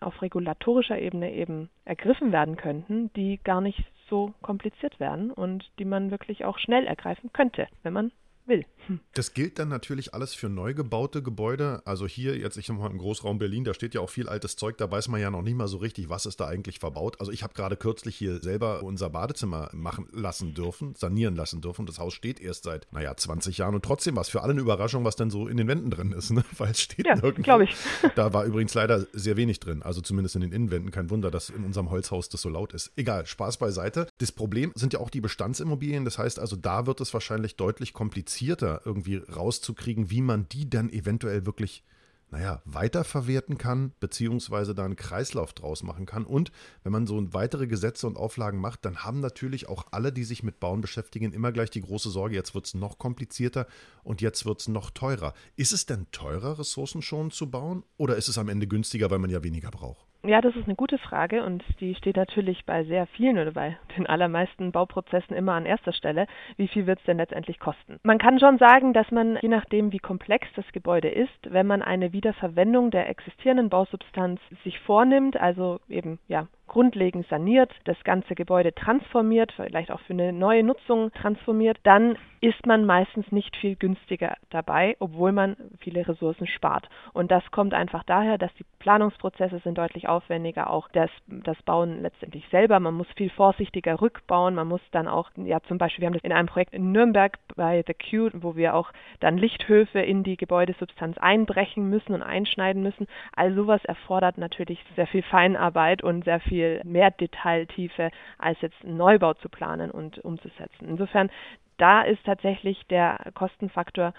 auf 0.00 0.22
regulatorischer 0.22 0.98
Ebene 0.98 1.32
eben 1.32 1.70
ergriffen 1.84 2.32
werden 2.32 2.56
könnten, 2.56 3.12
die 3.14 3.38
gar 3.42 3.60
nicht 3.60 3.84
so 4.08 4.34
kompliziert 4.42 5.00
wären 5.00 5.30
und 5.30 5.70
die 5.78 5.84
man 5.84 6.10
wirklich 6.10 6.44
auch 6.44 6.58
schnell 6.58 6.86
ergreifen 6.86 7.32
könnte, 7.32 7.66
wenn 7.82 7.92
man 7.92 8.12
will. 8.52 8.64
Hm. 8.86 9.00
Das 9.14 9.34
gilt 9.34 9.58
dann 9.58 9.68
natürlich 9.68 10.14
alles 10.14 10.34
für 10.34 10.48
neu 10.48 10.74
gebaute 10.74 11.22
Gebäude. 11.22 11.82
Also 11.84 12.06
hier 12.06 12.36
jetzt, 12.36 12.56
ich 12.56 12.68
mal 12.68 12.90
im 12.90 12.98
Großraum 12.98 13.38
Berlin, 13.38 13.64
da 13.64 13.74
steht 13.74 13.94
ja 13.94 14.00
auch 14.00 14.10
viel 14.10 14.28
altes 14.28 14.56
Zeug, 14.56 14.76
da 14.78 14.90
weiß 14.90 15.08
man 15.08 15.20
ja 15.20 15.30
noch 15.30 15.42
nicht 15.42 15.56
mal 15.56 15.68
so 15.68 15.78
richtig, 15.78 16.08
was 16.08 16.26
ist 16.26 16.40
da 16.40 16.46
eigentlich 16.46 16.78
verbaut. 16.78 17.20
Also 17.20 17.32
ich 17.32 17.42
habe 17.42 17.54
gerade 17.54 17.76
kürzlich 17.76 18.16
hier 18.16 18.40
selber 18.40 18.82
unser 18.82 19.10
Badezimmer 19.10 19.70
machen 19.72 20.08
lassen 20.12 20.54
dürfen, 20.54 20.94
sanieren 20.96 21.36
lassen 21.36 21.60
dürfen. 21.60 21.86
Das 21.86 21.98
Haus 21.98 22.14
steht 22.14 22.40
erst 22.40 22.64
seit, 22.64 22.86
naja, 22.92 23.16
20 23.16 23.58
Jahren 23.58 23.74
und 23.74 23.84
trotzdem 23.84 24.16
was 24.16 24.28
für 24.28 24.42
alle 24.42 24.52
eine 24.52 24.60
Überraschung, 24.60 25.04
was 25.04 25.16
denn 25.16 25.30
so 25.30 25.48
in 25.48 25.56
den 25.56 25.68
Wänden 25.68 25.90
drin 25.90 26.12
ist, 26.12 26.30
ne? 26.30 26.44
weil 26.58 26.72
es 26.72 26.80
steht 26.80 27.06
ja, 27.06 27.14
glaube 27.14 27.64
ich. 27.64 27.74
Da 28.16 28.32
war 28.32 28.44
übrigens 28.44 28.74
leider 28.74 29.06
sehr 29.12 29.36
wenig 29.36 29.60
drin, 29.60 29.82
also 29.82 30.00
zumindest 30.00 30.34
in 30.34 30.42
den 30.42 30.52
Innenwänden. 30.52 30.90
Kein 30.90 31.08
Wunder, 31.10 31.30
dass 31.30 31.50
in 31.50 31.64
unserem 31.64 31.90
Holzhaus 31.90 32.28
das 32.28 32.42
so 32.42 32.48
laut 32.48 32.74
ist. 32.74 32.92
Egal, 32.96 33.26
Spaß 33.26 33.56
beiseite. 33.56 34.08
Das 34.18 34.32
Problem 34.32 34.72
sind 34.74 34.92
ja 34.92 35.00
auch 35.00 35.10
die 35.10 35.20
Bestandsimmobilien. 35.20 36.04
Das 36.04 36.18
heißt 36.18 36.38
also, 36.38 36.56
da 36.56 36.86
wird 36.86 37.00
es 37.00 37.14
wahrscheinlich 37.14 37.56
deutlich 37.56 37.92
komplizierter 37.92 38.41
irgendwie 38.50 39.16
rauszukriegen, 39.16 40.10
wie 40.10 40.20
man 40.20 40.48
die 40.48 40.68
dann 40.68 40.90
eventuell 40.90 41.46
wirklich, 41.46 41.84
naja, 42.30 42.62
weiterverwerten 42.64 43.58
kann, 43.58 43.92
beziehungsweise 44.00 44.74
da 44.74 44.84
einen 44.84 44.96
Kreislauf 44.96 45.52
draus 45.52 45.82
machen 45.82 46.06
kann. 46.06 46.24
Und 46.24 46.50
wenn 46.82 46.92
man 46.92 47.06
so 47.06 47.32
weitere 47.34 47.66
Gesetze 47.66 48.06
und 48.06 48.16
Auflagen 48.16 48.60
macht, 48.60 48.84
dann 48.84 49.04
haben 49.04 49.20
natürlich 49.20 49.68
auch 49.68 49.86
alle, 49.90 50.12
die 50.12 50.24
sich 50.24 50.42
mit 50.42 50.60
Bauen 50.60 50.80
beschäftigen, 50.80 51.32
immer 51.32 51.52
gleich 51.52 51.70
die 51.70 51.82
große 51.82 52.10
Sorge, 52.10 52.34
jetzt 52.34 52.54
wird 52.54 52.66
es 52.66 52.74
noch 52.74 52.98
komplizierter 52.98 53.66
und 54.02 54.20
jetzt 54.20 54.46
wird 54.46 54.60
es 54.60 54.68
noch 54.68 54.90
teurer. 54.90 55.34
Ist 55.56 55.72
es 55.72 55.86
denn 55.86 56.06
teurer, 56.10 56.58
ressourcenschonend 56.58 57.34
zu 57.34 57.50
bauen 57.50 57.84
oder 57.96 58.16
ist 58.16 58.28
es 58.28 58.38
am 58.38 58.48
Ende 58.48 58.66
günstiger, 58.66 59.10
weil 59.10 59.18
man 59.18 59.30
ja 59.30 59.42
weniger 59.42 59.70
braucht? 59.70 60.11
Ja, 60.24 60.40
das 60.40 60.54
ist 60.54 60.66
eine 60.66 60.76
gute 60.76 60.98
Frage 60.98 61.42
und 61.42 61.64
die 61.80 61.96
steht 61.96 62.16
natürlich 62.16 62.64
bei 62.64 62.84
sehr 62.84 63.08
vielen 63.08 63.38
oder 63.38 63.50
bei 63.50 63.76
den 63.96 64.06
allermeisten 64.06 64.70
Bauprozessen 64.70 65.34
immer 65.34 65.54
an 65.54 65.66
erster 65.66 65.92
Stelle. 65.92 66.28
Wie 66.56 66.68
viel 66.68 66.86
wird 66.86 67.00
es 67.00 67.04
denn 67.06 67.16
letztendlich 67.16 67.58
kosten? 67.58 67.98
Man 68.04 68.18
kann 68.18 68.38
schon 68.38 68.56
sagen, 68.58 68.92
dass 68.92 69.10
man, 69.10 69.36
je 69.42 69.48
nachdem, 69.48 69.90
wie 69.90 69.98
komplex 69.98 70.46
das 70.54 70.64
Gebäude 70.70 71.08
ist, 71.08 71.30
wenn 71.50 71.66
man 71.66 71.82
eine 71.82 72.12
Wiederverwendung 72.12 72.92
der 72.92 73.08
existierenden 73.08 73.68
Bausubstanz 73.68 74.40
sich 74.62 74.78
vornimmt, 74.78 75.36
also 75.36 75.80
eben 75.88 76.20
ja 76.28 76.46
grundlegend 76.66 77.26
saniert, 77.28 77.70
das 77.84 78.02
ganze 78.04 78.34
Gebäude 78.34 78.74
transformiert, 78.74 79.52
vielleicht 79.52 79.90
auch 79.90 80.00
für 80.00 80.12
eine 80.12 80.32
neue 80.32 80.62
Nutzung 80.62 81.12
transformiert, 81.12 81.78
dann 81.82 82.16
ist 82.40 82.66
man 82.66 82.84
meistens 82.84 83.30
nicht 83.30 83.56
viel 83.56 83.76
günstiger 83.76 84.34
dabei, 84.50 84.96
obwohl 84.98 85.30
man 85.30 85.56
viele 85.78 86.06
Ressourcen 86.08 86.48
spart. 86.48 86.88
Und 87.12 87.30
das 87.30 87.48
kommt 87.52 87.72
einfach 87.72 88.02
daher, 88.02 88.36
dass 88.36 88.52
die 88.54 88.64
Planungsprozesse 88.80 89.60
sind 89.60 89.78
deutlich 89.78 90.08
aufwendiger, 90.08 90.68
auch 90.68 90.88
das, 90.88 91.08
das 91.28 91.60
Bauen 91.62 92.02
letztendlich 92.02 92.44
selber. 92.50 92.80
Man 92.80 92.94
muss 92.94 93.06
viel 93.16 93.30
vorsichtiger 93.30 94.00
rückbauen. 94.00 94.56
Man 94.56 94.66
muss 94.66 94.80
dann 94.90 95.06
auch, 95.06 95.30
ja 95.36 95.60
zum 95.68 95.78
Beispiel, 95.78 96.02
wir 96.02 96.06
haben 96.06 96.14
das 96.14 96.24
in 96.24 96.32
einem 96.32 96.48
Projekt 96.48 96.74
in 96.74 96.90
Nürnberg 96.90 97.38
bei 97.54 97.84
The 97.86 97.94
Q, 97.94 98.30
wo 98.42 98.56
wir 98.56 98.74
auch 98.74 98.90
dann 99.20 99.38
Lichthöfe 99.38 100.00
in 100.00 100.24
die 100.24 100.36
Gebäudesubstanz 100.36 101.18
einbrechen 101.18 101.88
müssen 101.90 102.12
und 102.12 102.22
einschneiden 102.22 102.82
müssen. 102.82 103.06
All 103.36 103.54
sowas 103.54 103.84
erfordert 103.84 104.36
natürlich 104.36 104.84
sehr 104.96 105.06
viel 105.06 105.22
Feinarbeit 105.22 106.02
und 106.02 106.24
sehr 106.24 106.40
viel 106.40 106.51
viel 106.52 106.82
mehr 106.84 107.10
Detailtiefe, 107.10 108.10
als 108.36 108.60
jetzt 108.60 108.76
einen 108.84 108.98
Neubau 108.98 109.32
zu 109.32 109.48
planen 109.48 109.90
und 109.90 110.18
umzusetzen. 110.18 110.86
Insofern, 110.86 111.30
da 111.78 112.02
ist 112.02 112.22
tatsächlich 112.26 112.78
der 112.90 113.32
Kostenfaktor 113.34 114.12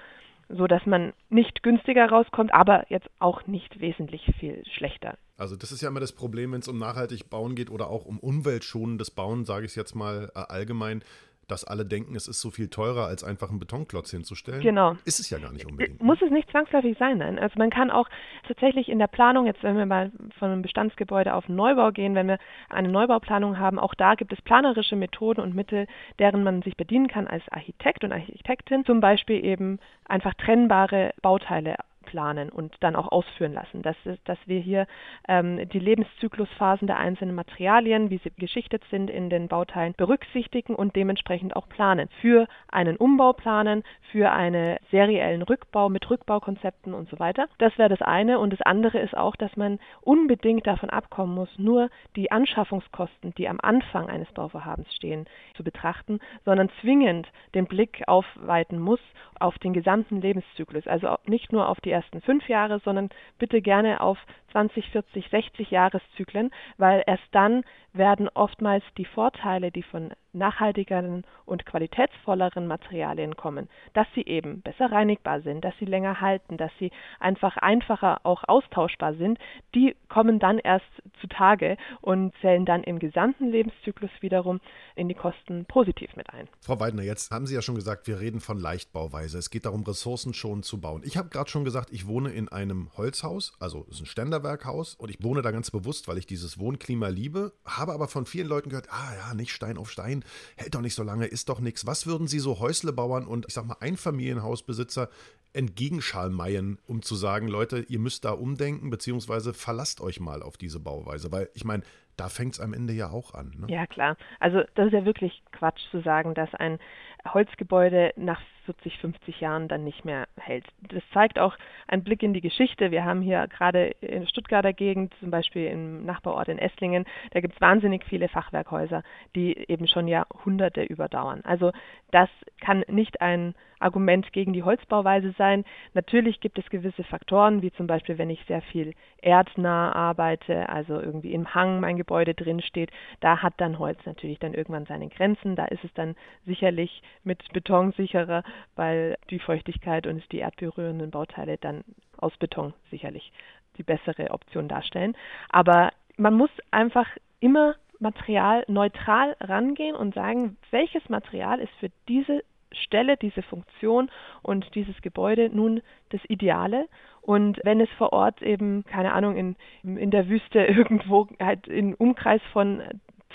so, 0.49 0.65
dass 0.65 0.83
man 0.87 1.13
nicht 1.29 1.61
günstiger 1.61 2.09
rauskommt, 2.09 2.51
aber 2.51 2.85
jetzt 2.89 3.07
auch 3.19 3.45
nicht 3.45 3.79
wesentlich 3.79 4.25
viel 4.39 4.63
schlechter. 4.65 5.15
Also 5.37 5.55
das 5.55 5.71
ist 5.71 5.81
ja 5.81 5.89
immer 5.89 5.99
das 5.99 6.11
Problem, 6.11 6.53
wenn 6.53 6.59
es 6.61 6.67
um 6.67 6.79
nachhaltig 6.79 7.29
Bauen 7.29 7.53
geht 7.53 7.69
oder 7.69 7.87
auch 7.87 8.05
um 8.05 8.17
umweltschonendes 8.17 9.11
Bauen, 9.11 9.45
sage 9.45 9.65
ich 9.65 9.71
es 9.71 9.75
jetzt 9.75 9.93
mal 9.93 10.31
äh, 10.33 10.39
allgemein 10.39 11.03
dass 11.47 11.63
alle 11.63 11.85
denken, 11.85 12.15
es 12.15 12.27
ist 12.27 12.41
so 12.41 12.51
viel 12.51 12.69
teurer, 12.69 13.05
als 13.07 13.23
einfach 13.23 13.49
einen 13.49 13.59
Betonklotz 13.59 14.11
hinzustellen. 14.11 14.61
Genau. 14.61 14.95
Ist 15.05 15.19
es 15.19 15.29
ja 15.29 15.37
gar 15.39 15.51
nicht 15.51 15.65
unbedingt. 15.65 16.01
Muss 16.01 16.21
es 16.21 16.31
nicht 16.31 16.49
zwangsläufig 16.49 16.97
sein, 16.97 17.17
nein. 17.17 17.39
Also 17.39 17.55
man 17.57 17.69
kann 17.69 17.91
auch 17.91 18.07
tatsächlich 18.47 18.89
in 18.89 18.99
der 18.99 19.07
Planung, 19.07 19.45
jetzt 19.45 19.63
wenn 19.63 19.77
wir 19.77 19.85
mal 19.85 20.11
von 20.39 20.49
einem 20.49 20.61
Bestandsgebäude 20.61 21.33
auf 21.33 21.47
einen 21.47 21.55
Neubau 21.55 21.91
gehen, 21.91 22.15
wenn 22.15 22.27
wir 22.27 22.39
eine 22.69 22.89
Neubauplanung 22.89 23.59
haben, 23.59 23.79
auch 23.79 23.93
da 23.93 24.15
gibt 24.15 24.33
es 24.33 24.41
planerische 24.41 24.95
Methoden 24.95 25.41
und 25.41 25.55
Mittel, 25.55 25.87
deren 26.19 26.43
man 26.43 26.61
sich 26.61 26.77
bedienen 26.77 27.07
kann 27.07 27.27
als 27.27 27.43
Architekt 27.49 28.03
und 28.03 28.11
Architektin. 28.11 28.85
Zum 28.85 28.99
Beispiel 28.99 29.43
eben 29.43 29.79
einfach 30.05 30.33
trennbare 30.35 31.13
Bauteile 31.21 31.75
planen 32.13 32.49
und 32.49 32.75
dann 32.81 32.95
auch 32.95 33.11
ausführen 33.11 33.53
lassen. 33.53 33.81
Dass, 33.81 33.95
dass 34.25 34.37
wir 34.45 34.59
hier 34.59 34.85
ähm, 35.27 35.67
die 35.69 35.79
Lebenszyklusphasen 35.79 36.85
der 36.85 36.99
einzelnen 36.99 37.33
Materialien, 37.33 38.11
wie 38.11 38.19
sie 38.19 38.31
geschichtet 38.37 38.83
sind 38.91 39.09
in 39.09 39.31
den 39.31 39.47
Bauteilen, 39.47 39.95
berücksichtigen 39.97 40.75
und 40.75 40.95
dementsprechend 40.95 41.55
auch 41.55 41.67
planen. 41.67 42.09
Für 42.21 42.47
einen 42.71 42.97
Umbau 42.97 43.33
planen, 43.33 43.83
für 44.11 44.31
einen 44.31 44.77
seriellen 44.91 45.41
Rückbau 45.41 45.89
mit 45.89 46.07
Rückbaukonzepten 46.07 46.93
und 46.93 47.09
so 47.09 47.17
weiter. 47.17 47.47
Das 47.57 47.75
wäre 47.79 47.89
das 47.89 48.03
eine. 48.03 48.37
Und 48.37 48.53
das 48.53 48.61
andere 48.61 48.99
ist 48.99 49.17
auch, 49.17 49.35
dass 49.35 49.57
man 49.57 49.79
unbedingt 50.01 50.67
davon 50.67 50.91
abkommen 50.91 51.33
muss, 51.33 51.49
nur 51.57 51.89
die 52.15 52.31
Anschaffungskosten, 52.31 53.33
die 53.39 53.49
am 53.49 53.57
Anfang 53.59 54.07
eines 54.07 54.31
Bauvorhabens 54.33 54.93
stehen, 54.93 55.25
zu 55.55 55.63
betrachten, 55.63 56.19
sondern 56.45 56.69
zwingend 56.81 57.27
den 57.55 57.65
Blick 57.65 58.03
aufweiten 58.05 58.77
muss 58.79 58.99
auf 59.39 59.57
den 59.57 59.73
gesamten 59.73 60.21
Lebenszyklus. 60.21 60.85
Also 60.85 61.15
nicht 61.25 61.51
nur 61.51 61.67
auf 61.67 61.81
die 61.81 61.91
ersten 62.03 62.21
fünf 62.21 62.47
Jahre, 62.47 62.79
sondern 62.83 63.09
bitte 63.39 63.61
gerne 63.61 64.01
auf 64.01 64.17
20, 64.51 64.89
40, 64.91 65.29
60 65.29 65.71
Jahreszyklen, 65.71 66.51
weil 66.77 67.03
erst 67.07 67.23
dann 67.31 67.63
werden 67.93 68.29
oftmals 68.33 68.83
die 68.97 69.05
Vorteile, 69.05 69.71
die 69.71 69.83
von 69.83 70.13
nachhaltigeren 70.33 71.25
und 71.45 71.65
qualitätsvolleren 71.65 72.65
Materialien 72.65 73.35
kommen, 73.35 73.69
dass 73.93 74.07
sie 74.15 74.23
eben 74.23 74.61
besser 74.61 74.91
reinigbar 74.91 75.41
sind, 75.41 75.63
dass 75.63 75.75
sie 75.79 75.85
länger 75.85 76.19
halten, 76.21 76.57
dass 76.57 76.71
sie 76.79 76.91
einfach 77.19 77.57
einfacher 77.57 78.21
auch 78.23 78.43
austauschbar 78.47 79.13
sind, 79.13 79.37
die 79.75 79.95
kommen 80.09 80.39
dann 80.39 80.57
erst 80.57 80.85
zutage 81.21 81.77
und 82.01 82.33
zählen 82.41 82.65
dann 82.65 82.83
im 82.83 82.97
gesamten 82.97 83.51
Lebenszyklus 83.51 84.09
wiederum 84.21 84.59
in 84.95 85.07
die 85.07 85.13
Kosten 85.13 85.65
positiv 85.65 86.15
mit 86.15 86.31
ein. 86.31 86.47
Frau 86.61 86.79
Weidner, 86.79 87.03
jetzt 87.03 87.31
haben 87.31 87.45
Sie 87.45 87.53
ja 87.53 87.61
schon 87.61 87.75
gesagt, 87.75 88.07
wir 88.07 88.19
reden 88.19 88.39
von 88.39 88.59
Leichtbauweise. 88.59 89.37
Es 89.37 89.51
geht 89.51 89.65
darum, 89.65 89.83
Ressourcen 89.83 90.33
schon 90.33 90.63
zu 90.63 90.81
bauen. 90.81 91.03
Ich 91.05 91.15
habe 91.15 91.29
gerade 91.29 91.49
schon 91.49 91.63
gesagt, 91.63 91.91
ich 91.93 92.07
wohne 92.07 92.31
in 92.31 92.49
einem 92.49 92.89
Holzhaus, 92.97 93.53
also 93.59 93.85
es 93.87 93.95
ist 93.95 94.01
ein 94.01 94.05
Ständerwerkhaus 94.07 94.95
und 94.95 95.09
ich 95.09 95.21
wohne 95.23 95.43
da 95.43 95.51
ganz 95.51 95.69
bewusst, 95.69 96.07
weil 96.07 96.17
ich 96.17 96.25
dieses 96.25 96.57
Wohnklima 96.57 97.07
liebe, 97.07 97.53
habe 97.65 97.93
aber 97.93 98.07
von 98.07 98.25
vielen 98.25 98.47
Leuten 98.47 98.69
gehört, 98.69 98.91
ah 98.91 99.13
ja, 99.15 99.33
nicht 99.35 99.51
Stein 99.51 99.77
auf 99.77 99.91
Stein, 99.91 100.25
hält 100.57 100.73
doch 100.73 100.81
nicht 100.81 100.95
so 100.95 101.03
lange, 101.03 101.27
ist 101.27 101.49
doch 101.49 101.59
nichts. 101.59 101.85
Was 101.85 102.07
würden 102.07 102.27
Sie 102.27 102.39
so 102.39 102.59
Häuslebauern 102.59 103.27
und 103.27 103.45
ich 103.47 103.53
sag 103.53 103.67
mal 103.67 103.77
Einfamilienhausbesitzer 103.79 105.09
entgegenschalmeien, 105.53 106.79
um 106.87 107.03
zu 107.03 107.13
sagen, 107.13 107.47
Leute, 107.47 107.85
ihr 107.87 107.99
müsst 107.99 108.25
da 108.25 108.31
umdenken, 108.31 108.89
beziehungsweise 108.89 109.53
verlasst 109.53 110.01
euch 110.01 110.19
mal 110.19 110.41
auf 110.41 110.57
diese 110.57 110.79
Bauweise? 110.79 111.31
Weil 111.31 111.49
ich 111.53 111.63
meine, 111.63 111.83
da 112.17 112.29
fängt 112.29 112.53
es 112.53 112.59
am 112.59 112.73
Ende 112.73 112.93
ja 112.93 113.09
auch 113.09 113.33
an. 113.33 113.53
Ne? 113.57 113.67
Ja, 113.69 113.85
klar. 113.87 114.17
Also 114.39 114.63
das 114.75 114.87
ist 114.87 114.93
ja 114.93 115.05
wirklich 115.05 115.43
Quatsch 115.51 115.81
zu 115.91 116.01
sagen, 116.01 116.33
dass 116.33 116.53
ein 116.55 116.79
Holzgebäude 117.25 118.13
nach 118.15 118.41
40, 118.65 118.97
50 118.99 119.41
Jahren 119.41 119.67
dann 119.67 119.83
nicht 119.83 120.05
mehr 120.05 120.27
hält. 120.37 120.65
Das 120.81 121.03
zeigt 121.13 121.39
auch 121.39 121.57
ein 121.87 122.03
Blick 122.03 122.23
in 122.23 122.33
die 122.33 122.41
Geschichte. 122.41 122.91
Wir 122.91 123.03
haben 123.03 123.21
hier 123.21 123.47
gerade 123.47 123.87
in 124.01 124.27
Stuttgarter 124.27 124.73
Gegend, 124.73 125.13
zum 125.19 125.31
Beispiel 125.31 125.67
im 125.67 126.05
Nachbarort 126.05 126.47
in 126.47 126.59
Esslingen, 126.59 127.05
da 127.31 127.41
gibt 127.41 127.55
es 127.55 127.61
wahnsinnig 127.61 128.05
viele 128.05 128.29
Fachwerkhäuser, 128.29 129.03
die 129.35 129.69
eben 129.69 129.87
schon 129.87 130.07
Jahrhunderte 130.07 130.83
überdauern. 130.83 131.41
Also 131.43 131.71
das 132.11 132.29
kann 132.61 132.83
nicht 132.87 133.21
ein 133.21 133.55
Argument 133.83 134.31
gegen 134.33 134.53
die 134.53 134.63
Holzbauweise 134.63 135.33
sein. 135.37 135.65
Natürlich 135.93 136.39
gibt 136.39 136.57
es 136.57 136.69
gewisse 136.69 137.03
Faktoren, 137.03 137.61
wie 137.61 137.71
zum 137.73 137.87
Beispiel, 137.87 138.17
wenn 138.17 138.29
ich 138.29 138.43
sehr 138.47 138.61
viel 138.61 138.93
erdnah 139.21 139.91
arbeite, 139.93 140.69
also 140.69 140.99
irgendwie 140.99 141.33
im 141.33 141.53
Hang 141.53 141.79
mein 141.79 141.97
Gebäude 141.97 142.33
drin 142.33 142.61
steht, 142.61 142.91
da 143.19 143.41
hat 143.41 143.53
dann 143.57 143.79
Holz 143.79 143.99
natürlich 144.05 144.39
dann 144.39 144.53
irgendwann 144.53 144.85
seine 144.85 145.09
Grenzen. 145.09 145.55
Da 145.55 145.65
ist 145.65 145.83
es 145.83 145.93
dann 145.93 146.15
sicherlich 146.45 147.01
mit 147.23 147.41
Beton 147.53 147.91
sicherer, 147.93 148.43
weil 148.75 149.17
die 149.29 149.39
Feuchtigkeit 149.39 150.07
und 150.07 150.23
die 150.31 150.39
erdberührenden 150.39 151.11
Bauteile 151.11 151.57
dann 151.57 151.83
aus 152.17 152.35
Beton 152.37 152.73
sicherlich 152.89 153.31
die 153.77 153.83
bessere 153.83 154.31
Option 154.31 154.67
darstellen. 154.67 155.15
Aber 155.49 155.91
man 156.17 156.35
muss 156.35 156.51
einfach 156.71 157.07
immer 157.39 157.75
materialneutral 157.99 159.35
rangehen 159.39 159.95
und 159.95 160.13
sagen, 160.13 160.57
welches 160.71 161.07
Material 161.09 161.59
ist 161.59 161.73
für 161.79 161.89
diese 162.07 162.43
Stelle, 162.73 163.17
diese 163.17 163.41
Funktion 163.41 164.09
und 164.41 164.73
dieses 164.75 165.01
Gebäude 165.01 165.49
nun 165.49 165.81
das 166.09 166.21
Ideale. 166.27 166.87
Und 167.21 167.59
wenn 167.63 167.79
es 167.79 167.89
vor 167.97 168.11
Ort 168.13 168.41
eben, 168.41 168.83
keine 168.85 169.13
Ahnung, 169.13 169.37
in, 169.37 169.55
in 169.97 170.11
der 170.11 170.27
Wüste 170.27 170.59
irgendwo 170.65 171.27
halt 171.39 171.67
im 171.67 171.93
Umkreis 171.93 172.41
von 172.51 172.81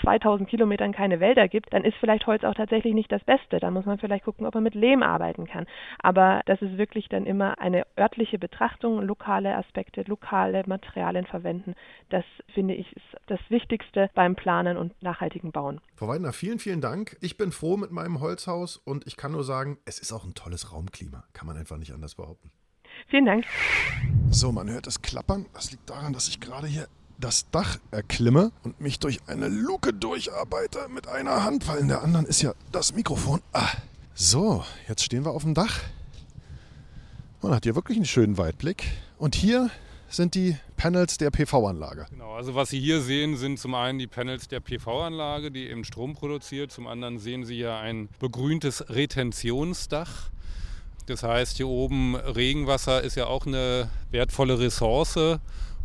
2000 0.03 0.49
Kilometern 0.49 0.93
keine 0.93 1.21
Wälder 1.21 1.49
gibt, 1.49 1.73
dann 1.73 1.85
ist 1.85 1.97
vielleicht 1.99 2.27
Holz 2.27 2.45
auch 2.45 2.55
tatsächlich 2.55 2.95
nicht 2.95 3.11
das 3.11 3.23
Beste. 3.25 3.61
Da 3.61 3.71
muss 3.71 3.87
man 3.87 3.99
vielleicht 3.99 4.25
gucken, 4.25 4.47
ob 4.47 4.55
man 4.55 4.63
mit 4.63 4.75
Lehm 4.75 5.03
arbeiten 5.03 5.47
kann. 5.47 5.67
Aber 5.99 6.43
das 6.47 6.61
ist 6.63 6.79
wirklich 6.79 7.09
dann 7.09 7.27
immer 7.27 7.59
eine 7.59 7.87
örtliche 7.99 8.39
Betrachtung, 8.39 9.03
lokale 9.03 9.57
Aspekte, 9.57 10.03
lokale 10.03 10.65
Materialien 10.67 11.27
verwenden. 11.27 11.75
Das 12.11 12.25
finde 12.55 12.75
ich 12.75 12.95
ist 12.97 13.05
das 13.27 13.41
Wichtigste 13.49 14.11
beim 14.15 14.35
Planen 14.35 14.77
und 14.77 15.01
nachhaltigen 15.03 15.53
Bauen. 15.53 15.81
Frau 15.95 16.09
Weidner, 16.09 16.33
vielen, 16.33 16.59
vielen 16.59 16.81
Dank. 16.81 17.17
Ich 17.21 17.37
bin 17.37 17.53
froh 17.53 17.77
mit 17.77 17.91
meinem 17.91 18.21
Holzhaus 18.21 18.77
und 18.77 19.07
ich 19.07 19.17
kann 19.17 19.33
nur 19.33 19.45
sagen, 19.45 19.79
es 19.85 19.99
ist 19.99 20.13
auch 20.13 20.25
ein 20.25 20.35
tolles 20.35 20.73
Raumklima. 20.73 21.25
Kann 21.33 21.47
man 21.47 21.57
einfach 21.57 21.77
nicht 21.77 21.93
anders 21.93 22.15
behaupten. 22.15 22.51
Vielen 23.07 23.27
Dank. 23.27 23.45
So, 24.31 24.53
man 24.53 24.71
hört 24.71 24.87
es 24.87 25.01
klappern. 25.01 25.47
Das 25.55 25.71
liegt 25.71 25.89
daran, 25.89 26.13
dass 26.13 26.29
ich 26.29 26.41
gerade 26.41 26.67
hier 26.67 26.89
das 27.19 27.51
Dach 27.51 27.79
erklimme 27.91 28.53
und 28.63 28.81
mich 28.81 28.99
durch 28.99 29.21
eine 29.27 29.49
Luke 29.49 29.93
durcharbeite 29.93 30.89
mit 30.89 31.09
einer 31.09 31.45
Hand, 31.45 31.67
weil 31.69 31.79
in 31.79 31.89
der 31.89 32.03
anderen 32.03 32.27
ist 32.27 32.43
ja 32.43 32.55
das 32.73 32.95
Mikrofon. 32.95 33.41
Ah. 33.53 33.69
So, 34.15 34.65
jetzt 34.89 35.05
stehen 35.05 35.25
wir 35.25 35.33
auf 35.33 35.43
dem 35.43 35.55
Dach. 35.55 35.81
Man 37.43 37.55
hat 37.55 37.65
hier 37.65 37.75
wirklich 37.75 37.97
einen 37.97 38.07
schönen 38.07 38.37
Weitblick. 38.37 38.85
Und 39.17 39.35
hier 39.35 39.71
sind 40.09 40.35
die 40.35 40.57
Panels 40.77 41.19
der 41.19 41.31
PV-Anlage. 41.31 42.07
Genau, 42.11 42.35
also 42.35 42.55
was 42.55 42.71
Sie 42.71 42.81
hier 42.81 43.01
sehen, 43.01 43.37
sind 43.37 43.59
zum 43.59 43.75
einen 43.75 43.99
die 43.99 44.07
Panels 44.07 44.49
der 44.49 44.61
PV-Anlage, 44.61 45.51
die 45.51 45.69
eben 45.69 45.85
Strom 45.85 46.15
produziert. 46.15 46.73
Zum 46.73 46.87
anderen 46.87 47.19
sehen 47.19 47.45
Sie 47.45 47.57
hier 47.57 47.77
ein 47.77 48.09
begrüntes 48.19 48.89
Retentionsdach. 48.89 50.31
Das 51.07 51.23
heißt, 51.23 51.57
hier 51.57 51.69
oben 51.69 52.17
Regenwasser 52.17 53.03
ist 53.03 53.17
ja 53.17 53.27
auch 53.27 53.47
eine 53.47 53.89
wertvolle 54.11 54.59
Ressource. 54.59 55.39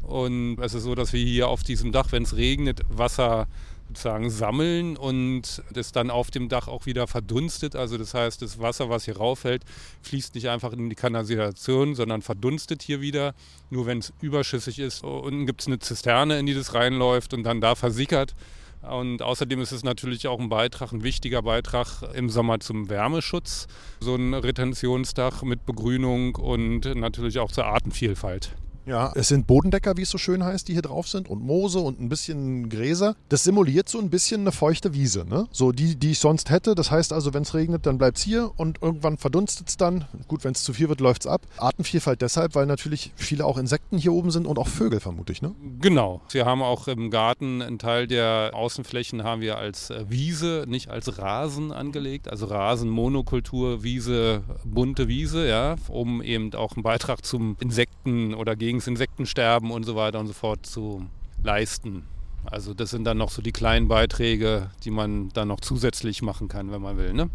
Und 0.04 0.60
es 0.60 0.74
ist 0.74 0.84
so, 0.84 0.96
dass 0.96 1.14
wir 1.14 1.24
hier 1.24 1.48
auf 1.48 1.64
diesem 1.64 1.92
Dach, 1.92 2.12
wenn 2.12 2.24
es 2.24 2.36
regnet, 2.36 2.82
Wasser 2.90 3.48
sozusagen 3.88 4.30
sammeln 4.30 4.98
und 4.98 5.62
das 5.72 5.92
dann 5.92 6.10
auf 6.10 6.32
dem 6.32 6.50
Dach 6.50 6.68
auch 6.68 6.86
wieder 6.86 7.08
verdunstet. 7.08 7.76
Also 7.76 7.98
das 7.98 8.14
heißt, 8.14 8.42
das 8.42 8.60
Wasser, 8.60 8.90
was 8.90 9.06
hier 9.06 9.18
rauffällt, 9.18 9.64
fließt 10.02 10.36
nicht 10.36 10.50
einfach 10.50 10.74
in 10.74 10.90
die 10.90 10.96
Kanalisation, 10.96 11.96
sondern 11.96 12.22
verdunstet 12.22 12.82
hier 12.82 13.02
wieder. 13.02 13.36
Nur 13.70 13.86
wenn 13.86 14.00
es 14.00 14.12
überschüssig 14.22 14.80
ist. 14.80 15.04
Unten 15.04 15.46
gibt 15.46 15.62
es 15.62 15.68
eine 15.68 15.80
Zisterne, 15.80 16.40
in 16.40 16.46
die 16.46 16.54
das 16.54 16.74
reinläuft 16.74 17.34
und 17.34 17.44
dann 17.44 17.62
da 17.62 17.76
versickert. 17.76 18.34
Und 18.82 19.22
außerdem 19.22 19.62
ist 19.62 19.72
es 19.72 19.84
natürlich 19.84 20.28
auch 20.28 20.40
ein 20.40 20.50
Beitrag, 20.50 20.92
ein 20.92 21.04
wichtiger 21.04 21.44
Beitrag 21.44 22.02
im 22.16 22.30
Sommer 22.30 22.60
zum 22.60 22.90
Wärmeschutz. 22.90 23.68
So 24.02 24.16
ein 24.16 24.34
Retentionsdach 24.34 25.44
mit 25.44 25.66
Begrünung 25.66 26.36
und 26.36 26.94
natürlich 26.96 27.40
auch 27.40 27.52
zur 27.52 27.66
Artenvielfalt. 27.66 28.56
Ja, 28.86 29.12
es 29.16 29.30
sind 29.30 29.48
Bodendecker, 29.48 29.98
wie 29.98 30.02
es 30.02 30.10
so 30.10 30.18
schön 30.18 30.44
heißt, 30.44 30.68
die 30.68 30.74
hier 30.74 30.82
drauf 30.82 31.08
sind 31.08 31.30
und 31.30 31.42
Moose 31.42 31.80
und 31.80 32.02
ein 32.02 32.10
bisschen 32.10 32.70
Gräser. 32.70 33.16
Das 33.30 33.44
simuliert 33.44 33.88
so 33.88 34.00
ein 34.00 34.10
bisschen 34.10 34.42
eine 34.42 34.52
feuchte 34.52 34.94
Wiese, 34.94 35.26
ne? 35.26 35.48
So 35.52 35.72
die, 35.72 35.96
die 35.96 36.12
ich 36.12 36.20
sonst 36.20 36.50
hätte. 36.50 36.76
Das 36.76 36.92
heißt 36.92 37.14
also, 37.14 37.34
wenn 37.34 37.44
es 37.44 37.54
regnet, 37.54 37.86
dann 37.86 37.98
bleibt 37.98 38.18
es 38.18 38.24
hier 38.24 38.52
und 38.58 38.82
irgendwann 38.82 39.18
verdunstet 39.18 39.70
es 39.70 39.78
dann. 39.78 40.06
Gut, 40.28 40.44
wenn 40.44 40.52
es 40.52 40.64
zu 40.64 40.74
viel 40.74 40.90
wird, 40.90 41.00
läuft 41.00 41.24
es 41.24 41.28
ab. 41.28 41.42
Artenvielfalt 41.58 42.22
deshalb, 42.22 42.56
weil 42.56 42.66
natürlich 42.66 43.14
viele 43.16 43.46
auch 43.46 43.58
Insekten 43.58 43.98
hier 43.98 44.14
oben 44.14 44.32
sind 44.32 44.46
und 44.46 44.60
auch 44.60 44.68
Vögel, 44.68 45.00
vermute 45.00 45.32
ich, 45.32 45.42
ne? 45.42 45.56
Genau. 45.80 46.22
Wir 46.32 46.46
haben 46.46 46.62
auch 46.62 46.88
im 46.88 47.10
Garten 47.10 47.62
einen 47.62 47.80
Teil 47.80 48.08
der 48.08 48.52
Außenflächen 48.54 49.24
haben 49.24 49.42
wir 49.42 49.58
als 49.58 49.90
äh, 49.90 50.06
Wiese, 50.10 50.66
nicht 50.68 50.90
als 50.90 51.18
Rasen 51.18 51.72
angelegt. 51.72 52.28
Also 52.28 52.48
Rasen, 52.48 52.90
Monokultur, 52.90 53.84
Wiese, 53.84 54.44
bunte 54.66 55.08
Wiese, 55.08 55.48
ja, 55.48 55.76
um 55.88 56.22
eben 56.22 56.54
auch 56.54 56.76
einen 56.76 56.84
Beitrag 56.84 57.26
zum 57.26 57.56
Insekten 57.60 58.34
oder 58.34 58.56
gegen 58.56 58.73
gegen 58.74 58.80
das 58.80 58.88
Insektensterben 58.88 59.70
und 59.70 59.84
so 59.84 59.96
weiter 59.96 60.20
und 60.20 60.26
so 60.26 60.34
fort 60.34 60.66
zu 60.66 61.06
leisten. 61.44 62.08
Also 62.46 62.74
das 62.74 62.90
sind 62.90 63.04
dann 63.04 63.20
noch 63.20 63.30
so 63.30 63.44
die 63.44 63.52
kleinen 63.52 63.88
Beiträge, 63.88 64.72
die 64.84 64.90
man 64.90 65.30
dann 65.30 65.48
noch 65.48 65.60
zusätzlich 65.60 66.24
machen 66.24 66.48
kann, 66.48 66.72
wenn 66.72 66.82
man 66.82 66.98
will. 66.98 67.14
Ne? 67.14 67.30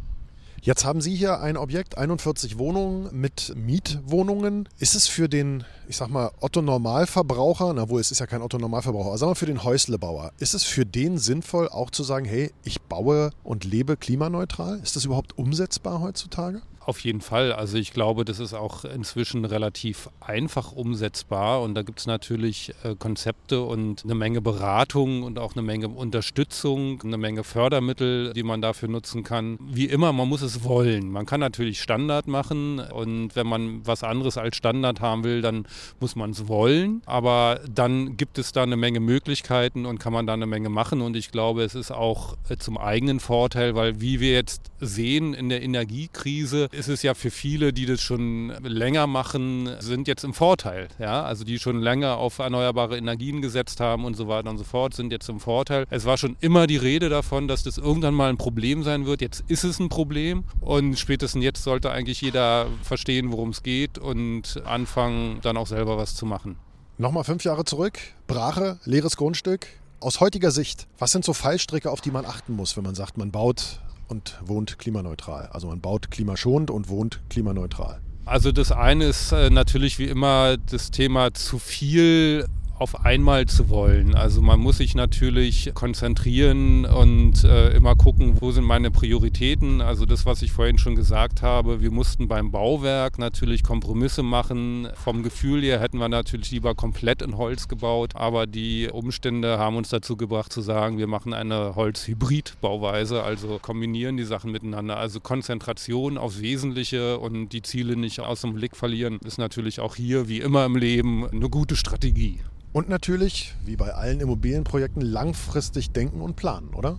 Jetzt 0.61 0.85
haben 0.85 1.01
Sie 1.01 1.15
hier 1.15 1.41
ein 1.41 1.57
Objekt, 1.57 1.97
41 1.97 2.59
Wohnungen 2.59 3.09
mit 3.13 3.55
Mietwohnungen. 3.57 4.69
Ist 4.81 4.97
es 4.97 5.07
für 5.07 5.29
den, 5.29 5.63
ich 5.87 5.97
sag 5.97 6.09
mal, 6.09 6.33
Otto-Normalverbraucher, 6.41 7.73
na 7.73 7.89
wohl, 7.89 8.01
es 8.01 8.11
ist 8.11 8.19
ja 8.19 8.27
kein 8.27 8.43
Otto-Normalverbraucher, 8.43 9.11
aber 9.11 9.19
sagen 9.19 9.31
wir 9.31 9.37
für 9.37 9.47
den 9.47 9.63
Häuslebauer, 9.63 10.33
ist 10.41 10.55
es 10.55 10.65
für 10.65 10.85
den 10.85 11.19
sinnvoll, 11.19 11.69
auch 11.69 11.91
zu 11.91 12.03
sagen, 12.03 12.27
hey, 12.27 12.51
ich 12.65 12.81
baue 12.81 13.31
und 13.45 13.65
lebe 13.65 13.97
klimaneutral? 13.97 14.81
Ist 14.83 14.97
das 14.97 15.05
überhaupt 15.05 15.39
umsetzbar 15.39 16.01
heutzutage? 16.01 16.63
Auf 16.89 17.01
jeden 17.01 17.21
Fall. 17.21 17.53
Also 17.53 17.77
ich 17.77 17.93
glaube, 17.93 18.25
das 18.25 18.41
ist 18.41 18.55
auch 18.55 18.87
inzwischen 18.87 19.45
relativ 19.45 20.09
einfach 20.21 20.73
umsetzbar 20.73 21.61
und 21.61 21.75
da 21.75 21.83
gibt 21.83 21.99
es 21.99 22.07
natürlich 22.07 22.73
äh, 22.83 22.95
Konzepte 22.99 23.61
und 23.61 24.05
eine 24.05 24.15
Menge 24.15 24.41
Beratung 24.41 25.23
und 25.23 25.39
auch 25.39 25.53
eine 25.53 25.61
Menge 25.61 25.91
Unterstützung, 25.91 27.03
eine 27.03 27.19
Menge 27.19 27.45
Fördermittel, 27.45 28.33
die 28.33 28.43
man 28.43 28.63
dafür 28.63 28.89
nutzen 28.89 29.23
kann. 29.23 29.59
Wie 29.61 29.85
immer, 29.85 30.15
man 30.15 30.31
muss 30.31 30.41
es 30.41 30.65
wollen. 30.65 31.11
Man 31.11 31.27
kann 31.27 31.41
natürlich 31.41 31.83
Standard 31.83 32.27
machen 32.27 32.81
und 32.81 33.37
wenn 33.37 33.47
man 33.47 33.87
was 33.87 34.03
anderes 34.03 34.39
als 34.39 34.57
Standard 34.57 35.03
haben 35.03 35.25
will, 35.25 35.43
dann 35.43 35.67
muss 36.01 36.17
man 36.17 36.31
es 36.31 36.49
wollen. 36.49 37.03
Aber 37.05 37.61
dann 37.71 38.17
gibt 38.17 38.39
es 38.39 38.53
da 38.53 38.63
eine 38.63 38.79
Menge 38.79 39.01
Möglichkeiten 39.01 39.85
und 39.85 39.99
kann 39.99 40.15
man 40.15 40.27
da 40.27 40.33
eine 40.33 40.47
Menge 40.47 40.71
machen 40.71 41.03
und 41.03 41.17
ich 41.17 41.33
glaube, 41.33 41.65
es 41.65 41.75
ist 41.75 41.91
auch 41.91 42.39
äh, 42.49 42.57
zum 42.57 42.79
eigenen 42.79 43.21
Vorteil, 43.21 43.75
weil 43.75 44.01
wie 44.01 44.21
wir 44.21 44.33
jetzt 44.33 44.63
sehen 44.81 45.35
in 45.35 45.51
der 45.51 45.61
Energiekrise, 45.61 46.71
ist 46.79 46.89
es 46.89 47.03
ja 47.03 47.15
für 47.15 47.31
viele, 47.31 47.73
die 47.73 47.85
das 47.85 48.01
schon 48.01 48.51
länger 48.63 49.07
machen, 49.07 49.69
sind 49.81 50.09
jetzt 50.09 50.25
im 50.25 50.33
Vorteil. 50.33 50.89
Ja? 50.99 51.25
Also 51.25 51.45
die 51.45 51.59
schon 51.59 51.81
länger 51.81 52.17
auf 52.17 52.39
erneuerbare 52.39 52.97
Energien 52.97 53.43
gesetzt 53.43 53.81
haben 53.81 54.05
und 54.05 54.17
so 54.17 54.29
weiter 54.29 54.49
und 54.49 54.59
so 54.59 54.65
fort, 54.65 54.95
sind 54.95 55.13
jetzt 55.13 55.29
im 55.29 55.41
Vorteil. 55.41 55.87
Es 55.91 56.05
war 56.05 56.17
schon 56.17 56.37
immer 56.41 56.67
die 56.67 56.77
Rede 56.77 57.09
davon, 57.09 57.49
dass 57.49 57.65
das 57.65 57.79
irgendwann 57.79 58.15
mal 58.15 58.31
ein 58.31 58.39
Problem 58.39 58.85
sein 58.85 59.05
wird. 59.05 59.21
Jetzt 59.21 59.45
ist 59.49 59.65
es 59.65 59.81
ein 59.81 59.89
Problem 59.89 60.45
und 60.61 60.99
spätestens 60.99 61.43
jetzt 61.43 61.65
sollte 61.65 61.91
eigentlich 61.91 62.21
jeder 62.21 62.69
verstehen, 62.83 63.33
worum 63.33 63.51
es 63.51 63.63
geht 63.63 63.99
und 63.99 64.63
anfangen, 64.65 65.41
dann 65.43 65.57
auch 65.57 65.67
selber 65.67 65.99
was 65.99 66.15
zu 66.15 66.27
machen. 66.27 66.57
Nochmal 66.97 67.25
fünf 67.25 67.45
Jahre 67.45 67.65
zurück, 67.65 67.99
Brache, 68.27 68.79
leeres 68.85 69.17
Grundstück. 69.17 69.67
Aus 70.01 70.21
heutiger 70.21 70.53
Sicht, 70.53 70.87
was 70.99 71.11
sind 71.11 71.25
so 71.25 71.33
Fallstricke, 71.33 71.91
auf 71.91 72.01
die 72.01 72.13
man 72.13 72.25
achten 72.25 72.55
muss, 72.55 72.77
wenn 72.77 72.85
man 72.85 72.95
sagt, 72.95 73.19
man 73.19 73.33
baut 73.33 73.81
und 74.09 74.39
wohnt 74.45 74.79
klimaneutral. 74.79 75.49
Also 75.53 75.69
man 75.69 75.81
baut 75.81 76.11
klimaschonend 76.11 76.71
und 76.71 76.89
wohnt 76.89 77.21
klimaneutral. 77.31 78.01
Also 78.25 78.53
das 78.53 78.73
eine 78.73 79.07
ist 79.07 79.33
äh, 79.33 79.49
natürlich 79.49 79.99
wie 79.99 80.05
immer 80.05 80.57
das 80.59 80.91
Thema 80.91 81.33
zu 81.33 81.59
viel 81.59 82.47
auf 82.79 83.05
einmal 83.05 83.47
zu 83.47 83.69
wollen. 83.69 84.15
Also 84.15 84.41
man 84.41 84.61
muss 84.61 84.79
sich 84.79 84.95
natürlich 84.95 85.73
konzentrieren 85.75 86.85
und 86.85 87.43
äh, 87.45 87.71
immer 87.71 87.97
gucken, 87.97 88.41
wo 88.41 88.53
sind 88.53 88.65
meine 88.65 88.91
Prioritäten. 88.91 89.81
Also 89.81 90.07
das, 90.07 90.27
was 90.27 90.43
ich 90.43 90.53
vorhin 90.53 90.79
schon 90.79 90.95
gesagt 90.95 91.43
habe, 91.43 91.81
wir 91.81 91.91
mussten 91.91 92.29
beim 92.29 92.51
Bauwerk 92.51 93.19
natürlich 93.19 93.65
Kompromisse 93.65 94.23
machen. 94.23 94.89
Vom 94.95 95.23
Gefühl 95.23 95.63
her 95.63 95.81
hätten 95.81 95.99
wir 95.99 96.09
natürlich 96.09 96.51
lieber 96.53 96.75
komplett 96.75 97.23
in 97.23 97.37
Holz 97.37 97.67
gebaut, 97.67 98.15
aber 98.15 98.47
die 98.47 98.89
Umstände 98.93 99.59
haben 99.59 99.77
uns 99.77 99.89
dazu 99.89 100.17
gebracht 100.17 100.53
zu 100.53 100.61
sagen, 100.61 100.99
wir 100.99 101.09
machen 101.09 101.33
eine 101.35 101.75
Holz-Hybrid-Bauweise, 101.75 103.23
also 103.23 103.59
kombinieren 103.61 104.17
die 104.17 104.25
Sachen 104.25 104.53
miteinander. 104.53 104.99
Also 104.99 105.21
Konzentration 105.21 106.17
aufs 106.17 106.41
Wesentliche 106.41 107.19
und 107.19 107.49
die 107.49 107.63
Ziele 107.63 107.97
nicht 107.97 108.21
aus 108.21 108.43
dem 108.43 108.55
Blick 108.55 108.77
verlieren, 108.77 109.19
ist 109.25 109.39
natürlich 109.39 109.81
auch 109.81 109.97
hier, 109.97 110.29
wie 110.29 110.39
immer 110.39 110.65
im 110.65 110.77
Leben, 110.77 111.27
eine 111.29 111.49
gute 111.49 111.75
Strategie. 111.75 112.39
Und 112.73 112.89
natürlich, 112.89 113.55
wie 113.65 113.77
bei 113.77 113.95
allen 113.95 114.21
Immobilienprojekten, 114.21 115.03
langfristig 115.03 115.91
denken 115.91 116.21
und 116.21 116.37
planen, 116.37 116.75
oder? 116.75 116.99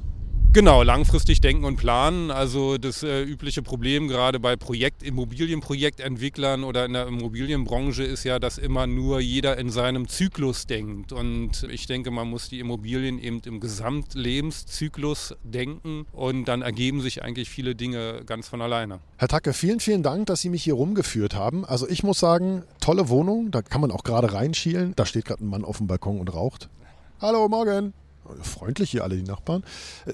Genau, 0.51 0.81
langfristig 0.81 1.41
denken 1.41 1.63
und 1.63 1.77
planen. 1.77 2.31
Also 2.31 2.79
das 2.79 3.03
äh, 3.03 3.21
übliche 3.21 3.61
Problem 3.61 4.07
gerade 4.07 4.39
bei 4.39 4.55
Projekt, 4.55 5.03
Immobilienprojektentwicklern 5.03 6.63
oder 6.63 6.85
in 6.85 6.93
der 6.93 7.05
Immobilienbranche 7.05 8.01
ist 8.01 8.23
ja, 8.23 8.39
dass 8.39 8.57
immer 8.57 8.87
nur 8.87 9.19
jeder 9.19 9.59
in 9.59 9.69
seinem 9.69 10.07
Zyklus 10.07 10.65
denkt. 10.65 11.11
Und 11.11 11.67
ich 11.69 11.85
denke, 11.85 12.09
man 12.09 12.27
muss 12.27 12.49
die 12.49 12.59
Immobilien 12.59 13.19
eben 13.19 13.41
im 13.45 13.59
Gesamtlebenszyklus 13.59 15.35
denken 15.43 16.07
und 16.13 16.45
dann 16.45 16.63
ergeben 16.63 17.01
sich 17.01 17.21
eigentlich 17.21 17.47
viele 17.47 17.75
Dinge 17.75 18.23
ganz 18.25 18.47
von 18.47 18.63
alleine. 18.63 19.01
Herr 19.17 19.27
Tacke, 19.27 19.53
vielen, 19.53 19.79
vielen 19.79 20.01
Dank, 20.01 20.25
dass 20.25 20.41
Sie 20.41 20.49
mich 20.49 20.63
hier 20.63 20.73
rumgeführt 20.73 21.35
haben. 21.35 21.63
Also 21.63 21.87
ich 21.87 22.01
muss 22.01 22.19
sagen, 22.19 22.63
tolle 22.81 23.07
Wohnung, 23.09 23.51
da 23.51 23.61
kann 23.61 23.81
man 23.81 23.91
auch 23.91 24.03
gerade 24.03 24.33
reinschielen. 24.33 24.93
Da 24.95 25.05
steht 25.05 25.25
gerade 25.25 25.45
ein 25.45 25.47
Mann 25.47 25.63
auf 25.63 25.77
dem 25.77 25.85
Balkon 25.85 26.19
und 26.19 26.33
raucht. 26.33 26.69
Hallo, 27.21 27.47
morgen 27.47 27.93
freundlich 28.41 28.91
hier 28.91 29.03
alle 29.03 29.15
die 29.15 29.23
Nachbarn. 29.23 29.63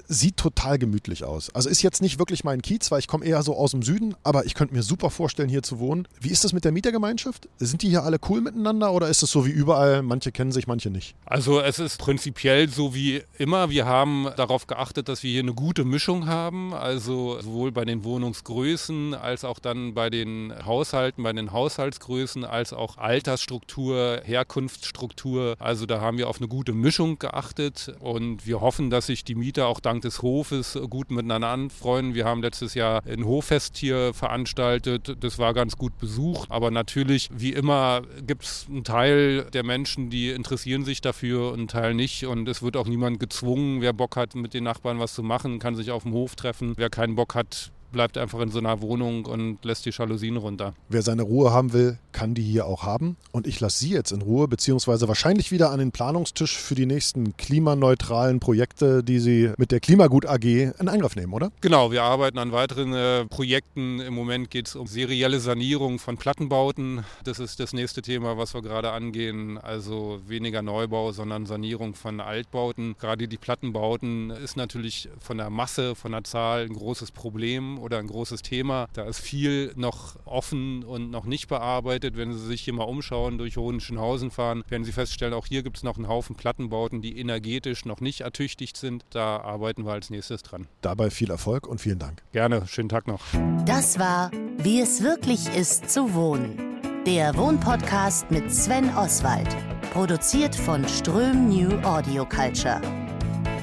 Sieht 0.08 0.36
total 0.36 0.78
gemütlich 0.78 1.24
aus. 1.24 1.54
Also 1.54 1.68
ist 1.68 1.82
jetzt 1.82 2.02
nicht 2.02 2.18
wirklich 2.18 2.44
mein 2.44 2.62
Kiez, 2.62 2.90
weil 2.90 2.98
ich 2.98 3.08
komme 3.08 3.24
eher 3.24 3.42
so 3.42 3.56
aus 3.56 3.72
dem 3.72 3.82
Süden, 3.82 4.14
aber 4.22 4.46
ich 4.46 4.54
könnte 4.54 4.74
mir 4.74 4.82
super 4.82 5.10
vorstellen, 5.10 5.48
hier 5.48 5.62
zu 5.62 5.78
wohnen. 5.78 6.08
Wie 6.20 6.30
ist 6.30 6.44
das 6.44 6.52
mit 6.52 6.64
der 6.64 6.72
Mietergemeinschaft? 6.72 7.48
Sind 7.58 7.82
die 7.82 7.88
hier 7.88 8.04
alle 8.04 8.18
cool 8.28 8.40
miteinander 8.40 8.92
oder 8.92 9.08
ist 9.08 9.22
es 9.22 9.30
so 9.30 9.46
wie 9.46 9.50
überall, 9.50 10.02
manche 10.02 10.32
kennen 10.32 10.52
sich, 10.52 10.66
manche 10.66 10.90
nicht? 10.90 11.14
Also 11.24 11.60
es 11.60 11.78
ist 11.78 11.98
prinzipiell 11.98 12.68
so 12.68 12.94
wie 12.94 13.22
immer. 13.38 13.70
Wir 13.70 13.86
haben 13.86 14.28
darauf 14.36 14.66
geachtet, 14.66 15.08
dass 15.08 15.22
wir 15.22 15.30
hier 15.30 15.42
eine 15.42 15.54
gute 15.54 15.84
Mischung 15.84 16.26
haben. 16.26 16.74
Also 16.74 17.40
sowohl 17.40 17.72
bei 17.72 17.84
den 17.84 18.04
Wohnungsgrößen 18.04 19.14
als 19.14 19.44
auch 19.44 19.58
dann 19.58 19.94
bei 19.94 20.10
den 20.10 20.52
Haushalten, 20.64 21.22
bei 21.22 21.32
den 21.32 21.52
Haushaltsgrößen, 21.52 22.44
als 22.44 22.72
auch 22.72 22.96
Altersstruktur, 22.98 24.20
Herkunftsstruktur. 24.24 25.56
Also 25.58 25.86
da 25.86 26.00
haben 26.00 26.18
wir 26.18 26.28
auf 26.28 26.38
eine 26.38 26.48
gute 26.48 26.72
Mischung 26.72 27.18
geachtet 27.18 27.95
und 28.00 28.46
wir 28.46 28.60
hoffen, 28.60 28.90
dass 28.90 29.06
sich 29.06 29.24
die 29.24 29.34
Mieter 29.34 29.66
auch 29.66 29.80
dank 29.80 30.02
des 30.02 30.22
Hofes 30.22 30.78
gut 30.88 31.10
miteinander 31.10 31.48
anfreuen. 31.48 32.14
Wir 32.14 32.24
haben 32.24 32.42
letztes 32.42 32.74
Jahr 32.74 33.02
ein 33.06 33.24
Hoffest 33.24 33.76
hier 33.76 34.12
veranstaltet. 34.14 35.16
Das 35.20 35.38
war 35.38 35.54
ganz 35.54 35.76
gut 35.76 35.98
besucht. 35.98 36.50
Aber 36.50 36.70
natürlich, 36.70 37.28
wie 37.32 37.52
immer, 37.52 38.02
gibt 38.26 38.44
es 38.44 38.66
einen 38.68 38.84
Teil 38.84 39.44
der 39.52 39.64
Menschen, 39.64 40.10
die 40.10 40.30
interessieren 40.30 40.84
sich 40.84 41.00
dafür 41.00 41.52
und 41.52 41.58
einen 41.58 41.68
Teil 41.68 41.94
nicht. 41.94 42.26
Und 42.26 42.48
es 42.48 42.62
wird 42.62 42.76
auch 42.76 42.86
niemand 42.86 43.20
gezwungen. 43.20 43.80
Wer 43.80 43.92
Bock 43.92 44.16
hat, 44.16 44.34
mit 44.34 44.54
den 44.54 44.64
Nachbarn 44.64 44.98
was 44.98 45.14
zu 45.14 45.22
machen, 45.22 45.58
kann 45.58 45.74
sich 45.74 45.90
auf 45.90 46.02
dem 46.02 46.12
Hof 46.12 46.36
treffen. 46.36 46.74
Wer 46.76 46.90
keinen 46.90 47.14
Bock 47.14 47.34
hat, 47.34 47.72
bleibt 47.92 48.18
einfach 48.18 48.40
in 48.40 48.50
so 48.50 48.58
einer 48.58 48.80
Wohnung 48.80 49.26
und 49.26 49.64
lässt 49.64 49.86
die 49.86 49.90
Jalousien 49.90 50.36
runter. 50.36 50.74
Wer 50.88 51.02
seine 51.02 51.22
Ruhe 51.22 51.52
haben 51.52 51.72
will, 51.72 51.98
kann 52.12 52.34
die 52.34 52.42
hier 52.42 52.66
auch 52.66 52.82
haben. 52.82 53.16
Und 53.32 53.46
ich 53.46 53.60
lasse 53.60 53.78
Sie 53.78 53.90
jetzt 53.90 54.12
in 54.12 54.22
Ruhe, 54.22 54.48
beziehungsweise 54.48 55.08
wahrscheinlich 55.08 55.52
wieder 55.52 55.70
an 55.70 55.78
den 55.78 55.92
Planungstisch 55.92 56.56
für 56.56 56.74
die 56.74 56.86
nächsten 56.86 57.36
klimaneutralen 57.36 58.40
Projekte, 58.40 59.02
die 59.02 59.18
Sie 59.18 59.52
mit 59.58 59.70
der 59.70 59.80
Klimagut 59.80 60.26
AG 60.26 60.44
in 60.44 60.88
Angriff 60.88 61.16
nehmen, 61.16 61.32
oder? 61.32 61.52
Genau, 61.60 61.90
wir 61.92 62.02
arbeiten 62.02 62.38
an 62.38 62.52
weiteren 62.52 62.92
äh, 62.92 63.26
Projekten. 63.26 64.00
Im 64.00 64.14
Moment 64.14 64.50
geht 64.50 64.68
es 64.68 64.76
um 64.76 64.86
serielle 64.86 65.40
Sanierung 65.40 65.98
von 65.98 66.16
Plattenbauten. 66.16 67.04
Das 67.24 67.38
ist 67.38 67.60
das 67.60 67.72
nächste 67.72 68.02
Thema, 68.02 68.38
was 68.38 68.54
wir 68.54 68.62
gerade 68.62 68.92
angehen. 68.92 69.58
Also 69.58 70.20
weniger 70.26 70.62
Neubau, 70.62 71.12
sondern 71.12 71.46
Sanierung 71.46 71.94
von 71.94 72.20
Altbauten. 72.20 72.96
Gerade 72.98 73.28
die 73.28 73.36
Plattenbauten 73.36 74.30
ist 74.30 74.56
natürlich 74.56 75.08
von 75.18 75.38
der 75.38 75.50
Masse, 75.50 75.94
von 75.94 76.12
der 76.12 76.24
Zahl 76.24 76.64
ein 76.64 76.72
großes 76.72 77.12
Problem 77.12 77.75
oder 77.78 77.98
ein 77.98 78.06
großes 78.06 78.42
Thema. 78.42 78.88
Da 78.92 79.04
ist 79.04 79.20
viel 79.20 79.72
noch 79.76 80.16
offen 80.24 80.84
und 80.84 81.10
noch 81.10 81.24
nicht 81.24 81.48
bearbeitet. 81.48 82.16
Wenn 82.16 82.32
Sie 82.32 82.46
sich 82.46 82.62
hier 82.62 82.74
mal 82.74 82.84
umschauen, 82.84 83.38
durch 83.38 83.56
Hohenschönhausen 83.56 84.30
fahren, 84.30 84.64
werden 84.68 84.84
Sie 84.84 84.92
feststellen, 84.92 85.34
auch 85.34 85.46
hier 85.46 85.62
gibt 85.62 85.76
es 85.76 85.82
noch 85.82 85.96
einen 85.96 86.08
Haufen 86.08 86.36
Plattenbauten, 86.36 87.02
die 87.02 87.18
energetisch 87.18 87.84
noch 87.84 88.00
nicht 88.00 88.22
ertüchtigt 88.22 88.76
sind. 88.76 89.04
Da 89.10 89.38
arbeiten 89.38 89.84
wir 89.84 89.92
als 89.92 90.10
nächstes 90.10 90.42
dran. 90.42 90.66
Dabei 90.80 91.10
viel 91.10 91.30
Erfolg 91.30 91.66
und 91.66 91.80
vielen 91.80 91.98
Dank. 91.98 92.22
Gerne, 92.32 92.66
schönen 92.66 92.88
Tag 92.88 93.06
noch. 93.06 93.20
Das 93.64 93.98
war 93.98 94.30
Wie 94.58 94.80
es 94.80 95.02
wirklich 95.02 95.54
ist 95.54 95.90
zu 95.90 96.14
wohnen. 96.14 96.58
Der 97.06 97.36
Wohnpodcast 97.36 98.30
mit 98.30 98.52
Sven 98.52 98.92
Oswald. 98.96 99.48
Produziert 99.92 100.54
von 100.54 100.86
Ström 100.88 101.48
New 101.48 101.70
Audio 101.82 102.26
Culture. 102.26 102.80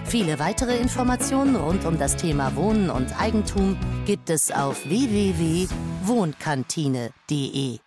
Viele 0.05 0.39
weitere 0.39 0.77
Informationen 0.77 1.55
rund 1.55 1.85
um 1.85 1.97
das 1.97 2.15
Thema 2.15 2.55
Wohnen 2.55 2.89
und 2.89 3.19
Eigentum 3.19 3.77
gibt 4.05 4.29
es 4.29 4.51
auf 4.51 4.87
www.wohnkantine.de. 4.87 7.82